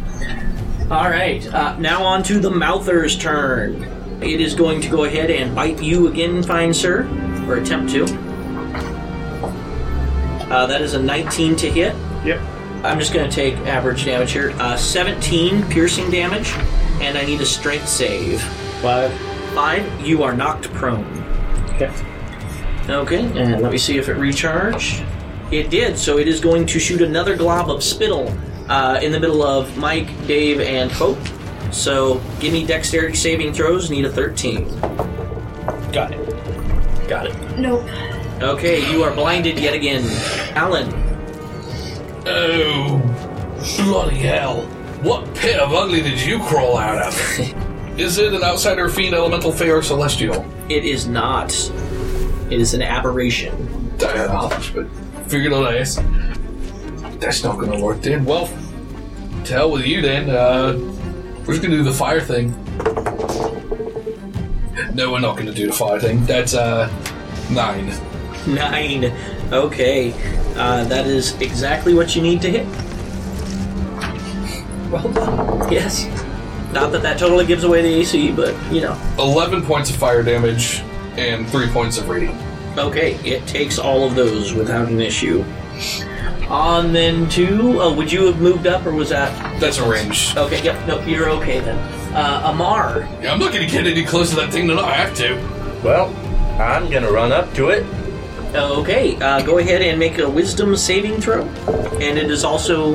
[0.91, 1.45] All right.
[1.53, 3.83] Uh, now on to the Mouther's turn.
[4.23, 7.09] It is going to go ahead and bite you again, fine sir,
[7.49, 8.05] or attempt to.
[10.51, 11.95] Uh, that is a 19 to hit.
[12.25, 12.41] Yep.
[12.85, 14.51] I'm just going to take average damage here.
[14.59, 16.53] Uh, 17 piercing damage,
[17.01, 18.43] and I need a strength save.
[18.83, 19.13] 5.
[19.55, 21.05] Five, you are knocked prone.
[21.75, 21.93] Okay.
[22.89, 25.05] Okay, and let me see if it recharged.
[25.53, 28.35] It did, so it is going to shoot another glob of spittle
[28.69, 31.19] uh, in the middle of Mike, Dave, and Hope.
[31.71, 34.81] So give me dexterity saving throws, need a 13.
[35.93, 37.09] Got it.
[37.09, 37.59] Got it.
[37.59, 37.85] Nope.
[38.41, 40.05] Okay, you are blinded yet again.
[40.57, 40.91] Alan,
[42.25, 43.01] Oh,
[43.85, 44.63] bloody hell.
[45.03, 47.41] What pit of ugly did you crawl out of?
[47.99, 50.47] is it an outsider, fiend, elemental, fey, or celestial?
[50.69, 51.53] it is not.
[52.51, 53.91] It is an aberration.
[54.01, 54.87] Uh, but
[55.29, 55.97] figured it is.
[57.19, 58.25] That's not gonna work then.
[58.25, 58.47] Well,
[59.45, 60.31] to hell with you then.
[60.31, 60.79] Uh,
[61.41, 62.51] we're just gonna do the fire thing.
[64.95, 66.25] No, we're not gonna do the fire thing.
[66.27, 66.89] That's, uh,
[67.51, 67.93] nine.
[68.47, 69.05] Nine.
[69.53, 70.13] Okay,
[70.57, 72.67] uh, that is exactly what you need to hit.
[74.91, 75.73] Well done.
[75.73, 76.07] Yes.
[76.73, 78.99] Not that that totally gives away the AC, but you know.
[79.19, 80.81] 11 points of fire damage
[81.17, 82.41] and 3 points of radiant.
[82.79, 85.45] Okay, it takes all of those without an issue.
[86.49, 89.61] On then to, uh, would you have moved up or was that?
[89.61, 90.35] That's a range.
[90.37, 91.79] Okay, yep, nope, you're okay then.
[92.15, 95.15] Uh, Amar, Yeah, I'm not gonna get any closer to that thing than I have
[95.17, 95.37] to.
[95.83, 96.09] Well,
[96.61, 97.87] I'm gonna run up to it.
[98.55, 101.43] Okay, uh, go ahead and make a wisdom saving throw.
[102.01, 102.95] And it is also,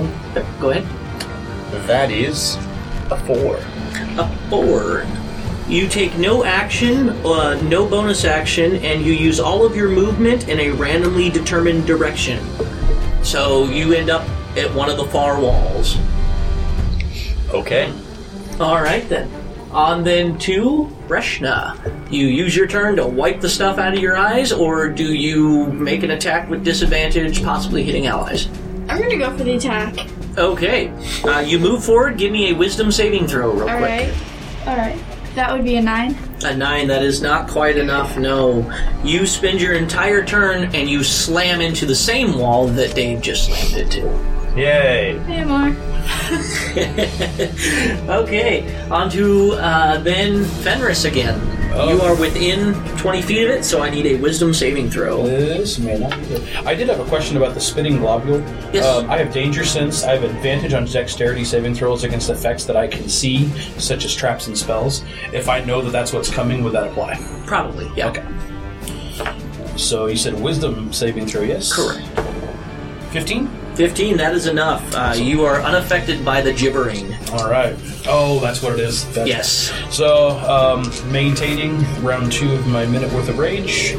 [0.60, 0.86] go ahead,
[1.88, 2.56] That is
[3.10, 3.58] a four.
[4.18, 5.06] a four.
[5.68, 10.48] You take no action, uh, no bonus action, and you use all of your movement
[10.48, 12.40] in a randomly determined direction.
[13.24, 14.28] So you end up
[14.58, 15.98] at one of the far walls.
[17.50, 17.94] Okay.
[18.60, 19.30] All right then.
[19.72, 22.12] On then to Reshna.
[22.12, 25.68] You use your turn to wipe the stuff out of your eyes, or do you
[25.68, 28.48] make an attack with disadvantage, possibly hitting allies?
[28.90, 30.08] I'm I'm gonna go for the attack.
[30.38, 30.90] Okay.
[31.24, 32.18] Uh, you move forward.
[32.18, 33.82] Give me a wisdom saving throw, real All quick.
[33.82, 34.14] right.
[34.68, 34.98] All right.
[35.36, 36.16] That would be a nine.
[36.46, 38.72] A nine, that is not quite enough, no.
[39.04, 43.46] You spend your entire turn and you slam into the same wall that Dave just
[43.46, 44.02] slammed into.
[44.56, 45.20] Yay!
[45.28, 45.76] Hey, more.
[48.08, 51.40] Okay, on to uh, then Fenris again.
[51.74, 51.94] Oh.
[51.94, 55.24] You are within 20 feet of it, so I need a wisdom saving throw.
[55.24, 56.48] This may not be good.
[56.66, 58.40] I did have a question about the spinning globule.
[58.74, 58.86] Yes.
[58.86, 60.04] Um, I have danger sense.
[60.04, 64.16] I have advantage on dexterity saving throws against effects that I can see, such as
[64.16, 65.04] traps and spells.
[65.34, 67.16] If I know that that's what's coming, would that apply?
[67.46, 68.10] Probably, yeah.
[68.10, 68.26] Okay.
[69.78, 71.74] So you said wisdom saving throw, yes?
[71.74, 72.08] Correct.
[73.12, 73.48] 15?
[73.78, 74.84] 15, that is enough.
[74.96, 77.14] Uh, you are unaffected by the gibbering.
[77.32, 77.76] All right.
[78.08, 79.04] Oh, that's what it is.
[79.06, 79.28] Gotcha.
[79.28, 79.72] Yes.
[79.96, 83.94] So, um, maintaining round two of my minute worth of rage.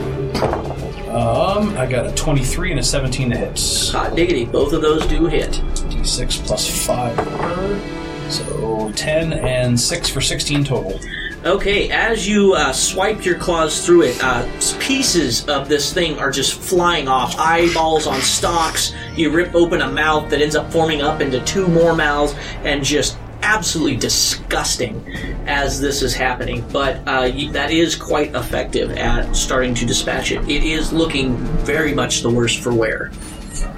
[1.09, 3.61] Um, I got a 23 and a 17 to hit.
[3.93, 5.53] Hot diggity, both of those do hit.
[5.53, 8.31] D6 plus 5 per.
[8.31, 11.01] So 10 and 6 for 16 total.
[11.45, 14.45] Okay, as you uh, swipe your claws through it, uh,
[14.81, 17.39] pieces of this thing are just flying off.
[17.39, 18.93] Eyeballs on stalks.
[19.19, 22.85] You rip open a mouth that ends up forming up into two more mouths, and
[22.85, 25.07] just absolutely disgusting
[25.47, 26.65] as this is happening.
[26.73, 30.43] But uh, that is quite effective at starting to dispatch it.
[30.49, 33.11] It is looking very much the worse for wear.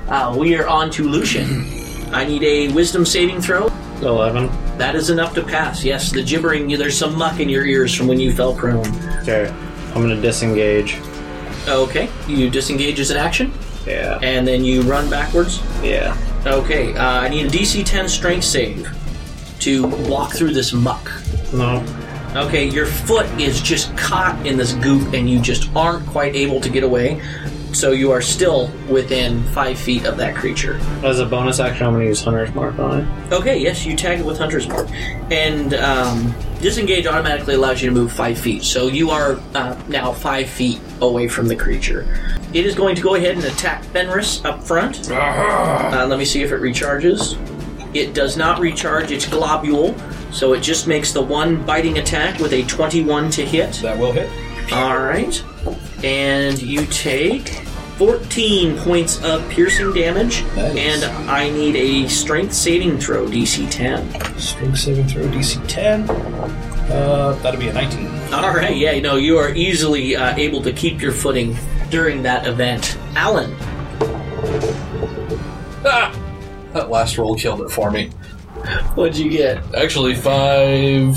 [0.08, 1.64] Uh, we are on to Lucian.
[2.12, 3.68] I need a wisdom saving throw.
[4.02, 4.46] 11.
[4.78, 5.84] That is enough to pass.
[5.84, 8.86] Yes, the gibbering, there's some muck in your ears from when you fell prone.
[9.20, 9.54] Okay.
[9.94, 10.98] I'm gonna disengage.
[11.66, 13.52] Okay, you disengage as an action,
[13.86, 14.18] Yeah.
[14.22, 15.60] and then you run backwards.
[15.82, 16.16] Yeah.
[16.46, 18.88] Okay, uh, I need a DC 10 strength save
[19.60, 21.10] to walk through this muck.
[21.52, 21.84] No.
[22.34, 26.60] Okay, your foot is just caught in this goop, and you just aren't quite able
[26.60, 27.20] to get away.
[27.72, 30.74] So you are still within five feet of that creature.
[31.04, 33.32] As a bonus action, I'm gonna use Hunter's Mark on it.
[33.32, 34.88] Okay, yes, you tag it with Hunter's Mark.
[35.30, 38.64] And um, disengage automatically allows you to move five feet.
[38.64, 42.06] So you are uh, now five feet away from the creature.
[42.52, 45.10] It is going to go ahead and attack Fenris up front.
[45.10, 47.36] Uh, let me see if it recharges.
[47.94, 49.94] It does not recharge its globule,
[50.32, 53.74] so it just makes the one biting attack with a 21 to hit.
[53.82, 54.28] That will hit.
[54.72, 55.44] Alright.
[56.04, 57.48] And you take
[57.98, 60.76] 14 points of piercing damage, Nice.
[60.76, 64.38] and I need a strength saving throw, DC 10.
[64.38, 66.06] Strength saving throw, DC 10.
[66.90, 68.06] Uh, that'll be a 19.
[68.32, 71.56] Alright, yeah, no, you are easily uh, able to keep your footing
[71.90, 72.98] during that event.
[73.14, 73.54] Alan,
[75.84, 76.14] Ah!
[76.72, 78.08] That last roll killed it for me.
[78.94, 79.74] what'd you get?
[79.74, 81.16] Actually, five,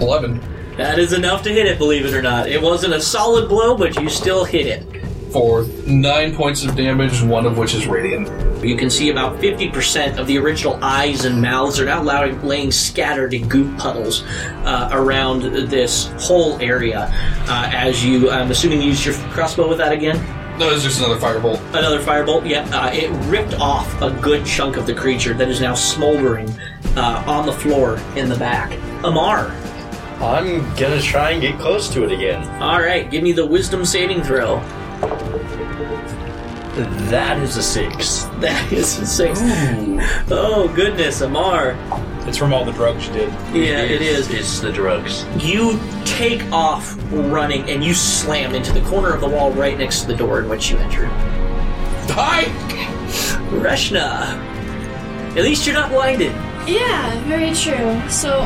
[0.00, 0.40] eleven
[0.76, 2.48] That is enough to hit it, believe it or not.
[2.48, 4.99] It wasn't a solid blow, but you still hit it.
[5.32, 8.28] For nine points of damage, one of which is radiant.
[8.64, 12.72] You can see about 50% of the original eyes and mouths are now laying, laying
[12.72, 14.22] scattered in goop puddles
[14.64, 17.08] uh, around this whole area.
[17.48, 20.16] Uh, as you, I'm assuming you used your crossbow with that again?
[20.58, 21.58] No, it's just another firebolt.
[21.70, 22.68] Another firebolt, yeah.
[22.70, 26.50] Uh, it ripped off a good chunk of the creature that is now smoldering
[26.96, 28.70] uh, on the floor in the back.
[29.02, 29.46] Amar,
[30.20, 32.46] I'm gonna try and get close to it again.
[32.62, 34.62] alright, give me the wisdom saving throw.
[37.10, 38.24] That is a six.
[38.40, 39.40] That is a six.
[40.30, 41.76] Oh, goodness, Amar.
[42.28, 43.32] It's from all the drugs you did.
[43.52, 44.30] Yeah, it is.
[44.30, 45.24] It's the drugs.
[45.38, 50.02] You take off running and you slam into the corner of the wall right next
[50.02, 51.08] to the door in which you entered.
[52.12, 52.44] Hi!
[53.50, 54.38] Reshna!
[55.36, 56.32] At least you're not blinded.
[56.68, 58.08] Yeah, very true.
[58.08, 58.42] So,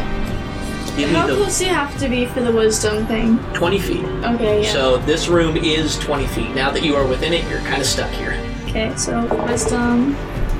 [0.97, 3.39] Give me how the close do you have to be for the wisdom thing?
[3.55, 4.05] 20 feet.
[4.05, 4.73] Okay, yeah.
[4.73, 6.55] So this room is 20 feet.
[6.55, 8.41] Now that you are within it, you're kind of stuck here.
[8.69, 10.13] okay, so wisdom.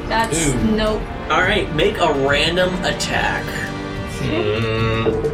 [0.09, 0.73] That's Ooh.
[0.73, 1.03] nope.
[1.31, 3.45] Alright, make a random attack.
[4.19, 5.25] Mm,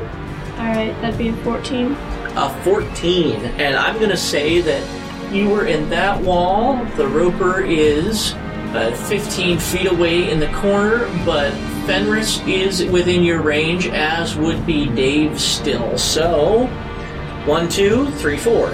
[0.59, 1.93] Alright, that'd be a 14.
[2.37, 3.35] A 14.
[3.59, 6.85] And I'm going to say that you were in that wall.
[6.97, 8.35] The roper is
[8.75, 11.53] uh, 15 feet away in the corner, but
[11.87, 15.99] Fenris is within your range, as would be Dave still.
[15.99, 16.67] So,
[17.47, 18.71] one, two, three, four.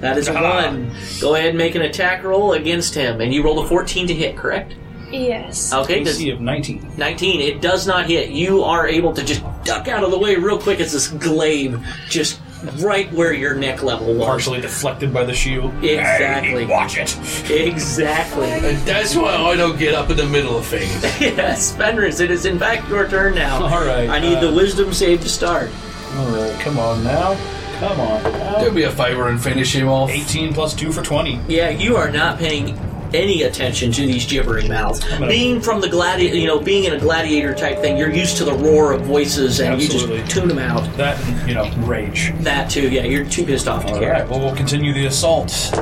[0.00, 0.92] That is a one.
[1.20, 3.20] Go ahead and make an attack roll against him.
[3.20, 4.74] And you rolled a 14 to hit, correct?
[5.10, 5.72] Yes.
[5.72, 6.92] Okay, does DC of 19.
[6.96, 7.40] 19.
[7.40, 8.30] It does not hit.
[8.30, 11.82] You are able to just duck out of the way real quick as this glaive
[12.08, 12.40] just
[12.78, 14.26] right where your neck level was.
[14.26, 15.72] Partially deflected by the shield.
[15.84, 16.64] Exactly.
[16.64, 17.16] Hey, watch it.
[17.50, 18.50] Exactly.
[18.50, 20.92] And that's why I don't get up in the middle of things.
[21.20, 23.62] yes, Fenris, it is in fact your turn now.
[23.64, 25.70] All right, I need uh, the wisdom save to start.
[26.16, 27.34] All right, come on now.
[27.80, 28.22] Come on.
[28.22, 28.60] now.
[28.62, 30.08] Give me a favor and finish him off.
[30.08, 31.40] 18 plus 2 for 20.
[31.48, 32.78] Yeah, you are not paying
[33.14, 35.04] any attention to these gibbering mouths.
[35.20, 38.44] Being from the gladi- you know, being in a gladiator type thing, you're used to
[38.44, 40.84] the roar of voices and you just tune them out.
[40.96, 42.32] That, and, you know, rage.
[42.40, 44.12] That too, yeah, you're too pissed off to All care.
[44.12, 45.72] right, well, we'll continue the assault.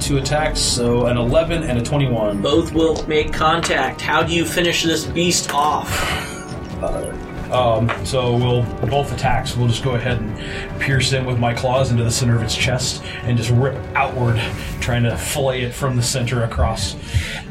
[0.00, 2.42] Two attacks, so an 11 and a 21.
[2.42, 4.00] Both will make contact.
[4.00, 5.88] How do you finish this beast off?
[6.82, 7.12] Uh,
[7.52, 9.56] Um, so we'll both attacks.
[9.56, 12.56] We'll just go ahead and pierce in with my claws into the center of its
[12.56, 14.40] chest and just rip outward,
[14.80, 16.96] trying to fillet it from the center across.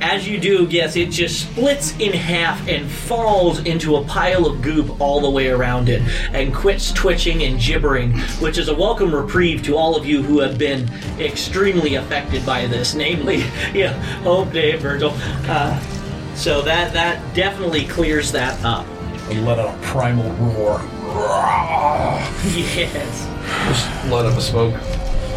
[0.02, 4.62] As you do, yes, it just splits in half and falls into a pile of
[4.62, 6.02] goop all the way around it
[6.34, 10.40] and quits twitching and gibbering, which is a welcome reprieve to all of you who
[10.40, 13.38] have been extremely affected by this, namely,
[13.74, 15.12] yeah, Hope, Dave, Virgil.
[15.14, 15.80] Uh,
[16.34, 18.88] so that that definitely clears that up.
[19.32, 20.82] And let out a primal roar.
[22.54, 23.28] Yes.
[23.68, 24.74] Just let up a smoke.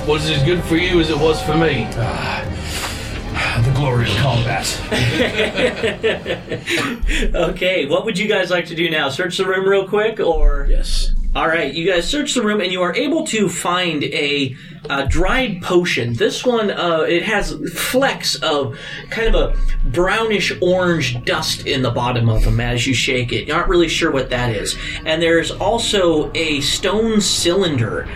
[0.07, 1.87] Was as good for you as it was for me.
[1.93, 4.67] Ah, the glory of combat.
[7.35, 9.09] Okay, what would you guys like to do now?
[9.09, 11.13] Search the room real quick, or Yes.
[11.35, 14.55] All right, you guys search the room and you are able to find a,
[14.89, 16.13] uh dried potion.
[16.15, 18.79] This one, uh, it has flecks of
[19.11, 23.49] kind of a brownish orange dust in the bottom of them as you shake it.
[23.49, 24.77] You aren't really sure what that is.
[25.05, 28.07] And there's also a stone cylinder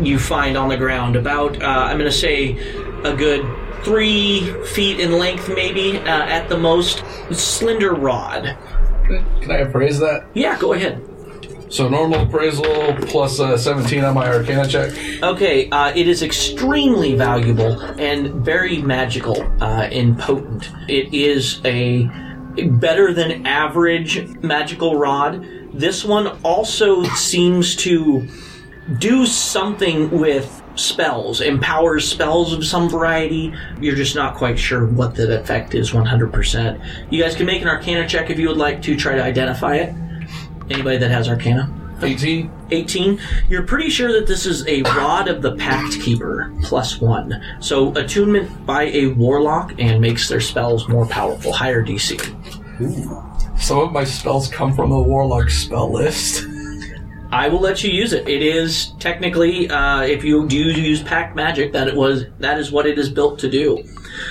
[0.00, 2.58] you find on the ground, about uh, I'm going to say
[3.04, 3.46] a good
[3.84, 7.04] three feet in length, maybe uh, at the most.
[7.30, 8.56] Slender rod.
[9.06, 10.26] Can I appraise that?
[10.34, 11.06] Yeah, go ahead.
[11.74, 14.92] So normal appraisal plus uh, 17 on my Arcana check.
[15.24, 20.70] Okay, uh, it is extremely valuable and very magical uh, and potent.
[20.88, 22.08] It is a
[22.78, 25.44] better than average magical rod.
[25.72, 28.28] This one also seems to
[29.00, 33.52] do something with spells, empowers spells of some variety.
[33.80, 37.10] You're just not quite sure what the effect is 100%.
[37.10, 39.74] You guys can make an arcana check if you would like to try to identify
[39.74, 39.92] it.
[40.70, 41.72] Anybody that has arcana?
[42.02, 42.50] 18.
[42.70, 47.42] 18 you're pretty sure that this is a rod of the pact keeper plus one
[47.60, 52.20] so attunement by a warlock and makes their spells more powerful higher dc
[53.58, 56.44] Some of my spells come from the Warlock spell list.
[57.30, 61.36] i will let you use it it is technically uh, if you do use pact
[61.36, 63.82] magic that it was that is what it is built to do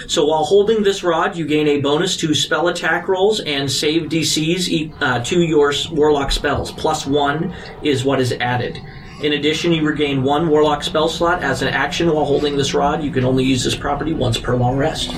[0.07, 4.03] so while holding this rod you gain a bonus to spell attack rolls and save
[4.03, 7.53] dcs uh, to your warlock spells plus one
[7.83, 8.79] is what is added
[9.23, 13.01] in addition, you regain one Warlock spell slot as an action while holding this rod.
[13.01, 15.11] You can only use this property once per long rest.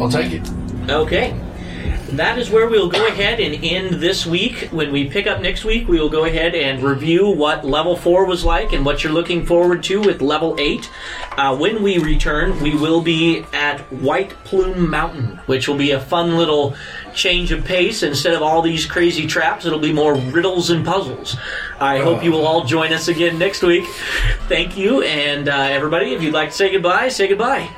[0.00, 0.50] I'll take it.
[0.90, 1.38] Okay.
[2.12, 4.68] That is where we'll go ahead and end this week.
[4.70, 8.24] When we pick up next week, we will go ahead and review what level 4
[8.24, 10.90] was like and what you're looking forward to with level 8.
[11.36, 16.00] Uh, when we return, we will be at White Plume Mountain, which will be a
[16.00, 16.74] fun little
[17.14, 18.02] change of pace.
[18.02, 21.36] Instead of all these crazy traps, it'll be more riddles and puzzles.
[21.78, 23.84] I hope you will all join us again next week.
[24.48, 27.68] Thank you, and uh, everybody, if you'd like to say goodbye, say goodbye.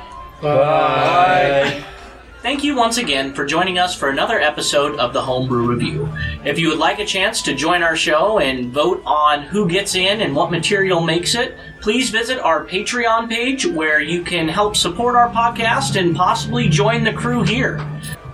[2.41, 6.09] Thank you once again for joining us for another episode of the Homebrew Review.
[6.43, 9.93] If you would like a chance to join our show and vote on who gets
[9.93, 14.75] in and what material makes it, please visit our Patreon page where you can help
[14.75, 17.79] support our podcast and possibly join the crew here.